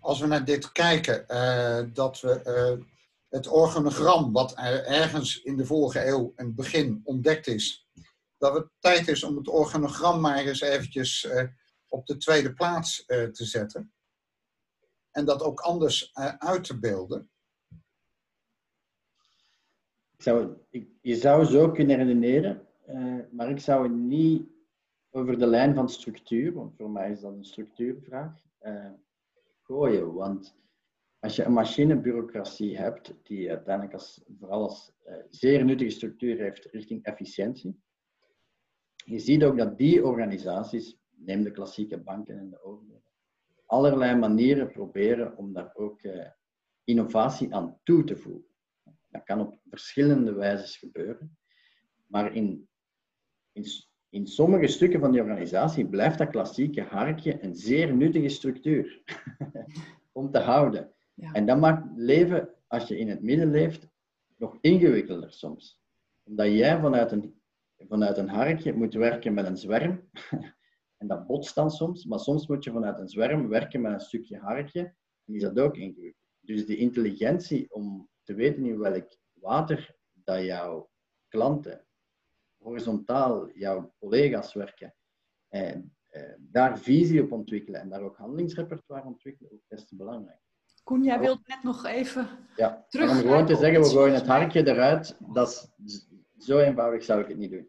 als 0.00 0.20
we 0.20 0.26
naar 0.26 0.44
dit 0.44 0.72
kijken, 0.72 1.24
uh, 1.28 1.94
dat 1.94 2.20
we 2.20 2.40
uh, 2.78 2.84
het 3.32 3.48
organogram, 3.48 4.32
wat 4.32 4.52
er 4.58 4.84
ergens 4.84 5.42
in 5.42 5.56
de 5.56 5.66
vorige 5.66 6.06
eeuw 6.06 6.32
een 6.36 6.54
begin 6.54 7.00
ontdekt 7.04 7.46
is, 7.46 7.88
dat 8.36 8.54
het 8.54 8.68
tijd 8.78 9.08
is 9.08 9.24
om 9.24 9.36
het 9.36 9.48
organogram 9.48 10.20
maar 10.20 10.38
eens 10.38 10.60
eventjes 10.60 11.28
op 11.88 12.06
de 12.06 12.16
tweede 12.16 12.52
plaats 12.52 13.04
te 13.06 13.44
zetten. 13.44 13.92
En 15.10 15.24
dat 15.24 15.42
ook 15.42 15.60
anders 15.60 16.14
uit 16.38 16.64
te 16.64 16.78
beelden. 16.78 17.30
Zou, 20.16 20.56
je 21.00 21.16
zou 21.16 21.44
zo 21.44 21.70
kunnen 21.70 21.96
redeneren, 21.96 22.66
maar 23.30 23.50
ik 23.50 23.60
zou 23.60 23.82
het 23.82 23.96
niet 23.96 24.50
over 25.10 25.38
de 25.38 25.46
lijn 25.46 25.74
van 25.74 25.88
structuur, 25.88 26.52
want 26.52 26.76
voor 26.76 26.90
mij 26.90 27.10
is 27.10 27.20
dat 27.20 27.32
een 27.32 27.44
structuurvraag, 27.44 28.32
gooien. 29.62 30.14
Want 30.14 30.54
als 31.22 31.36
je 31.36 31.44
een 31.44 31.52
machinebureaucratie 31.52 32.76
hebt, 32.76 33.14
die 33.22 33.50
uiteindelijk 33.50 33.94
als, 33.94 34.24
vooral 34.38 34.62
als 34.62 34.92
uh, 35.06 35.14
zeer 35.28 35.64
nuttige 35.64 35.90
structuur 35.90 36.38
heeft 36.38 36.64
richting 36.64 37.04
efficiëntie, 37.04 37.80
je 38.94 39.18
ziet 39.18 39.44
ook 39.44 39.56
dat 39.58 39.78
die 39.78 40.04
organisaties, 40.04 40.98
neem 41.10 41.42
de 41.42 41.50
klassieke 41.50 41.98
banken 41.98 42.38
en 42.38 42.50
de 42.50 42.62
overheden, 42.62 43.02
allerlei 43.66 44.18
manieren 44.18 44.70
proberen 44.70 45.36
om 45.36 45.52
daar 45.52 45.74
ook 45.74 46.02
uh, 46.02 46.26
innovatie 46.84 47.54
aan 47.54 47.78
toe 47.82 48.04
te 48.04 48.16
voegen. 48.16 48.50
Dat 49.08 49.24
kan 49.24 49.40
op 49.40 49.58
verschillende 49.68 50.32
wijzes 50.32 50.76
gebeuren. 50.76 51.38
Maar 52.06 52.34
in, 52.34 52.68
in, 53.52 53.64
in 54.08 54.26
sommige 54.26 54.66
stukken 54.66 55.00
van 55.00 55.12
die 55.12 55.20
organisatie 55.20 55.86
blijft 55.86 56.18
dat 56.18 56.30
klassieke 56.30 56.82
harkje 56.82 57.44
een 57.44 57.54
zeer 57.54 57.94
nuttige 57.94 58.28
structuur 58.28 59.02
om 60.12 60.30
te 60.30 60.38
houden. 60.38 60.92
En 61.16 61.46
dat 61.46 61.58
maakt 61.58 61.86
leven, 61.96 62.54
als 62.66 62.88
je 62.88 62.98
in 62.98 63.08
het 63.08 63.22
midden 63.22 63.50
leeft, 63.50 63.88
nog 64.36 64.58
ingewikkelder 64.60 65.32
soms. 65.32 65.80
Omdat 66.22 66.46
jij 66.46 66.80
vanuit 66.80 67.12
een, 67.12 67.42
vanuit 67.76 68.16
een 68.16 68.28
harkje 68.28 68.72
moet 68.72 68.94
werken 68.94 69.34
met 69.34 69.46
een 69.46 69.56
zwerm. 69.56 70.10
en 71.00 71.06
dat 71.06 71.26
botst 71.26 71.54
dan 71.54 71.70
soms. 71.70 72.04
Maar 72.04 72.18
soms 72.18 72.46
moet 72.46 72.64
je 72.64 72.70
vanuit 72.70 72.98
een 72.98 73.08
zwerm 73.08 73.48
werken 73.48 73.80
met 73.80 73.92
een 73.92 74.00
stukje 74.00 74.38
harkje. 74.38 74.94
En 75.24 75.34
is 75.34 75.42
dat 75.42 75.58
ook 75.58 75.76
ingewikkeld. 75.76 76.26
Dus 76.40 76.66
die 76.66 76.76
intelligentie 76.76 77.74
om 77.74 78.08
te 78.22 78.34
weten 78.34 78.64
in 78.64 78.78
welk 78.78 79.16
water 79.32 79.96
dat 80.12 80.44
jouw 80.44 80.90
klanten 81.28 81.86
horizontaal, 82.62 83.50
jouw 83.50 83.94
collega's 83.98 84.52
werken, 84.54 84.94
en 85.48 85.96
eh, 86.08 86.34
daar 86.38 86.78
visie 86.78 87.22
op 87.22 87.32
ontwikkelen 87.32 87.80
en 87.80 87.88
daar 87.88 88.02
ook 88.02 88.16
handelingsrepertoire 88.16 89.06
ontwikkelen, 89.06 89.52
ook 89.52 89.62
best 89.68 89.96
belangrijk. 89.96 90.41
Koen, 90.82 91.02
jij 91.02 91.20
wilt 91.20 91.46
net 91.46 91.62
nog 91.62 91.86
even 91.86 92.28
ja, 92.56 92.86
terug. 92.88 93.10
Om 93.10 93.16
gewoon 93.16 93.46
te 93.46 93.56
zeggen, 93.56 93.82
we 93.82 93.88
gooien 93.88 94.14
het 94.14 94.26
harkje 94.26 94.66
eruit, 94.68 95.16
dat 95.18 95.72
is, 95.84 96.08
zo 96.38 96.58
eenvoudig 96.58 97.04
zou 97.04 97.20
ik 97.20 97.28
het 97.28 97.38
niet 97.38 97.50
doen. 97.50 97.68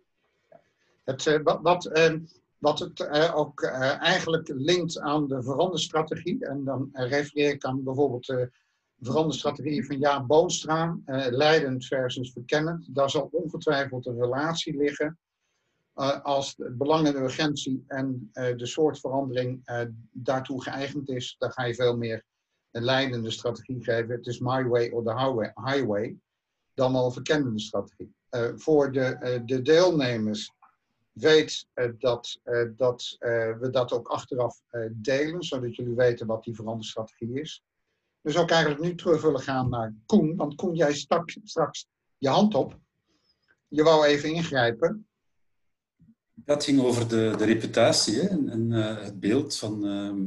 Ja. 0.50 0.62
Het, 1.04 1.26
uh, 1.26 1.40
wat, 1.44 1.60
wat, 1.62 1.86
uh, 1.98 2.14
wat 2.58 2.80
het 2.80 3.00
uh, 3.00 3.38
ook 3.38 3.64
eigenlijk 3.64 4.48
linkt 4.56 5.00
aan 5.00 5.28
de 5.28 5.44
veranderstrategie, 5.44 6.46
en 6.46 6.64
dan 6.64 6.90
refereer 6.94 7.50
ik 7.50 7.66
aan 7.66 7.84
bijvoorbeeld 7.84 8.26
de 8.26 8.52
veranderstrategie 9.00 9.86
van 9.86 10.00
Jaap 10.00 10.28
Boonstra, 10.28 10.98
leidend 11.30 11.86
versus 11.86 12.32
verkennend. 12.32 12.96
Daar 12.96 13.10
zal 13.10 13.30
ongetwijfeld 13.32 14.06
een 14.06 14.20
relatie 14.20 14.78
liggen. 14.78 15.20
als 16.24 16.54
het 16.58 16.78
belang 16.78 17.08
en 17.08 17.14
de 17.14 17.20
urgentie 17.20 17.84
en 17.88 18.30
de 18.34 18.66
soort 18.66 19.00
verandering 19.00 19.62
daartoe 20.12 20.64
geëigend 20.64 21.10
is, 21.10 21.36
dan 21.38 21.52
ga 21.52 21.64
je 21.64 21.76
veel 21.76 21.98
meer 21.98 22.26
een 22.74 22.84
leidende 22.84 23.32
strategie 23.32 23.84
geven. 23.84 24.16
Het 24.16 24.28
is 24.28 24.40
my 24.40 24.66
way 24.66 24.90
or 24.90 25.04
the 25.04 25.52
highway. 25.64 26.16
Dan 26.74 26.96
al 26.96 27.06
een 27.06 27.12
verkennende 27.12 27.60
strategie. 27.60 28.14
Uh, 28.32 28.52
voor 28.56 28.92
de, 28.92 29.18
uh, 29.22 29.40
de 29.46 29.62
deelnemers 29.62 30.52
weet 31.12 31.68
uh, 31.76 31.92
dat, 31.98 32.40
dat 32.76 33.16
we 33.60 33.68
dat 33.72 33.92
ook 33.92 34.08
achteraf 34.08 34.62
delen, 34.92 35.44
zodat 35.44 35.76
jullie 35.76 35.96
weten 35.96 36.28
wat 36.28 36.44
die 36.44 36.56
veranderde 36.56 36.88
strategie 36.88 37.42
is. 37.42 37.64
Zou 38.22 38.44
ik 38.44 38.52
eigenlijk 38.52 38.82
nu 38.82 38.96
terug 38.96 39.22
willen 39.22 39.40
gaan 39.40 39.70
naar 39.70 39.94
Koen, 40.06 40.36
want 40.36 40.56
Koen, 40.56 40.76
jij 40.76 40.94
stak 40.94 41.30
straks 41.44 41.88
je 42.18 42.30
hand 42.30 42.56
op. 42.56 42.80
Je 43.68 43.84
wou 43.84 44.06
even 44.06 44.34
ingrijpen. 44.34 45.08
Dat 46.34 46.64
ging 46.64 46.82
over 46.82 47.08
de, 47.08 47.34
de 47.38 47.46
reputatie 47.46 48.22
hè? 48.22 48.28
en, 48.28 48.72
het 48.72 49.20
beeld 49.20 49.58
van 49.58 49.86
ehm, 49.86 50.22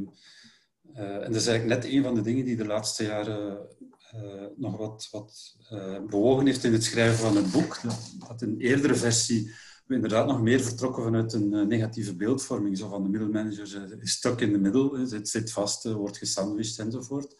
en 0.97 1.31
dat 1.31 1.41
is 1.41 1.47
eigenlijk 1.47 1.81
net 1.81 1.93
een 1.93 2.03
van 2.03 2.15
de 2.15 2.21
dingen 2.21 2.45
die 2.45 2.55
de 2.55 2.65
laatste 2.65 3.03
jaren 3.03 3.67
uh, 4.15 4.45
nog 4.57 4.77
wat, 4.77 5.07
wat 5.11 5.55
uh, 5.73 5.99
bewogen 6.09 6.45
heeft 6.45 6.63
in 6.63 6.73
het 6.73 6.83
schrijven 6.83 7.17
van 7.17 7.35
het 7.35 7.51
boek. 7.51 7.79
Dat, 7.83 8.15
dat 8.27 8.41
in 8.41 8.55
eerdere 8.57 8.95
versie 8.95 9.51
we 9.85 9.95
inderdaad 9.95 10.27
nog 10.27 10.41
meer 10.41 10.61
vertrokken 10.61 11.03
vanuit 11.03 11.33
een 11.33 11.67
negatieve 11.67 12.15
beeldvorming. 12.15 12.77
Zo 12.77 12.89
van 12.89 13.03
de 13.03 13.09
middelmanager 13.09 14.01
is 14.01 14.11
stuk 14.11 14.39
in 14.39 14.51
de 14.51 14.59
middel, 14.59 15.05
zit, 15.05 15.29
zit 15.29 15.51
vast, 15.51 15.83
wordt 15.83 16.17
gesandwiched 16.17 16.79
enzovoort. 16.79 17.35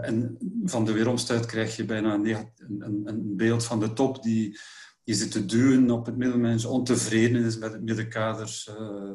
en 0.00 0.38
van 0.64 0.84
de 0.84 0.92
weeromstuit 0.92 1.46
krijg 1.46 1.76
je 1.76 1.84
bijna 1.84 2.14
een, 2.14 2.26
een, 2.56 3.02
een, 3.04 3.36
beeld 3.36 3.64
van 3.64 3.80
de 3.80 3.92
top 3.92 4.22
die, 4.22 4.58
die 5.04 5.14
zit 5.14 5.30
te 5.30 5.44
duwen 5.44 5.90
op 5.90 6.06
het 6.06 6.16
middelmanager, 6.16 6.70
ontevreden 6.70 7.44
is 7.44 7.58
met 7.58 7.72
het 7.72 7.82
middenkader, 7.82 8.62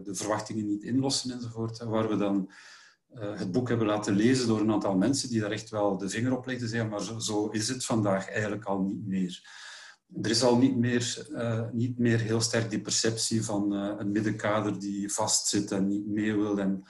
de 0.04 0.16
verwachtingen 0.16 0.66
niet 0.66 0.84
inlossen 0.84 1.32
enzovoort. 1.32 1.84
Waar 1.84 2.10
we 2.10 2.18
dan 2.18 2.52
het 3.20 3.52
boek 3.52 3.70
hebben 3.70 3.88
laten 3.88 4.16
lezen 4.16 4.48
door 4.48 4.60
een 4.60 4.72
aantal 4.72 4.96
mensen 4.96 5.30
die 5.30 5.40
daar 5.40 5.52
echt 5.52 5.70
wel 5.70 5.98
de 5.98 6.10
vinger 6.10 6.38
op 6.38 6.46
legden. 6.46 6.70
Zeggen, 6.70 6.90
maar 6.90 7.22
zo, 7.22 7.48
is 7.48 7.68
het 7.68 7.86
vandaag 7.86 8.30
eigenlijk 8.30 8.66
al 8.66 8.82
niet 8.82 9.08
meer. 9.08 9.60
Er 10.22 10.30
is 10.30 10.44
al 10.44 10.58
niet 10.58 10.78
meer, 10.78 11.28
uh, 11.32 11.70
niet 11.72 11.98
meer 11.98 12.20
heel 12.20 12.42
sterk 12.42 12.70
die 12.70 12.82
perceptie 12.82 13.44
van 13.44 13.74
uh, 13.74 13.94
een 13.98 14.12
middenkader 14.12 14.80
die 14.80 15.12
vastzit 15.14 15.72
en 15.72 15.88
niet 15.88 16.08
mee 16.08 16.36
wil. 16.36 16.60
En, 16.60 16.84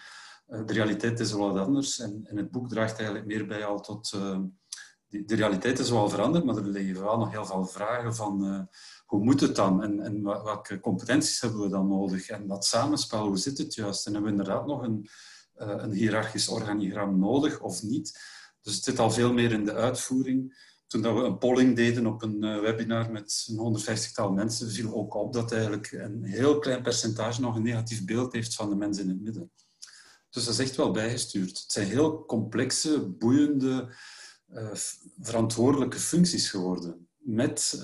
de 0.46 0.74
realiteit 0.74 1.20
is 1.20 1.32
wel 1.32 1.54
wat 1.54 1.66
anders. 1.66 2.00
En, 2.00 2.22
het 2.24 2.52
boek 2.52 2.70
draagt 2.70 2.96
eigenlijk 2.96 3.26
meer 3.26 3.48
bij 3.48 3.66
al 3.66 3.80
tot... 3.80 4.18
Die, 5.08 5.26
de 5.26 5.36
realiteit 5.36 5.80
is 5.80 5.90
wel 5.90 6.10
veranderd, 6.10 6.46
maar 6.46 6.56
er 6.56 6.68
liggen 6.68 7.04
wel 7.04 7.18
nog 7.18 7.32
heel 7.32 7.46
veel 7.46 7.66
vragen 7.66 8.16
van 8.16 8.68
hoe 9.06 9.24
moet 9.24 9.42
het 9.42 9.56
dan? 9.56 9.84
En, 9.84 10.00
en 10.00 10.24
welke 10.24 10.80
competenties 10.80 11.42
hebben 11.42 11.62
we 11.62 11.70
dan 11.70 11.88
nodig? 11.88 12.30
En 12.30 12.48
dat 12.48 12.66
samenspel, 12.66 13.28
hoe 13.28 13.38
zit 13.38 13.58
het 13.58 13.74
juist? 13.74 14.06
En 14.06 14.14
hebben 14.14 14.32
we 14.32 14.38
inderdaad 14.38 14.68
nog 14.68 14.82
een 14.82 15.02
eh, 15.04 15.12
een 15.62 15.92
hiërarchisch 15.92 16.48
organigram 16.48 17.20
nodig 17.20 17.60
of 17.60 17.84
niet. 17.84 18.20
Dus 18.62 18.76
het 18.76 18.84
zit 18.84 19.00
al 19.00 19.12
veel 19.12 19.34
meer 19.34 19.52
in 19.52 19.66
de 19.66 19.74
uitvoering. 19.74 20.70
Toen 20.88 21.02
dat 21.02 21.16
we 21.16 21.22
een 21.22 21.38
polling 21.38 21.76
deden 21.76 22.06
op 22.06 22.22
een 22.22 22.44
eh, 22.44 22.60
webinar 22.60 23.12
met 23.12 23.48
een 23.48 23.80
150-tal 23.80 24.32
mensen, 24.32 24.72
viel 24.72 24.94
ook 24.94 25.14
op 25.14 25.34
dat 25.34 25.52
eigenlijk 25.52 25.92
een 25.92 26.24
heel 26.24 26.60
klein 26.60 26.82
percentage 26.82 27.42
nog 27.42 27.56
een 27.56 27.64
negatief 27.64 28.06
beeld 28.06 28.34
heeft 28.34 28.56
van 28.56 28.70
de 28.70 28.76
mensen 28.76 29.04
in 29.04 29.10
het 29.10 29.22
midden. 29.22 29.52
Dus 30.30 30.46
dat 30.46 30.54
is 30.54 30.60
echt 30.60 30.76
wel 30.76 30.92
bijgestuurd. 30.92 31.60
Het 31.60 31.72
zijn 31.72 31.88
heel 31.88 32.26
complexe, 32.26 33.08
boeiende, 33.08 33.96
uh, 34.54 34.70
verantwoordelijke 35.22 36.00
functies 36.00 36.50
geworden. 36.50 37.08
Met 37.18 37.82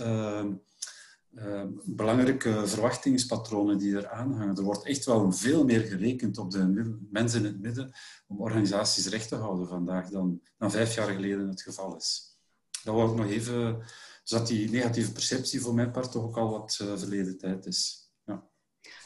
uh, 1.37 1.63
belangrijke 1.83 2.67
verwachtingspatronen 2.67 3.77
die 3.77 3.97
er 3.97 4.05
hangen. 4.05 4.55
Er 4.55 4.63
wordt 4.63 4.85
echt 4.85 5.05
wel 5.05 5.31
veel 5.31 5.63
meer 5.63 5.81
gerekend 5.81 6.37
op 6.37 6.51
de 6.51 6.95
mensen 7.09 7.39
in 7.39 7.45
het 7.45 7.61
midden 7.61 7.91
om 8.27 8.41
organisaties 8.41 9.07
recht 9.07 9.27
te 9.27 9.35
houden 9.35 9.67
vandaag 9.67 10.09
dan, 10.09 10.41
dan 10.57 10.71
vijf 10.71 10.95
jaar 10.95 11.07
geleden 11.07 11.47
het 11.47 11.61
geval 11.61 11.95
is. 11.95 12.37
Dat 12.83 12.95
wou 12.95 13.11
ik 13.11 13.17
nog 13.17 13.29
even, 13.29 13.83
zodat 14.23 14.47
die 14.47 14.69
negatieve 14.69 15.11
perceptie 15.11 15.61
voor 15.61 15.73
mijn 15.73 15.91
part 15.91 16.11
toch 16.11 16.23
ook 16.23 16.37
al 16.37 16.49
wat 16.49 16.79
uh, 16.81 16.97
verleden 16.97 17.37
tijd 17.37 17.65
is. 17.65 18.05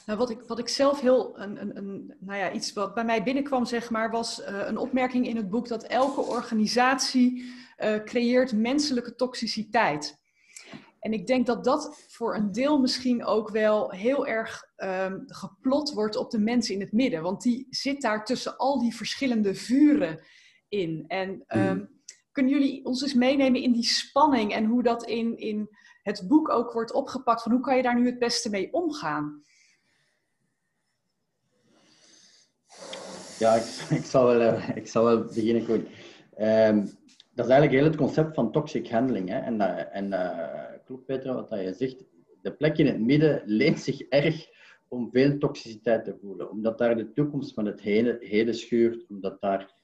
Nou, 0.05 0.19
wat, 0.19 0.29
ik, 0.29 0.41
wat 0.47 0.59
ik 0.59 0.67
zelf 0.67 1.01
heel, 1.01 1.39
een, 1.39 1.61
een, 1.61 1.77
een, 1.77 2.13
nou 2.19 2.37
ja, 2.37 2.51
iets 2.51 2.73
wat 2.73 2.93
bij 2.93 3.05
mij 3.05 3.23
binnenkwam, 3.23 3.65
zeg 3.65 3.89
maar, 3.89 4.11
was 4.11 4.39
uh, 4.39 4.45
een 4.47 4.77
opmerking 4.77 5.27
in 5.27 5.35
het 5.35 5.49
boek 5.49 5.67
dat 5.67 5.83
elke 5.83 6.21
organisatie 6.21 7.59
creëert 8.05 8.53
menselijke 8.53 9.15
toxiciteit. 9.15 10.20
En 11.01 11.13
ik 11.13 11.27
denk 11.27 11.45
dat 11.45 11.63
dat 11.63 12.05
voor 12.07 12.35
een 12.35 12.51
deel 12.51 12.79
misschien 12.79 13.25
ook 13.25 13.49
wel 13.49 13.91
heel 13.91 14.27
erg 14.27 14.63
um, 14.77 15.23
geplot 15.25 15.93
wordt 15.93 16.15
op 16.15 16.31
de 16.31 16.39
mensen 16.39 16.73
in 16.73 16.81
het 16.81 16.91
midden. 16.91 17.21
Want 17.21 17.41
die 17.41 17.67
zit 17.69 18.01
daar 18.01 18.25
tussen 18.25 18.57
al 18.57 18.79
die 18.79 18.95
verschillende 18.95 19.55
vuren 19.55 20.19
in. 20.67 21.05
En 21.07 21.43
um, 21.47 21.89
kunnen 22.31 22.51
jullie 22.51 22.85
ons 22.85 23.01
eens 23.01 23.13
meenemen 23.13 23.61
in 23.61 23.71
die 23.71 23.83
spanning 23.83 24.53
en 24.53 24.65
hoe 24.65 24.83
dat 24.83 25.05
in, 25.05 25.37
in 25.37 25.69
het 26.03 26.23
boek 26.27 26.49
ook 26.49 26.73
wordt 26.73 26.93
opgepakt? 26.93 27.41
Van 27.41 27.51
hoe 27.51 27.61
kan 27.61 27.75
je 27.75 27.83
daar 27.83 27.99
nu 27.99 28.05
het 28.05 28.19
beste 28.19 28.49
mee 28.49 28.73
omgaan? 28.73 29.43
Ja, 33.39 33.53
ik, 33.53 33.63
ik 33.99 34.05
zal, 34.05 34.25
wel, 34.25 34.41
uh, 34.41 34.69
ik 34.75 34.87
zal 34.87 35.03
wel 35.03 35.23
beginnen. 35.23 35.65
Goed. 35.65 35.85
Um, 36.39 36.99
dat 37.33 37.45
is 37.45 37.51
eigenlijk 37.51 37.71
heel 37.71 37.83
het 37.83 37.95
concept 37.95 38.35
van 38.35 38.51
toxic 38.51 38.89
handling. 38.89 39.29
Hè? 39.29 39.39
En, 39.39 39.55
uh, 39.55 39.95
en 39.95 40.05
uh, 40.05 40.70
klopt, 40.91 41.05
Petra, 41.05 41.33
wat 41.33 41.49
je 41.49 41.73
zegt. 41.73 42.03
De 42.41 42.53
plek 42.53 42.77
in 42.77 42.85
het 42.85 42.99
midden 42.99 43.41
leent 43.45 43.79
zich 43.79 44.01
erg 44.01 44.49
om 44.87 45.11
veel 45.11 45.37
toxiciteit 45.37 46.03
te 46.03 46.17
voelen. 46.21 46.49
Omdat 46.49 46.77
daar 46.77 46.95
de 46.95 47.13
toekomst 47.13 47.53
van 47.53 47.65
het 47.65 47.81
heden, 47.81 48.17
heden 48.19 48.55
schuurt, 48.55 49.05
omdat 49.09 49.41
daar 49.41 49.79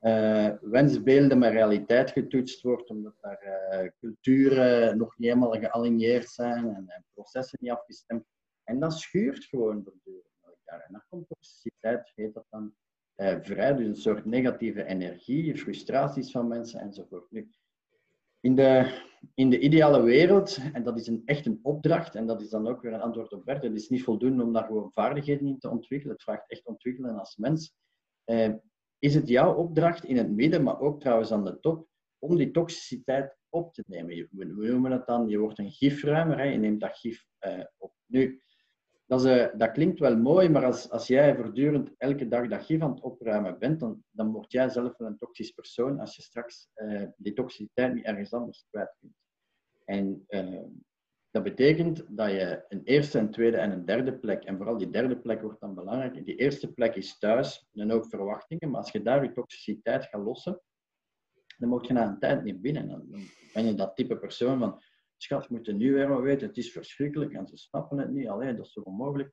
uh, 0.00 0.50
wensbeelden 0.60 1.38
met 1.38 1.52
realiteit 1.52 2.10
getoetst 2.10 2.62
wordt, 2.62 2.90
omdat 2.90 3.14
daar 3.20 3.42
uh, 3.72 3.90
culturen 4.00 4.98
nog 4.98 5.18
niet 5.18 5.28
helemaal 5.28 5.60
gealigneerd 5.60 6.28
zijn 6.28 6.68
en, 6.68 6.84
en, 6.88 7.04
processen 7.14 7.58
niet 7.62 7.70
afgestemd. 7.70 8.24
En 8.64 8.80
dat 8.80 8.92
schuurt 8.92 9.44
gewoon 9.44 9.82
voortdurend. 9.84 10.26
En 10.64 10.88
dan 10.88 11.02
komt 11.08 11.28
toxiciteit, 11.28 12.12
heet 12.14 12.34
dat 12.34 12.46
dan, 12.50 12.74
uh, 13.16 13.36
vrij. 13.40 13.74
Dus 13.74 13.86
een 13.86 13.96
soort 13.96 14.24
negatieve 14.24 14.84
energie, 14.84 15.56
frustraties 15.56 16.30
van 16.30 16.48
mensen 16.48 16.80
enzovoort. 16.80 17.26
In 18.42 18.54
de, 18.54 19.00
in 19.34 19.50
de 19.50 19.58
ideale 19.58 20.02
wereld, 20.02 20.58
en 20.72 20.82
dat 20.82 20.98
is 20.98 21.06
een, 21.06 21.22
echt 21.24 21.46
een 21.46 21.60
opdracht, 21.62 22.14
en 22.14 22.26
dat 22.26 22.40
is 22.42 22.50
dan 22.50 22.68
ook 22.68 22.82
weer 22.82 22.92
een 22.92 23.00
antwoord 23.00 23.32
op 23.32 23.44
Bert, 23.44 23.62
het 23.62 23.74
is 23.74 23.88
niet 23.88 24.02
voldoende 24.02 24.42
om 24.42 24.52
daar 24.52 24.64
gewoon 24.66 24.92
vaardigheden 24.92 25.46
in 25.46 25.58
te 25.58 25.70
ontwikkelen, 25.70 26.14
het 26.14 26.22
vraagt 26.22 26.50
echt 26.50 26.66
ontwikkelen 26.66 27.18
als 27.18 27.36
mens. 27.36 27.74
Eh, 28.24 28.52
is 28.98 29.14
het 29.14 29.28
jouw 29.28 29.54
opdracht 29.54 30.04
in 30.04 30.16
het 30.16 30.30
midden, 30.30 30.62
maar 30.62 30.80
ook 30.80 31.00
trouwens 31.00 31.32
aan 31.32 31.44
de 31.44 31.60
top, 31.60 31.88
om 32.18 32.36
die 32.36 32.50
toxiciteit 32.50 33.38
op 33.48 33.74
te 33.74 33.84
nemen? 33.86 34.28
We, 34.30 34.44
noemen 34.44 34.92
het 34.92 35.06
dan, 35.06 35.28
je 35.28 35.38
wordt 35.38 35.58
een 35.58 35.70
gifruimer, 35.70 36.38
hè, 36.38 36.44
je 36.44 36.58
neemt 36.58 36.80
dat 36.80 36.98
gif 36.98 37.26
eh, 37.38 37.64
op. 37.78 37.94
Nu, 38.06 38.42
dat, 39.06 39.24
is, 39.24 39.48
dat 39.56 39.70
klinkt 39.70 39.98
wel 39.98 40.16
mooi, 40.16 40.48
maar 40.48 40.64
als, 40.64 40.90
als 40.90 41.06
jij 41.06 41.36
voortdurend 41.36 41.90
elke 41.98 42.28
dag 42.28 42.48
dat 42.48 42.64
gif 42.64 42.80
aan 42.80 42.90
het 42.90 43.00
opruimen 43.02 43.58
bent, 43.58 43.80
dan, 43.80 44.02
dan 44.10 44.32
word 44.32 44.52
jij 44.52 44.68
zelf 44.68 44.96
wel 44.96 45.08
een 45.08 45.18
toxisch 45.18 45.50
persoon 45.50 46.00
als 46.00 46.16
je 46.16 46.22
straks 46.22 46.68
die 47.16 47.32
toxiciteit 47.32 47.94
niet 47.94 48.04
ergens 48.04 48.32
anders 48.32 48.66
kwijt 48.70 48.96
kunt. 49.00 49.14
En 49.84 50.26
dat 51.30 51.42
betekent 51.42 52.04
dat 52.08 52.30
je 52.30 52.64
een 52.68 52.82
eerste, 52.84 53.18
een 53.18 53.30
tweede 53.30 53.56
en 53.56 53.70
een 53.70 53.84
derde 53.84 54.18
plek, 54.18 54.44
en 54.44 54.56
vooral 54.56 54.78
die 54.78 54.90
derde 54.90 55.18
plek 55.18 55.42
wordt 55.42 55.60
dan 55.60 55.74
belangrijk. 55.74 56.24
Die 56.24 56.36
eerste 56.36 56.72
plek 56.72 56.94
is 56.94 57.18
thuis 57.18 57.68
en 57.72 57.92
ook 57.92 58.06
verwachtingen, 58.06 58.70
maar 58.70 58.80
als 58.80 58.92
je 58.92 59.02
daar 59.02 59.22
je 59.22 59.32
toxiciteit 59.32 60.04
gaat 60.04 60.22
lossen, 60.22 60.60
dan 61.58 61.68
moet 61.68 61.86
je 61.86 61.92
na 61.92 62.06
een 62.08 62.18
tijd 62.18 62.42
niet 62.42 62.60
binnen. 62.60 62.88
Dan 62.88 63.06
ben 63.52 63.64
je 63.64 63.74
dat 63.74 63.96
type 63.96 64.16
persoon 64.16 64.58
van, 64.58 64.82
schat, 65.22 65.48
moet 65.48 65.72
nu 65.72 66.06
maar 66.06 66.22
weten, 66.22 66.46
het 66.46 66.56
is 66.56 66.72
verschrikkelijk 66.72 67.32
en 67.32 67.46
ze 67.46 67.56
snappen 67.56 67.98
het 67.98 68.10
niet, 68.10 68.28
alleen 68.28 68.56
dat 68.56 68.66
is 68.66 68.72
toch 68.72 68.84
onmogelijk. 68.84 69.32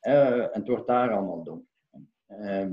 Uh, 0.00 0.42
en 0.42 0.60
het 0.60 0.68
wordt 0.68 0.86
daar 0.86 1.12
allemaal 1.12 1.44
donker. 1.44 1.68
Uh, 2.28 2.72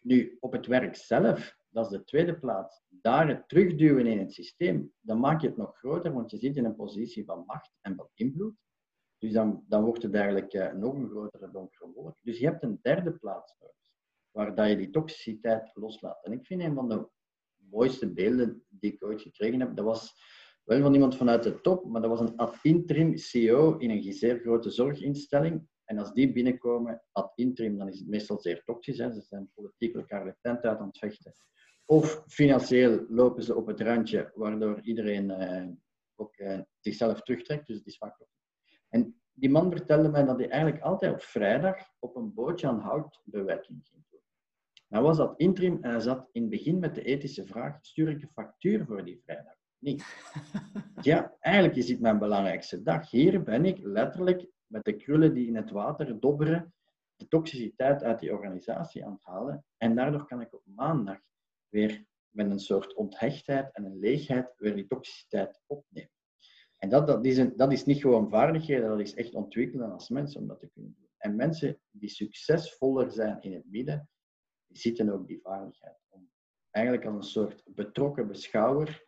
nu, 0.00 0.36
op 0.40 0.52
het 0.52 0.66
werk 0.66 0.96
zelf 0.96 1.58
dat 1.70 1.84
is 1.84 1.98
de 1.98 2.04
tweede 2.04 2.38
plaats. 2.38 2.82
Daar 2.88 3.28
het 3.28 3.48
terugduwen 3.48 4.06
in 4.06 4.18
het 4.18 4.32
systeem, 4.32 4.92
dan 5.00 5.20
maak 5.20 5.40
je 5.40 5.46
het 5.46 5.56
nog 5.56 5.78
groter, 5.78 6.12
want 6.12 6.30
je 6.30 6.38
zit 6.38 6.56
in 6.56 6.64
een 6.64 6.76
positie 6.76 7.24
van 7.24 7.44
macht 7.46 7.72
en 7.80 7.94
van 7.94 8.08
invloed. 8.14 8.54
Dus 9.18 9.32
dan, 9.32 9.64
dan 9.68 9.84
wordt 9.84 10.02
het 10.02 10.14
eigenlijk 10.14 10.54
uh, 10.54 10.72
nog 10.72 10.94
een 10.94 11.08
grotere 11.08 11.50
donkere 11.50 11.90
wolk. 11.90 12.16
Dus 12.22 12.38
je 12.38 12.46
hebt 12.46 12.62
een 12.62 12.78
derde 12.82 13.12
plaats 13.12 13.56
nodig, 13.58 13.92
waar 14.30 14.54
dat 14.54 14.68
je 14.68 14.76
die 14.76 14.90
toxiciteit 14.90 15.70
loslaat. 15.74 16.24
En 16.24 16.32
ik 16.32 16.46
vind 16.46 16.62
een 16.62 16.74
van 16.74 16.88
de 16.88 17.08
mooiste 17.56 18.12
beelden 18.12 18.64
die 18.68 18.92
ik 18.92 19.04
ooit 19.04 19.22
gekregen 19.22 19.60
heb, 19.60 19.76
dat 19.76 19.84
was 19.84 20.14
wel 20.68 20.80
van 20.82 20.94
iemand 20.94 21.16
vanuit 21.16 21.42
de 21.42 21.60
top, 21.60 21.84
maar 21.84 22.00
dat 22.00 22.10
was 22.10 22.20
een 22.20 22.36
ad 22.36 22.58
interim 22.62 23.16
CEO 23.16 23.76
in 23.76 23.90
een 23.90 24.12
zeer 24.12 24.38
grote 24.38 24.70
zorginstelling. 24.70 25.68
En 25.84 25.98
als 25.98 26.12
die 26.12 26.32
binnenkomen 26.32 27.02
ad 27.12 27.32
interim, 27.34 27.78
dan 27.78 27.88
is 27.88 27.98
het 27.98 28.08
meestal 28.08 28.38
zeer 28.38 28.62
toxisch. 28.64 28.98
Hè. 28.98 29.12
Ze 29.12 29.20
zijn 29.20 29.50
politiek 29.54 29.94
elkaar 29.94 30.24
de 30.24 30.36
tent 30.40 30.64
uit 30.64 30.78
aan 30.78 30.86
het 30.86 30.98
vechten. 30.98 31.32
Of 31.84 32.22
financieel 32.26 33.06
lopen 33.08 33.42
ze 33.42 33.54
op 33.54 33.66
het 33.66 33.80
randje, 33.80 34.32
waardoor 34.34 34.80
iedereen 34.80 35.30
uh, 35.30 35.68
ook 36.16 36.38
uh, 36.38 36.60
zichzelf 36.80 37.22
terugtrekt. 37.22 37.66
Dus 37.66 37.76
het 37.76 37.86
is 37.86 37.96
vaak 37.96 38.16
En 38.88 39.20
die 39.32 39.50
man 39.50 39.70
vertelde 39.70 40.08
mij 40.08 40.24
dat 40.24 40.38
hij 40.38 40.48
eigenlijk 40.48 40.82
altijd 40.82 41.12
op 41.12 41.22
vrijdag 41.22 41.76
op 41.98 42.16
een 42.16 42.34
bootje 42.34 42.66
aan 42.66 42.80
houtbewerking 42.80 43.86
ging 43.90 44.04
doen. 44.10 44.20
Nou 44.88 45.04
was 45.04 45.16
dat 45.16 45.40
interim 45.40 45.78
en 45.80 45.90
hij 45.90 46.00
zat 46.00 46.28
in 46.32 46.40
het 46.40 46.50
begin 46.50 46.78
met 46.78 46.94
de 46.94 47.02
ethische 47.02 47.46
vraag, 47.46 47.78
stuur 47.80 48.08
ik 48.08 48.22
een 48.22 48.30
factuur 48.32 48.84
voor 48.86 49.04
die 49.04 49.20
vrijdag? 49.24 49.57
Niet. 49.78 50.04
Ja, 51.00 51.36
eigenlijk 51.40 51.76
is 51.76 51.86
dit 51.86 52.00
mijn 52.00 52.18
belangrijkste 52.18 52.82
dag. 52.82 53.10
Hier 53.10 53.42
ben 53.42 53.64
ik 53.64 53.78
letterlijk 53.82 54.46
met 54.66 54.84
de 54.84 54.96
krullen 54.96 55.34
die 55.34 55.46
in 55.46 55.56
het 55.56 55.70
water 55.70 56.20
dobberen, 56.20 56.74
de 57.16 57.28
toxiciteit 57.28 58.02
uit 58.02 58.18
die 58.18 58.32
organisatie 58.32 59.04
aan 59.04 59.12
het 59.12 59.24
halen. 59.24 59.64
En 59.76 59.94
daardoor 59.94 60.26
kan 60.26 60.40
ik 60.40 60.54
op 60.54 60.62
maandag 60.64 61.18
weer 61.68 62.04
met 62.28 62.50
een 62.50 62.60
soort 62.60 62.94
onthechtheid 62.94 63.74
en 63.74 63.84
een 63.84 63.98
leegheid 63.98 64.54
weer 64.56 64.74
die 64.74 64.86
toxiciteit 64.86 65.60
opnemen. 65.66 66.10
En 66.76 66.88
dat, 66.88 67.06
dat, 67.06 67.26
is 67.26 67.38
een, 67.38 67.56
dat 67.56 67.72
is 67.72 67.84
niet 67.84 68.00
gewoon 68.00 68.30
vaardigheden, 68.30 68.88
dat 68.88 69.00
is 69.00 69.14
echt 69.14 69.34
ontwikkelen 69.34 69.92
als 69.92 70.08
mensen 70.08 70.40
om 70.40 70.46
dat 70.46 70.60
te 70.60 70.70
kunnen 70.72 70.94
doen. 70.98 71.08
En 71.16 71.36
mensen 71.36 71.80
die 71.90 72.08
succesvoller 72.08 73.10
zijn 73.10 73.40
in 73.40 73.52
het 73.52 73.70
midden, 73.70 74.08
die 74.66 74.78
zitten 74.78 75.10
ook 75.10 75.26
die 75.26 75.40
vaardigheid. 75.42 75.98
Om 76.08 76.30
eigenlijk 76.70 77.06
als 77.06 77.16
een 77.16 77.30
soort 77.30 77.62
betrokken 77.66 78.26
beschouwer 78.26 79.07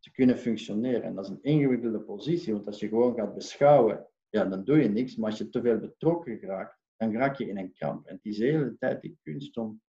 te 0.00 0.10
kunnen 0.10 0.38
functioneren. 0.38 1.02
En 1.02 1.14
dat 1.14 1.24
is 1.24 1.30
een 1.30 1.42
ingewikkelde 1.42 2.00
positie, 2.00 2.52
want 2.52 2.66
als 2.66 2.80
je 2.80 2.88
gewoon 2.88 3.14
gaat 3.14 3.34
beschouwen, 3.34 4.06
ja, 4.28 4.44
dan 4.44 4.64
doe 4.64 4.82
je 4.82 4.88
niks. 4.88 5.16
Maar 5.16 5.30
als 5.30 5.38
je 5.38 5.48
te 5.48 5.60
veel 5.60 5.78
betrokken 5.78 6.40
raakt, 6.40 6.78
dan 6.96 7.12
raak 7.12 7.36
je 7.36 7.48
in 7.48 7.58
een 7.58 7.72
kramp. 7.72 8.06
En 8.06 8.14
het 8.14 8.24
is 8.24 8.36
de 8.36 8.44
hele 8.44 8.76
tijd 8.78 9.00
die 9.00 9.18
kunst 9.22 9.56
om 9.56 9.80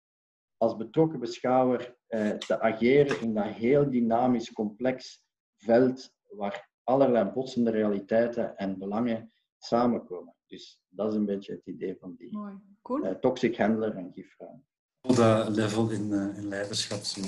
als 0.57 0.75
betrokken 0.75 1.19
beschouwer 1.19 1.95
eh, 2.07 2.29
te 2.29 2.59
ageren 2.59 3.21
in 3.21 3.33
dat 3.33 3.45
heel 3.45 3.89
dynamisch, 3.89 4.51
complex 4.51 5.23
veld 5.57 6.13
waar 6.27 6.69
allerlei 6.83 7.29
botsende 7.29 7.71
realiteiten 7.71 8.55
en 8.55 8.79
belangen 8.79 9.31
samenkomen. 9.57 10.35
Dus 10.45 10.81
dat 10.87 11.11
is 11.11 11.17
een 11.17 11.25
beetje 11.25 11.53
het 11.53 11.65
idee 11.65 11.95
van 11.99 12.15
die 12.17 12.37
Mooi. 12.37 12.53
Cool. 12.81 13.05
Uh, 13.05 13.11
toxic 13.11 13.57
handler 13.57 13.95
en 13.95 14.11
gifruim. 14.13 14.65
Dat 15.01 15.49
level 15.49 15.89
in, 15.89 16.07
uh, 16.11 16.37
in 16.37 16.47
leiderschap, 16.47 16.99
zo. 16.99 17.21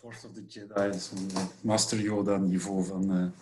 Force 0.00 0.26
of 0.26 0.32
the 0.32 0.44
Jedi, 0.46 0.98
zo'n 0.98 1.28
Master 1.62 1.98
Yoda 1.98 2.36
niveau 2.36 2.84
van, 2.84 3.32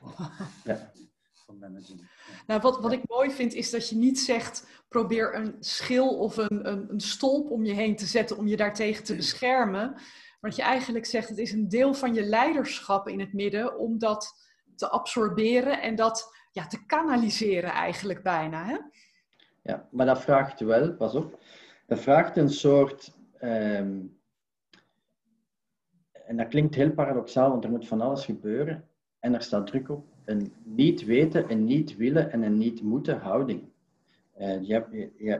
ja. 0.64 0.92
van 1.32 1.58
managen. 1.58 2.08
Nou, 2.46 2.60
wat, 2.60 2.80
wat 2.80 2.92
ik 2.92 3.08
mooi 3.08 3.30
vind 3.30 3.54
is 3.54 3.70
dat 3.70 3.88
je 3.88 3.96
niet 3.96 4.20
zegt 4.20 4.66
probeer 4.88 5.34
een 5.34 5.56
schil 5.60 6.18
of 6.18 6.36
een, 6.36 6.68
een, 6.68 6.90
een 6.90 7.00
stolp 7.00 7.50
om 7.50 7.64
je 7.64 7.72
heen 7.72 7.96
te 7.96 8.06
zetten 8.06 8.36
om 8.36 8.46
je 8.46 8.56
daartegen 8.56 9.04
te 9.04 9.16
beschermen. 9.16 9.90
Maar 10.40 10.50
dat 10.50 10.56
je 10.56 10.62
eigenlijk 10.62 11.06
zegt 11.06 11.28
het 11.28 11.38
is 11.38 11.52
een 11.52 11.68
deel 11.68 11.94
van 11.94 12.14
je 12.14 12.22
leiderschap 12.22 13.08
in 13.08 13.20
het 13.20 13.32
midden 13.32 13.78
om 13.78 13.98
dat 13.98 14.34
te 14.76 14.88
absorberen 14.88 15.82
en 15.82 15.94
dat 15.94 16.34
ja, 16.52 16.66
te 16.66 16.86
kanaliseren 16.86 17.70
eigenlijk 17.70 18.22
bijna. 18.22 18.64
Hè? 18.64 18.76
Ja, 19.62 19.88
maar 19.90 20.06
dat 20.06 20.20
vraagt 20.20 20.60
wel, 20.60 20.92
pas 20.94 21.14
op, 21.14 21.38
dat 21.86 21.98
vraagt 21.98 22.36
een 22.36 22.50
soort, 22.50 23.12
ehm, 23.38 23.98
en 26.30 26.36
dat 26.36 26.48
klinkt 26.48 26.74
heel 26.74 26.92
paradoxaal, 26.92 27.50
want 27.50 27.64
er 27.64 27.70
moet 27.70 27.86
van 27.86 28.00
alles 28.00 28.24
gebeuren 28.24 28.88
en 29.18 29.34
er 29.34 29.42
staat 29.42 29.66
druk 29.66 29.88
op, 29.88 30.06
een 30.24 30.52
niet 30.62 31.04
weten, 31.04 31.50
een 31.50 31.64
niet 31.64 31.96
willen 31.96 32.32
en 32.32 32.42
een 32.42 32.58
niet 32.58 32.82
moeten 32.82 33.18
houding. 33.18 33.62
Uh, 34.38 34.62
je, 34.62 34.72
hebt, 34.72 34.92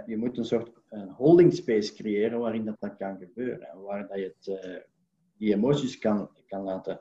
je, 0.07 0.17
moet 0.17 0.39
een 0.39 0.45
soort 0.45 0.71
holding 1.17 1.55
space 1.55 1.95
creëren 1.95 2.39
waarin 2.39 2.65
dat, 2.65 2.77
dat 2.79 2.97
kan 2.97 3.19
gebeuren. 3.19 3.69
En 3.69 3.81
waar 3.81 4.09
dat 4.09 4.17
je 4.19 4.35
het, 4.37 4.65
uh, 4.65 4.77
die 5.37 5.55
emoties 5.55 5.99
kan, 5.99 6.31
kan 6.47 6.63
laten 6.63 7.01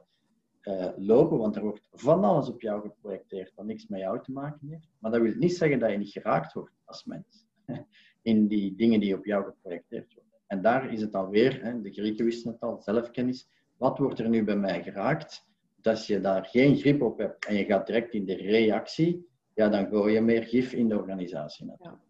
uh, 0.63 0.89
lopen, 0.97 1.37
want 1.37 1.55
er 1.55 1.61
wordt 1.61 1.87
van 1.91 2.23
alles 2.23 2.49
op 2.49 2.61
jou 2.61 2.81
geprojecteerd 2.81 3.51
dat 3.55 3.65
niks 3.65 3.87
met 3.87 3.99
jou 3.99 4.23
te 4.23 4.31
maken 4.31 4.67
heeft. 4.67 4.87
Maar 4.99 5.11
dat 5.11 5.21
wil 5.21 5.33
niet 5.35 5.55
zeggen 5.55 5.79
dat 5.79 5.91
je 5.91 5.97
niet 5.97 6.11
geraakt 6.11 6.53
wordt 6.53 6.73
als 6.85 7.05
mens 7.05 7.45
in 8.21 8.47
die 8.47 8.75
dingen 8.75 8.99
die 8.99 9.15
op 9.15 9.25
jou 9.25 9.45
geprojecteerd 9.45 10.13
worden. 10.13 10.39
En 10.47 10.61
daar 10.61 10.93
is 10.93 11.01
het 11.01 11.15
alweer, 11.15 11.63
hè, 11.63 11.81
de 11.81 11.91
Grieken 11.91 12.25
wisten 12.25 12.51
het 12.51 12.61
al, 12.61 12.81
zelfkennis. 12.81 13.47
Wat 13.79 13.97
wordt 13.97 14.19
er 14.19 14.29
nu 14.29 14.43
bij 14.43 14.55
mij 14.55 14.83
geraakt? 14.83 15.47
als 15.83 16.07
je 16.07 16.21
daar 16.21 16.45
geen 16.45 16.75
grip 16.75 17.01
op 17.01 17.17
hebt 17.17 17.45
en 17.45 17.55
je 17.55 17.65
gaat 17.65 17.87
direct 17.87 18.13
in 18.13 18.25
de 18.25 18.35
reactie, 18.35 19.27
ja, 19.53 19.69
dan 19.69 19.87
gooi 19.87 20.13
je 20.13 20.21
meer 20.21 20.43
gif 20.43 20.73
in 20.73 20.89
de 20.89 20.97
organisatie 20.97 21.65
natuurlijk. 21.65 22.03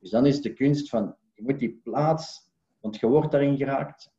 Dus 0.00 0.10
dan 0.10 0.26
is 0.26 0.40
de 0.40 0.52
kunst 0.52 0.88
van, 0.88 1.16
je 1.34 1.42
moet 1.42 1.58
die 1.58 1.80
plaats, 1.82 2.50
want 2.80 2.96
je 2.96 3.06
wordt 3.06 3.30
daarin 3.30 3.56
geraakt, 3.56 4.12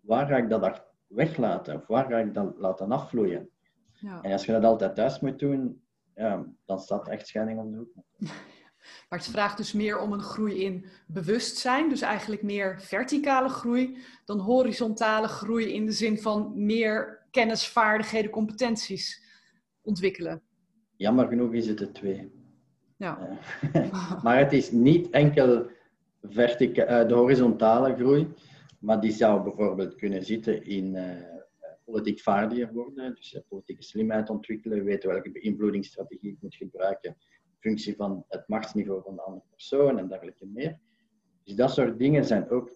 waar 0.00 0.26
ga 0.26 0.36
ik 0.36 0.48
dat 0.48 0.82
weglaten? 1.06 1.74
Of 1.74 1.86
waar 1.86 2.06
ga 2.06 2.18
ik 2.18 2.34
dat 2.34 2.58
laten 2.58 2.92
afvloeien? 2.92 3.50
Ja. 3.92 4.22
En 4.22 4.32
als 4.32 4.44
je 4.44 4.52
dat 4.52 4.64
altijd 4.64 4.94
thuis 4.94 5.20
moet 5.20 5.38
doen, 5.38 5.82
ja, 6.14 6.46
dan 6.64 6.78
staat 6.78 7.08
echt 7.08 7.26
scheiding 7.26 7.58
om 7.58 7.70
de 7.70 7.76
hoek. 7.76 7.92
Maar 9.08 9.18
het 9.18 9.28
vraagt 9.28 9.56
dus 9.56 9.72
meer 9.72 9.98
om 9.98 10.12
een 10.12 10.22
groei 10.22 10.64
in 10.64 10.86
bewustzijn, 11.06 11.88
dus 11.88 12.00
eigenlijk 12.00 12.42
meer 12.42 12.80
verticale 12.80 13.48
groei, 13.48 13.98
dan 14.24 14.38
horizontale 14.38 15.28
groei 15.28 15.72
in 15.72 15.86
de 15.86 15.92
zin 15.92 16.18
van 16.18 16.52
meer 16.54 17.26
kennis, 17.30 17.68
vaardigheden, 17.68 18.30
competenties 18.30 19.22
ontwikkelen. 19.82 20.42
Jammer 20.96 21.28
genoeg 21.28 21.52
is 21.52 21.66
het 21.66 21.78
de 21.78 21.92
twee. 21.92 22.32
Ja. 22.96 23.38
maar 24.22 24.38
het 24.38 24.52
is 24.52 24.70
niet 24.70 25.10
enkel 25.10 25.70
vertica 26.22 26.84
eh, 26.84 27.08
de 27.08 27.14
horizontale 27.14 27.94
groei, 27.94 28.28
maar 28.78 29.00
die 29.00 29.12
zou 29.12 29.42
bijvoorbeeld 29.42 29.94
kunnen 29.94 30.24
zitten 30.24 30.64
in 30.64 30.94
uh, 30.94 31.02
politiek 31.84 32.20
vaardiger 32.20 32.72
worden, 32.72 33.14
dus 33.14 33.34
uh, 33.34 33.40
politieke 33.48 33.82
slimheid 33.82 34.30
ontwikkelen, 34.30 34.84
weten 34.84 35.08
welke 35.08 35.30
beïnvloedingsstrategie 35.30 36.30
ik 36.30 36.38
moet 36.40 36.54
gebruiken, 36.54 37.16
functie 37.58 37.96
van 37.96 38.24
het 38.28 38.48
machtsniveau 38.48 39.02
van 39.02 39.14
de 39.14 39.22
andere 39.22 39.46
persoon 39.50 39.98
en 39.98 40.08
dergelijke 40.08 40.46
meer. 40.46 40.78
Dus 41.44 41.54
dat 41.54 41.70
soort 41.70 41.98
dingen 41.98 42.24
zijn 42.24 42.50
ook 42.50 42.70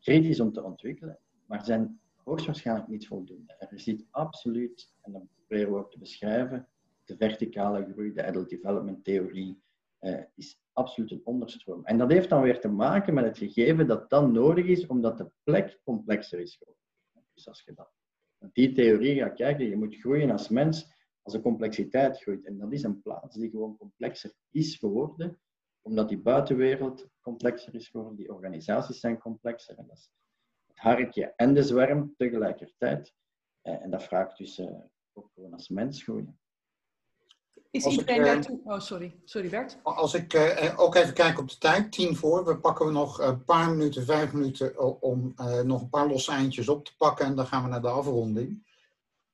kritisch 0.00 0.40
om 0.40 0.52
te 0.52 0.62
ontwikkelen, 0.62 1.18
maar 1.46 1.64
zijn 1.64 2.00
hoogstwaarschijnlijk 2.14 2.88
niet 2.88 3.06
voldoende. 3.06 3.54
Er 3.58 3.80
zit 3.80 4.06
absoluut, 4.10 4.92
en 5.02 5.12
dat 5.12 5.22
proberen 5.34 5.72
we 5.72 5.78
ook 5.78 5.90
te 5.90 5.98
beschrijven, 5.98 6.68
de 7.04 7.16
verticale 7.16 7.88
groei, 7.92 8.12
de 8.12 8.24
adult 8.24 8.48
development 8.48 9.04
theorie, 9.04 9.62
uh, 10.00 10.22
is 10.34 10.60
absoluut 10.72 11.10
een 11.10 11.20
onderstroom. 11.24 11.84
En 11.84 11.98
dat 11.98 12.10
heeft 12.10 12.28
dan 12.28 12.42
weer 12.42 12.60
te 12.60 12.68
maken 12.68 13.14
met 13.14 13.24
het 13.24 13.38
gegeven 13.38 13.86
dat 13.86 14.10
dan 14.10 14.32
nodig 14.32 14.66
is, 14.66 14.86
omdat 14.86 15.18
de 15.18 15.30
plek 15.42 15.80
complexer 15.84 16.40
is 16.40 16.56
geworden. 16.56 16.82
Dus 17.34 17.48
als 17.48 17.62
je 17.64 17.72
dat, 17.74 17.90
die 18.52 18.72
theorie 18.72 19.18
gaat 19.18 19.34
kijken, 19.34 19.68
je 19.68 19.76
moet 19.76 19.96
groeien 19.96 20.30
als 20.30 20.48
mens 20.48 20.94
als 21.26 21.34
de 21.34 21.40
complexiteit 21.40 22.22
groeit. 22.22 22.44
En 22.44 22.58
dat 22.58 22.72
is 22.72 22.82
een 22.82 23.02
plaats 23.02 23.36
die 23.36 23.50
gewoon 23.50 23.76
complexer 23.76 24.32
is 24.50 24.76
geworden, 24.76 25.40
omdat 25.82 26.08
die 26.08 26.18
buitenwereld 26.18 27.06
complexer 27.20 27.74
is 27.74 27.88
geworden, 27.88 28.16
die 28.16 28.32
organisaties 28.32 29.00
zijn 29.00 29.18
complexer. 29.18 29.78
En 29.78 29.86
dat 29.86 29.96
is 29.96 30.10
het 30.66 30.78
harkje 30.78 31.32
en 31.36 31.54
de 31.54 31.62
zwerm 31.62 32.14
tegelijkertijd. 32.16 33.14
Eh, 33.62 33.82
en 33.82 33.90
dat 33.90 34.02
vraagt 34.02 34.38
dus 34.38 34.58
eh, 34.58 34.66
ook 35.12 35.30
gewoon 35.34 35.52
als 35.52 35.68
mens 35.68 36.02
groeien 36.02 36.38
Is 37.70 37.86
iedereen 37.86 38.22
daartoe? 38.22 38.60
Oh, 38.64 38.80
sorry. 38.80 39.20
Sorry 39.24 39.48
Bert. 39.48 39.78
Als 39.82 40.14
ik 40.14 40.34
ook 40.76 40.94
even 40.94 41.14
kijk 41.14 41.38
op 41.38 41.48
de 41.48 41.58
tijd, 41.58 41.92
tien 41.92 42.16
voor. 42.16 42.44
We 42.44 42.58
pakken 42.58 42.86
we 42.86 42.92
nog 42.92 43.20
een 43.20 43.44
paar 43.44 43.70
minuten, 43.70 44.04
vijf 44.04 44.32
minuten 44.32 45.00
om 45.02 45.34
nog 45.64 45.82
een 45.82 45.88
paar 45.88 46.08
losse 46.08 46.32
eindjes 46.32 46.68
op 46.68 46.84
te 46.84 46.96
pakken. 46.96 47.26
En 47.26 47.34
dan 47.36 47.46
gaan 47.46 47.62
we 47.62 47.68
naar 47.68 47.82
de 47.82 47.88
afronding. 47.88 48.65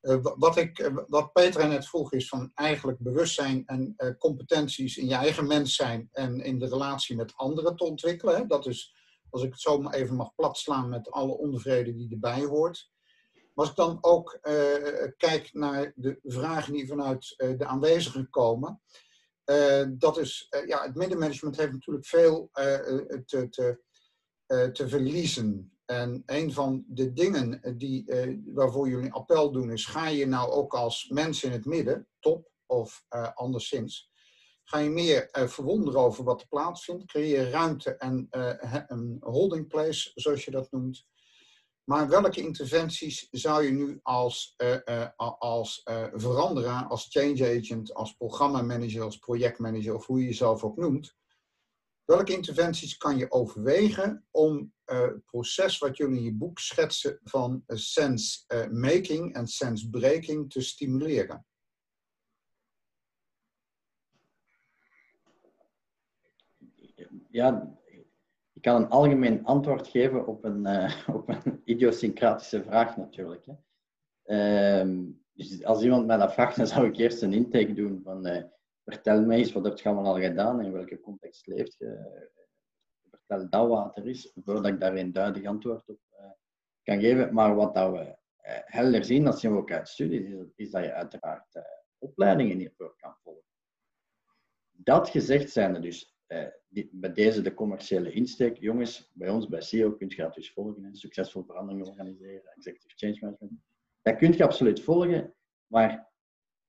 Uh, 0.03 0.17
wat, 0.21 0.57
ik, 0.57 0.79
uh, 0.79 0.97
wat 1.09 1.33
Petra 1.33 1.67
net 1.67 1.89
vroeg 1.89 2.13
is 2.13 2.29
van 2.29 2.51
eigenlijk 2.55 2.99
bewustzijn 2.99 3.63
en 3.67 3.95
uh, 3.97 4.11
competenties 4.19 4.97
in 4.97 5.07
je 5.07 5.15
eigen 5.15 5.47
mens 5.47 5.75
zijn 5.75 6.09
en 6.13 6.41
in 6.41 6.59
de 6.59 6.69
relatie 6.69 7.17
met 7.17 7.37
anderen 7.37 7.77
te 7.77 7.85
ontwikkelen. 7.85 8.37
Hè? 8.37 8.47
Dat 8.47 8.67
is, 8.67 8.95
als 9.31 9.43
ik 9.43 9.51
het 9.51 9.61
zo 9.61 9.79
maar 9.79 9.95
even 9.95 10.17
mag 10.17 10.35
platslaan 10.35 10.89
met 10.89 11.11
alle 11.11 11.37
onvrede 11.39 11.95
die 11.95 12.11
erbij 12.11 12.41
hoort. 12.41 12.91
Maar 13.33 13.65
als 13.67 13.71
ik 13.71 13.77
dan 13.77 13.99
ook 14.01 14.39
kijk 15.17 15.51
naar 15.53 15.93
de 15.95 16.19
vragen 16.23 16.73
die 16.73 16.87
vanuit 16.87 17.35
de 17.37 17.67
aanwezigen 17.67 18.31
komen. 18.31 18.81
dat 19.99 20.19
is, 20.19 20.47
ja, 20.67 20.83
het 20.83 20.95
middenmanagement 20.95 21.57
heeft 21.57 21.73
natuurlijk 21.73 22.07
veel 22.07 22.51
te, 22.53 23.49
te, 23.51 23.81
te 24.73 24.89
verliezen. 24.89 25.77
En 25.93 26.23
een 26.27 26.53
van 26.53 26.85
de 26.87 27.13
dingen 27.13 27.77
die, 27.77 28.05
uh, 28.07 28.39
waarvoor 28.45 28.89
jullie 28.89 29.13
appel 29.13 29.53
doen 29.53 29.71
is, 29.71 29.87
ga 29.87 30.07
je 30.07 30.27
nou 30.27 30.51
ook 30.51 30.75
als 30.75 31.09
mens 31.09 31.45
in 31.45 31.53
het 31.53 31.65
midden, 31.65 32.09
top 32.21 32.51
of 32.67 33.05
uh, 33.11 33.29
anderszins, 33.35 34.11
ga 34.65 34.79
je 34.79 34.91
meer 34.91 35.29
verwonderen 35.33 36.01
over 36.01 36.25
wat 36.25 36.41
er 36.41 36.49
plaatsvindt, 36.49 37.05
creëer 37.05 37.51
ruimte 37.51 37.97
en 37.97 38.27
een 38.87 39.17
holding 39.21 39.69
place, 39.69 40.11
zoals 40.15 40.45
je 40.45 40.51
dat 40.51 40.71
noemt. 40.71 41.07
Maar 41.85 42.09
welke 42.09 42.41
interventies 42.41 43.29
zou 43.31 43.65
je 43.65 43.71
nu 43.71 43.99
als, 44.03 44.57
als 45.39 45.83
veranderaar, 46.13 46.85
als 46.85 47.07
change 47.11 47.59
agent, 47.59 47.95
als 47.95 48.13
programmamanager, 48.13 49.03
als 49.03 49.19
projectmanager 49.19 49.95
of 49.95 50.07
hoe 50.07 50.19
je 50.19 50.25
jezelf 50.25 50.65
ook 50.65 50.77
noemt, 50.77 51.17
Welke 52.05 52.33
interventies 52.33 52.97
kan 52.97 53.17
je 53.17 53.31
overwegen 53.31 54.25
om 54.31 54.73
uh, 54.87 55.01
het 55.01 55.25
proces 55.25 55.79
wat 55.79 55.97
jullie 55.97 56.19
in 56.19 56.25
je 56.25 56.35
boek 56.35 56.59
schetsen 56.59 57.21
van 57.25 57.65
uh, 57.67 57.77
sense 57.77 58.45
uh, 58.49 58.67
making 58.67 59.35
en 59.35 59.47
sense 59.47 59.91
breaking 59.91 60.51
te 60.51 60.61
stimuleren? 60.61 61.47
Ja, 67.31 67.79
ik 68.53 68.63
kan 68.63 68.83
een 68.83 68.89
algemeen 68.89 69.45
antwoord 69.45 69.89
geven 69.89 70.27
op 70.27 70.45
een, 70.45 70.67
op 71.17 71.29
een 71.29 71.61
idiosyncratische 71.65 72.63
vraag 72.63 72.97
natuurlijk. 72.97 73.47
Hè. 73.47 73.55
Ehm, 74.23 75.05
dus 75.33 75.65
als 75.65 75.83
iemand 75.83 76.07
mij 76.07 76.17
dat 76.17 76.33
vraagt, 76.33 76.57
dan 76.57 76.67
zou 76.67 76.87
ik 76.87 76.97
eerst 76.97 77.23
een 77.23 77.33
intake 77.33 77.73
doen 77.73 78.01
van 78.05 78.27
vertel 78.85 79.23
mij 79.23 79.39
eens, 79.39 79.53
wat 79.53 79.65
heb 79.65 79.79
je 79.79 79.89
allemaal 79.89 80.15
al 80.15 80.21
gedaan 80.21 80.59
en 80.59 80.67
in 80.67 80.73
welke 80.73 81.01
context 81.01 81.47
leeft 81.47 81.77
je? 81.79 82.21
Vertel 83.11 83.49
dat 83.51 83.69
wat 83.69 83.97
er 83.97 84.09
is, 84.09 84.33
voordat 84.35 84.67
ik 84.67 84.81
daar 84.81 84.97
een 84.97 85.13
duidelijk 85.13 85.47
antwoord 85.47 85.89
op 85.89 86.01
uh, 86.13 86.31
kan 86.83 87.01
geven. 87.01 87.35
Maar 87.35 87.55
wat 87.55 87.75
dat 87.75 87.91
we 87.91 87.99
uh, 87.99 88.15
helder 88.65 89.05
zien, 89.05 89.25
dat 89.25 89.41
zien 89.41 89.53
we 89.53 89.59
ook 89.59 89.73
uit 89.73 89.89
studies, 89.89 90.47
is, 90.57 90.71
dat 90.71 90.85
je 90.85 90.93
uiteraard 90.93 91.55
uh, 91.55 91.63
opleidingen 91.99 92.59
hiervoor 92.59 92.95
kan 92.97 93.17
volgen. 93.23 93.43
Dat 94.71 95.09
gezegd 95.09 95.51
zijnde 95.51 95.81
dus, 95.81 96.17
die, 96.69 96.89
bij 96.93 97.13
deze 97.13 97.43
de 97.43 97.55
commerciële 97.55 98.13
insteek, 98.13 98.59
jongens, 98.59 99.11
bij 99.15 99.31
ons 99.31 99.49
bij 99.49 99.61
CEO 99.61 99.93
kun 99.93 100.09
je 100.09 100.17
dat 100.17 100.35
dus 100.35 100.53
volgen, 100.53 100.85
en 100.85 100.97
succesvol 100.97 101.45
veranderingen 101.45 101.87
organiseren, 101.87 102.53
executive 102.55 102.95
change 102.97 103.19
management. 103.21 103.61
Dat 104.03 104.17
kun 104.17 104.33
je 104.33 104.45
absoluut 104.45 104.81
volgen, 104.81 105.35
maar 105.67 106.12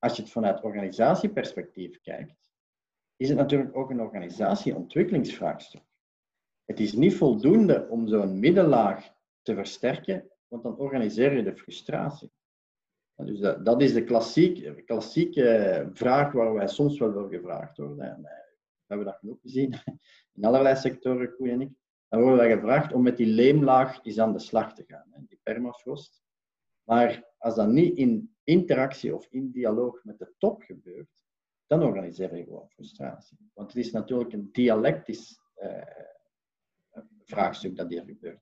als 0.03 0.15
je 0.15 0.21
het 0.21 0.31
vanuit 0.31 0.61
organisatieperspectief 0.61 2.01
kijkt, 2.01 2.51
is 3.15 3.29
het 3.29 3.37
natuurlijk 3.37 3.75
ook 3.77 3.89
een 3.89 4.01
organisatieontwikkelingsvraagstuk. 4.01 5.81
Het 6.65 6.79
is 6.79 6.93
niet 6.93 7.15
voldoende 7.15 7.87
om 7.89 8.07
zo'n 8.07 8.39
middenlaag 8.39 9.13
te 9.41 9.55
versterken, 9.55 10.31
want 10.47 10.63
dan 10.63 10.77
organiseer 10.77 11.35
je 11.35 11.43
de 11.43 11.55
frustratie. 11.55 12.31
Dus 13.15 13.39
dat, 13.39 13.81
is 13.81 13.93
de 13.93 14.03
klassieke, 14.03 14.83
klassieke 14.85 15.89
vraag 15.93 16.31
waar 16.31 16.53
wij 16.53 16.67
soms 16.67 16.99
wel 16.99 17.11
voor 17.11 17.29
gevraagd 17.29 17.77
worden. 17.77 18.05
En, 18.05 18.25
eh, 18.25 18.31
we 18.75 18.85
hebben 18.87 19.05
dat 19.05 19.17
genoeg 19.19 19.41
gezien 19.41 19.75
in 20.35 20.45
allerlei 20.45 20.75
sectoren, 20.75 21.35
Koen 21.35 21.49
en 21.49 21.61
ik. 21.61 21.71
Dan 22.07 22.21
worden 22.21 22.39
wij 22.39 22.55
gevraagd 22.55 22.93
om 22.93 23.01
met 23.01 23.17
die 23.17 23.27
leemlaag 23.27 24.05
eens 24.05 24.19
aan 24.19 24.33
de 24.33 24.39
slag 24.39 24.73
te 24.73 24.83
gaan, 24.87 25.25
die 25.27 25.39
permafrost. 25.43 26.23
Maar 26.83 27.32
als 27.43 27.55
dat 27.55 27.67
niet 27.67 27.97
in 27.97 28.35
interactie 28.43 29.15
of 29.15 29.27
in 29.29 29.51
dialoog 29.51 30.03
met 30.03 30.19
de 30.19 30.33
top 30.37 30.61
gebeurt, 30.61 31.23
dan 31.67 31.83
organiseer 31.83 32.35
je 32.35 32.43
gewoon 32.43 32.69
frustratie. 32.69 33.37
Want 33.53 33.67
het 33.67 33.85
is 33.85 33.91
natuurlijk 33.91 34.33
een 34.33 34.49
dialectisch 34.51 35.39
uh, 35.63 35.81
vraagstuk 37.23 37.75
dat 37.75 37.89
hier 37.89 38.03
gebeurt. 38.03 38.39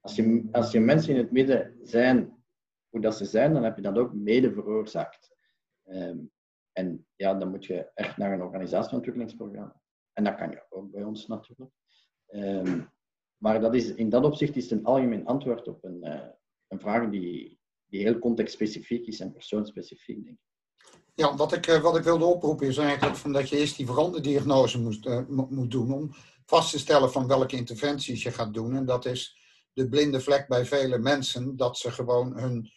Als 0.00 0.16
je, 0.16 0.48
als 0.52 0.72
je 0.72 0.80
mensen 0.80 1.14
in 1.14 1.20
het 1.20 1.30
midden 1.30 1.78
zijn 1.82 2.44
hoe 2.88 3.00
dat 3.00 3.16
ze 3.16 3.24
zijn, 3.24 3.52
dan 3.52 3.62
heb 3.64 3.76
je 3.76 3.82
dat 3.82 3.98
ook 3.98 4.14
mede 4.14 4.52
veroorzaakt. 4.52 5.36
Um, 5.84 6.30
en 6.72 7.06
ja, 7.16 7.34
dan 7.34 7.50
moet 7.50 7.64
je 7.64 7.90
echt 7.94 8.16
naar 8.16 8.32
een 8.32 8.42
organisatieontwikkelingsprogramma. 8.42 9.80
En 10.12 10.24
dat 10.24 10.34
kan 10.34 10.50
je 10.50 10.66
ook 10.68 10.90
bij 10.90 11.04
ons 11.04 11.26
natuurlijk. 11.26 11.70
Um, 12.26 12.92
maar 13.36 13.60
dat 13.60 13.74
is, 13.74 13.94
in 13.94 14.08
dat 14.08 14.24
opzicht 14.24 14.56
is 14.56 14.70
het 14.70 14.78
een 14.78 14.84
algemeen 14.84 15.26
antwoord 15.26 15.68
op 15.68 15.84
een, 15.84 16.06
uh, 16.06 16.28
een 16.68 16.80
vraag 16.80 17.10
die, 17.10 17.62
die 17.94 18.02
heel 18.02 18.18
contextspecifiek 18.18 19.06
is 19.06 19.20
en 19.20 19.32
persoonsspecifiek, 19.32 20.24
denk 20.24 20.36
ik. 20.36 20.52
Ja, 21.14 21.36
wat 21.36 21.52
ik, 21.52 21.66
eh, 21.66 21.82
wat 21.82 21.96
ik 21.96 22.02
wilde 22.02 22.24
oproepen 22.24 22.66
is 22.66 22.76
eigenlijk 22.76 23.16
van 23.16 23.32
dat 23.32 23.48
je 23.48 23.56
eerst 23.56 23.76
die 23.76 23.86
veranderdiagnose 23.86 24.80
moet, 24.80 25.06
uh, 25.06 25.28
moet 25.28 25.70
doen 25.70 25.92
om 25.92 26.14
vast 26.46 26.70
te 26.70 26.78
stellen 26.78 27.12
van 27.12 27.26
welke 27.26 27.56
interventies 27.56 28.22
je 28.22 28.30
gaat 28.30 28.54
doen. 28.54 28.76
En 28.76 28.84
dat 28.84 29.04
is 29.04 29.36
de 29.72 29.88
blinde 29.88 30.20
vlek 30.20 30.48
bij 30.48 30.64
vele 30.64 30.98
mensen, 30.98 31.56
dat 31.56 31.78
ze 31.78 31.90
gewoon 31.90 32.38
hun 32.38 32.70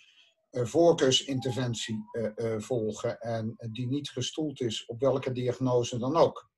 uh, 0.51 0.65
voorkeursinterventie 0.65 2.05
volgen 2.57 3.19
en 3.19 3.55
die 3.71 3.87
niet 3.87 4.09
gestoeld 4.09 4.61
is 4.61 4.85
op 4.85 4.99
welke 4.99 5.31
diagnose 5.31 5.97
dan 5.97 6.15
ook. 6.15 6.49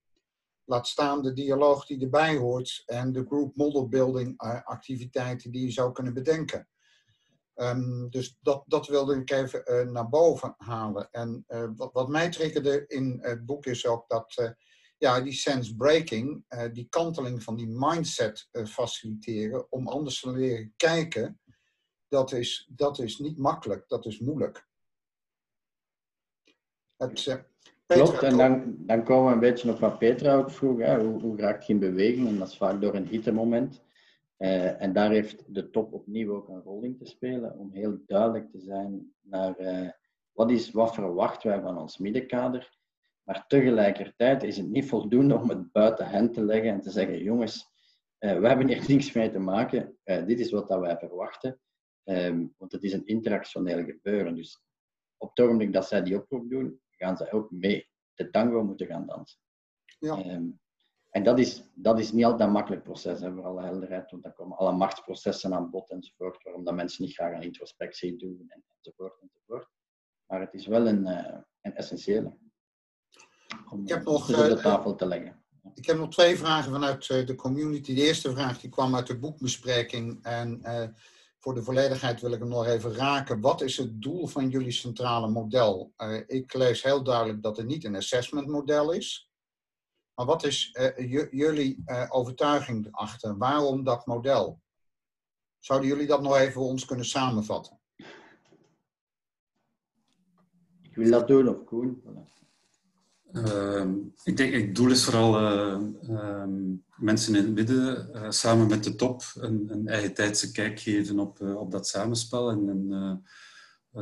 Laat 0.65 0.87
staan 0.87 1.21
de 1.21 1.33
dialoog 1.33 1.85
die 1.85 2.01
erbij 2.01 2.35
hoort 2.35 2.83
en 2.85 3.11
de 3.11 3.25
group 3.25 3.55
model 3.55 3.87
building 3.87 4.37
activiteiten 4.63 5.51
die 5.51 5.65
je 5.65 5.71
zou 5.71 5.91
kunnen 5.91 6.13
bedenken. 6.13 6.67
Um, 7.61 8.09
dus 8.09 8.37
dat, 8.41 8.63
dat 8.67 8.87
wilde 8.87 9.15
ik 9.15 9.31
even 9.31 9.63
uh, 9.65 9.91
naar 9.91 10.09
boven 10.09 10.53
halen. 10.57 11.07
En 11.11 11.45
uh, 11.47 11.69
wat, 11.75 11.93
wat, 11.93 12.07
mij 12.07 12.29
triggerde 12.29 12.85
in 12.87 13.19
het 13.21 13.45
boek 13.45 13.65
is 13.65 13.85
ook 13.85 14.09
dat 14.09 14.37
uh, 14.41 14.49
ja, 14.97 15.21
die 15.21 15.33
sense 15.33 15.75
breaking, 15.75 16.45
die 16.73 16.87
kanteling 16.89 17.43
van 17.43 17.55
die 17.55 17.67
mindset 17.67 18.49
faciliteren 18.65 19.71
om 19.71 19.87
anders 19.87 20.19
te 20.19 20.31
leren 20.31 20.73
kijken, 20.75 21.39
dat 22.07 22.31
is, 22.31 22.69
dat 22.75 22.99
is 22.99 23.17
niet 23.17 23.37
makkelijk, 23.37 23.87
dat 23.87 24.05
is 24.05 24.19
moeilijk. 24.19 24.67
Het, 26.97 27.45
Klopt, 27.85 28.23
en 28.23 28.37
dan, 28.37 28.75
dan 28.77 29.03
komen 29.03 29.27
we 29.27 29.33
een 29.33 29.39
beetje 29.39 29.71
op 29.71 29.79
wat 29.79 29.99
Petra 29.99 30.35
ook 30.35 30.51
vroeg. 30.51 30.79
Hè? 30.79 30.99
Hoe, 30.99 31.21
hoe 31.21 31.37
raakt 31.37 31.67
je 31.67 31.73
in 31.73 31.79
beweging? 31.79 32.27
En 32.27 32.37
dat 32.37 32.47
is 32.47 32.57
vaak 32.57 32.81
door 32.81 32.95
een 32.95 33.07
hittemoment. 33.07 33.81
Uh, 34.39 34.81
en 34.81 34.93
daar 34.93 35.11
heeft 35.11 35.53
de 35.53 35.69
top 35.69 35.93
opnieuw 35.93 36.35
ook 36.35 36.47
een 36.49 36.61
rol 36.61 36.83
in 36.83 36.97
te 36.97 37.05
spelen, 37.05 37.57
om 37.57 37.71
heel 37.71 37.99
duidelijk 38.05 38.51
te 38.51 38.59
zijn 38.59 39.13
naar 39.21 39.59
uh, 39.59 39.89
wat, 40.31 40.51
is, 40.51 40.71
wat 40.71 40.93
verwachten 40.93 41.49
wij 41.49 41.61
van 41.61 41.77
ons 41.77 41.97
middenkader. 41.97 42.77
Maar 43.23 43.47
tegelijkertijd 43.47 44.43
is 44.43 44.57
het 44.57 44.69
niet 44.69 44.89
voldoende 44.89 45.37
om 45.37 45.49
het 45.49 45.71
buiten 45.71 46.07
hen 46.07 46.31
te 46.31 46.43
leggen 46.43 46.69
en 46.69 46.81
te 46.81 46.89
zeggen, 46.89 47.23
jongens, 47.23 47.67
uh, 48.19 48.39
we 48.39 48.47
hebben 48.47 48.67
hier 48.67 48.85
niks 48.89 49.13
mee 49.13 49.31
te 49.31 49.39
maken, 49.39 49.97
dit 50.03 50.39
is 50.39 50.51
wat 50.51 50.67
dat 50.67 50.79
wij 50.79 50.97
verwachten. 50.97 51.59
Um, 52.09 52.53
want 52.57 52.71
het 52.71 52.83
is 52.83 52.93
een 52.93 53.05
interactioneel 53.05 53.83
gebeuren. 53.83 54.35
Dus 54.35 54.61
op 55.17 55.29
het 55.29 55.45
ogenblik 55.45 55.73
dat 55.73 55.87
zij 55.87 56.03
die 56.03 56.15
oproep 56.15 56.49
doen, 56.49 56.81
gaan 56.89 57.17
zij 57.17 57.31
ook 57.31 57.51
mee 57.51 57.89
de 58.13 58.29
tango 58.29 58.63
moeten 58.63 58.87
gaan 58.87 59.05
dansen. 59.05 59.39
Ja. 59.99 60.33
Um, 60.33 60.59
en 61.09 61.23
dat 61.23 61.39
is, 61.39 61.63
dat 61.73 61.99
is 61.99 62.11
niet 62.11 62.25
altijd 62.25 62.47
een 62.47 62.53
makkelijk 62.53 62.83
proces, 62.83 63.19
hè, 63.19 63.33
voor 63.33 63.45
alle 63.45 63.61
helderheid, 63.61 64.11
want 64.11 64.23
dan 64.23 64.33
komen 64.33 64.57
alle 64.57 64.71
machtsprocessen 64.71 65.53
aan 65.53 65.69
bod 65.69 65.89
enzovoort, 65.89 66.43
waarom 66.43 66.63
dat 66.63 66.75
mensen 66.75 67.03
niet 67.03 67.13
graag 67.13 67.33
een 67.33 67.41
introspectie 67.41 68.17
doen 68.17 68.53
enzovoort 68.77 69.21
enzovoort. 69.21 69.67
Maar 70.25 70.39
het 70.39 70.53
is 70.53 70.67
wel 70.67 70.87
een, 70.87 71.07
uh, 71.07 71.37
een 71.61 71.75
essentiële 71.75 72.37
om 73.69 73.81
ik 73.81 73.89
heb 73.89 74.03
nog, 74.03 74.29
op 74.29 74.35
de 74.35 74.55
eh, 74.55 74.63
tafel 74.63 74.95
te 74.95 75.05
leggen. 75.05 75.43
Ik 75.73 75.85
heb 75.85 75.97
nog 75.97 76.09
twee 76.09 76.37
vragen 76.37 76.71
vanuit 76.71 77.09
eh, 77.09 77.25
de 77.25 77.35
community. 77.35 77.93
De 77.93 78.01
eerste 78.01 78.31
vraag 78.31 78.59
die 78.59 78.69
kwam 78.69 78.95
uit 78.95 79.07
de 79.07 79.19
boekbespreking 79.19 80.23
en 80.23 80.59
uh, 80.63 80.83
voor 81.39 81.53
de 81.53 81.63
volledigheid 81.63 82.21
wil 82.21 82.31
ik 82.31 82.39
hem 82.39 82.47
nog 82.47 82.65
even 82.65 82.93
raken. 82.93 83.41
Wat 83.41 83.61
is 83.61 83.77
het 83.77 84.01
doel 84.01 84.27
van 84.27 84.49
jullie 84.49 84.71
centrale 84.71 85.27
model? 85.27 85.93
Uh, 85.97 86.21
ik 86.27 86.53
lees 86.53 86.83
heel 86.83 87.03
duidelijk 87.03 87.41
dat 87.41 87.57
het 87.57 87.65
niet 87.65 87.85
een 87.85 87.95
assessment 87.95 88.47
model 88.47 88.91
is. 88.91 89.28
Maar 90.19 90.27
wat 90.27 90.43
is 90.43 90.75
uh, 90.97 91.27
jullie 91.31 91.83
uh, 91.85 92.05
overtuiging 92.09 92.87
achter? 92.91 93.37
Waarom 93.37 93.83
dat 93.83 94.05
model? 94.05 94.61
Zouden 95.59 95.87
jullie 95.89 96.07
dat 96.07 96.21
nog 96.21 96.37
even 96.37 96.53
voor 96.53 96.65
ons 96.65 96.85
kunnen 96.85 97.05
samenvatten? 97.05 97.79
Ik 100.81 100.95
wil 100.95 101.11
dat 101.11 101.27
doen, 101.27 101.47
of 101.47 101.63
Koen? 101.63 102.03
Ehm, 103.31 103.93
ik 104.23 104.37
denk, 104.37 104.53
het 104.53 104.75
doel 104.75 104.89
is 104.89 105.03
vooral 105.03 105.37
ehm, 105.37 106.75
mensen 106.95 107.35
in 107.35 107.43
het 107.43 107.53
midden 107.53 108.33
samen 108.33 108.67
met 108.67 108.83
de 108.83 108.95
top 108.95 109.23
een, 109.35 109.69
een 109.71 109.87
eigen 109.87 110.13
tijdse 110.13 110.51
kijk 110.51 110.79
geven 110.79 111.19
op, 111.19 111.41
op 111.41 111.71
dat 111.71 111.87
samenspel 111.87 112.49
en, 112.49 112.69
en 112.69 113.23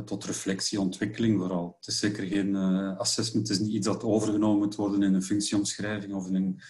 tot 0.04 0.24
reflectie, 0.24 0.80
ontwikkeling 0.80 1.38
vooral. 1.38 1.76
Het 1.78 1.88
is 1.88 1.98
zeker 1.98 2.26
geen 2.26 2.56
assessment, 2.96 3.48
het 3.48 3.58
is 3.58 3.64
niet 3.64 3.74
iets 3.74 3.86
dat 3.86 4.02
overgenomen 4.02 4.58
moet 4.58 4.74
worden 4.74 5.02
in 5.02 5.14
een 5.14 5.22
functieomschrijving 5.22 6.14
of 6.14 6.26
in 6.26 6.34
een 6.34 6.60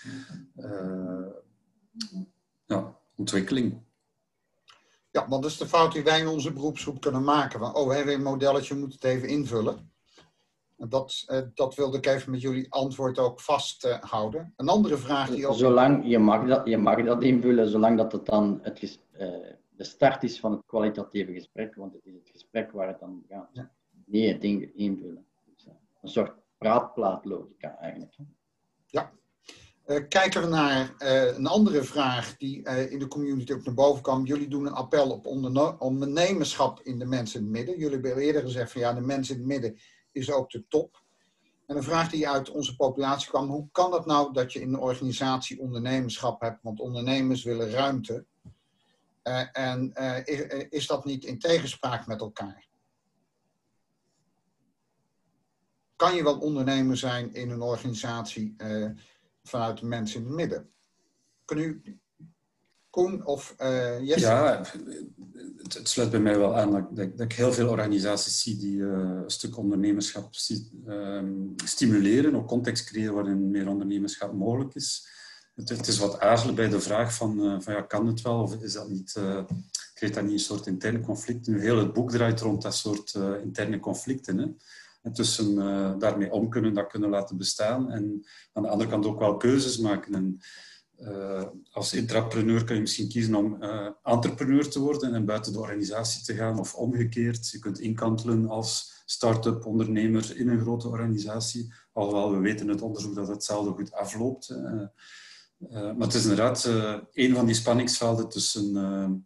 ja, 2.67 2.99
ontwikkeling. 3.17 3.87
Ja, 5.11 5.29
want 5.29 5.43
dat 5.43 5.51
is 5.51 5.59
de 5.59 5.67
fout 5.67 5.93
die 5.93 6.03
wij 6.03 6.21
in 6.21 6.29
onze 6.29 6.53
beroepsgroep 6.53 7.01
kunnen 7.01 7.25
maken. 7.25 7.75
oh, 7.75 7.89
we 7.89 7.95
hebben 7.95 8.15
een 8.15 8.23
modelletje, 8.23 8.75
we 8.75 8.81
moeten 8.81 8.99
het 9.01 9.17
even 9.17 9.29
invullen. 9.29 9.91
Dat, 10.77 11.25
uh, 11.29 11.41
dat 11.55 11.75
wilde 11.75 11.97
ik 11.97 12.07
even 12.07 12.31
met 12.31 12.41
jullie 12.41 12.73
antwoord 12.73 13.19
ook 13.19 13.41
vasthouden. 13.41 14.53
Een 14.57 14.69
andere 14.69 14.97
vraag 14.97 15.31
die 15.31 15.47
ook... 15.47 15.57
Zolang, 15.57 16.09
je 16.09 16.19
mag, 16.19 16.47
dat, 16.47 16.67
je 16.67 16.79
mag 16.79 17.05
dat 17.05 17.23
invullen, 17.23 17.69
zolang 17.69 17.97
dat 17.97 18.13
het 18.13 18.27
dan 18.27 18.59
het, 18.63 18.99
uh, 19.19 19.27
de 19.79 19.85
start 19.85 20.23
is 20.23 20.41
van 20.41 20.53
het 20.53 20.67
kwalitatieve 20.67 21.33
gesprek, 21.33 21.75
want 21.75 21.93
het 21.93 22.07
is 22.07 22.15
het 22.15 22.29
gesprek 22.29 22.73
waar 22.73 22.89
het 22.89 23.01
dan 23.01 23.25
gaat. 23.29 23.49
Ja. 23.53 23.71
Niet 24.05 24.33
het 24.33 24.41
ding 24.41 24.75
invullen. 24.75 25.27
Dus, 25.45 25.67
eh, 25.67 25.73
een 26.03 26.09
soort 26.09 26.33
praatplaatlogica 26.59 27.79
eigenlijk. 27.79 28.17
Ja, 28.87 29.13
uh, 29.87 30.09
kijken 30.09 30.41
we 30.41 30.49
naar 30.49 30.95
uh, 30.99 31.37
een 31.37 31.47
andere 31.47 31.83
vraag 31.83 32.37
die 32.37 32.63
in 32.91 32.99
de 32.99 33.09
community 33.09 33.53
ook 33.53 33.65
naar 33.65 33.75
boven 33.75 34.03
kwam. 34.03 34.25
Jullie 34.25 34.49
doen 34.49 34.67
een 34.67 34.73
appel 34.73 35.11
op 35.11 35.27
ondernemerschap 35.79 36.81
in 36.81 36.99
de 36.99 37.07
mensen 37.07 37.41
in 37.41 37.47
het 37.47 37.55
midden. 37.55 37.79
Jullie 37.79 38.01
hebben 38.01 38.23
eerder 38.23 38.43
gezegd 38.43 38.73
van 38.73 38.81
ja, 38.81 38.93
de 38.93 39.01
mensen 39.01 39.35
in 39.35 39.41
het 39.41 39.49
midden 39.49 39.79
is 40.13 40.31
ook 40.31 40.51
de 40.51 40.65
top. 40.69 41.03
En 41.67 41.77
een 41.77 41.83
vraag 41.83 42.11
die 42.11 42.29
uit 42.29 42.51
onze 42.51 42.77
populatie 42.77 43.29
kwam. 43.29 43.49
Hoe 43.49 43.69
kan 43.73 43.91
dat 43.91 44.07
nou 44.07 44.33
dat 44.33 44.53
je 44.53 44.61
in 44.61 44.69
een 44.69 44.81
organisatie 44.81 45.61
ondernemerschap 45.61 46.41
hebt? 46.41 46.63
Want 46.63 46.81
ondernemers 46.81 47.45
willen 47.45 47.71
ruimte. 47.71 48.25
En 49.53 49.93
is, 50.25 50.67
is 50.69 50.87
dat 50.87 51.05
niet 51.05 51.25
in 51.25 51.39
tegenspraak 51.39 52.07
met 52.07 52.21
elkaar? 52.21 52.67
Kan 55.97 56.15
je 56.15 56.23
wel 56.23 56.39
ondernemer 56.39 56.97
zijn 56.97 57.35
in 57.35 57.51
een 57.51 57.63
organisatie 57.63 58.57
vanuit 59.43 59.79
de 59.79 59.87
mensen 59.87 60.21
in 60.21 60.27
het 60.27 60.37
midden. 60.37 60.71
Kun 61.45 61.59
u, 61.59 61.99
Koen 62.91 63.27
of 63.27 63.55
Jesse? 64.01 64.21
Ja, 64.21 64.65
het, 65.57 65.89
sluit 65.89 66.11
bij 66.11 66.21
mij 66.21 66.39
wel 66.39 66.57
aan 66.57 66.89
dat, 66.91 67.21
ik 67.21 67.33
heel 67.33 67.53
veel 67.53 67.69
organisaties 67.69 68.43
zie 68.43 68.57
die 68.57 68.83
een 68.83 69.31
stuk 69.31 69.57
ondernemerschap 69.57 70.35
ehm, 70.87 71.33
stimuleren, 71.65 72.35
ook 72.35 72.49
context 72.49 72.85
creëren 72.85 73.15
waarin 73.15 73.51
meer 73.51 73.69
ondernemerschap 73.69 74.33
mogelijk 74.33 74.75
is. 74.75 75.17
Het, 75.65 75.87
is 75.89 75.99
wat 75.99 76.21
aarzelen 76.21 76.55
bij 76.55 76.69
de 76.69 76.81
vraag 76.81 77.15
van, 77.15 77.45
uh, 77.45 77.61
van 77.61 77.75
ja, 77.75 77.83
kan 77.83 78.07
het 78.07 78.21
wel 78.21 78.43
of 78.43 78.63
is 78.63 78.73
dat 78.73 78.89
niet, 78.89 79.13
creëert 79.95 80.15
dat 80.15 80.25
niet 80.25 80.33
een 80.33 80.39
soort 80.39 80.67
interne 80.67 81.01
conflict? 81.01 81.47
Nu, 81.47 81.61
heel 81.61 81.79
het 81.79 81.93
boek 81.93 82.11
draait 82.11 82.41
rond 82.41 82.63
dat 82.63 82.75
soort 82.75 83.15
interne 83.43 83.81
conflicten. 83.81 84.39
Hè? 84.39 84.47
En 85.03 85.13
tussen 85.13 85.55
uh, 85.55 85.99
daarmee 85.99 86.33
om 86.33 86.49
kunnen, 86.49 86.75
dat 86.75 86.87
kunnen 86.87 87.11
laten 87.11 87.37
bestaan. 87.37 87.91
En 87.91 88.27
aan 88.53 88.63
de 88.63 88.69
andere 88.69 88.91
kant 88.91 89.07
ook 89.07 89.19
wel 89.19 89.37
keuzes 89.37 89.79
maken. 89.79 90.15
En, 90.15 90.41
uh, 91.01 91.45
als 91.71 91.95
intrapreneur 91.95 92.65
kun 92.65 92.75
je 92.75 92.81
misschien 92.81 93.09
kiezen 93.09 93.35
om 93.35 93.63
uh, 93.63 93.89
entrepreneur 94.03 94.69
te 94.69 94.81
worden 94.81 95.15
en 95.15 95.25
buiten 95.25 95.53
de 95.53 95.59
organisatie 95.59 96.25
te 96.25 96.35
gaan, 96.35 96.59
of 96.59 96.75
omgekeerd. 96.75 97.51
Je 97.51 97.59
kunt 97.59 97.79
inkantelen 97.79 98.49
als 98.49 99.03
start-up 99.05 99.67
ondernemer 99.67 100.37
in 100.37 100.49
een 100.49 100.61
grote 100.61 100.89
organisatie. 100.89 101.73
Alhoewel 101.93 102.33
we 102.33 102.39
weten 102.39 102.69
uit 102.69 102.83
onderzoek 102.83 103.15
dat 103.15 103.29
hetzelfde 103.29 103.71
goed 103.71 103.93
afloopt. 103.93 104.57
Maar 105.71 105.95
het 105.99 106.15
is 106.15 106.23
inderdaad 106.23 106.65
een 107.13 107.35
van 107.35 107.47
die 107.47 107.55
spanningsvelden 107.55 108.29
tussen 108.29 108.77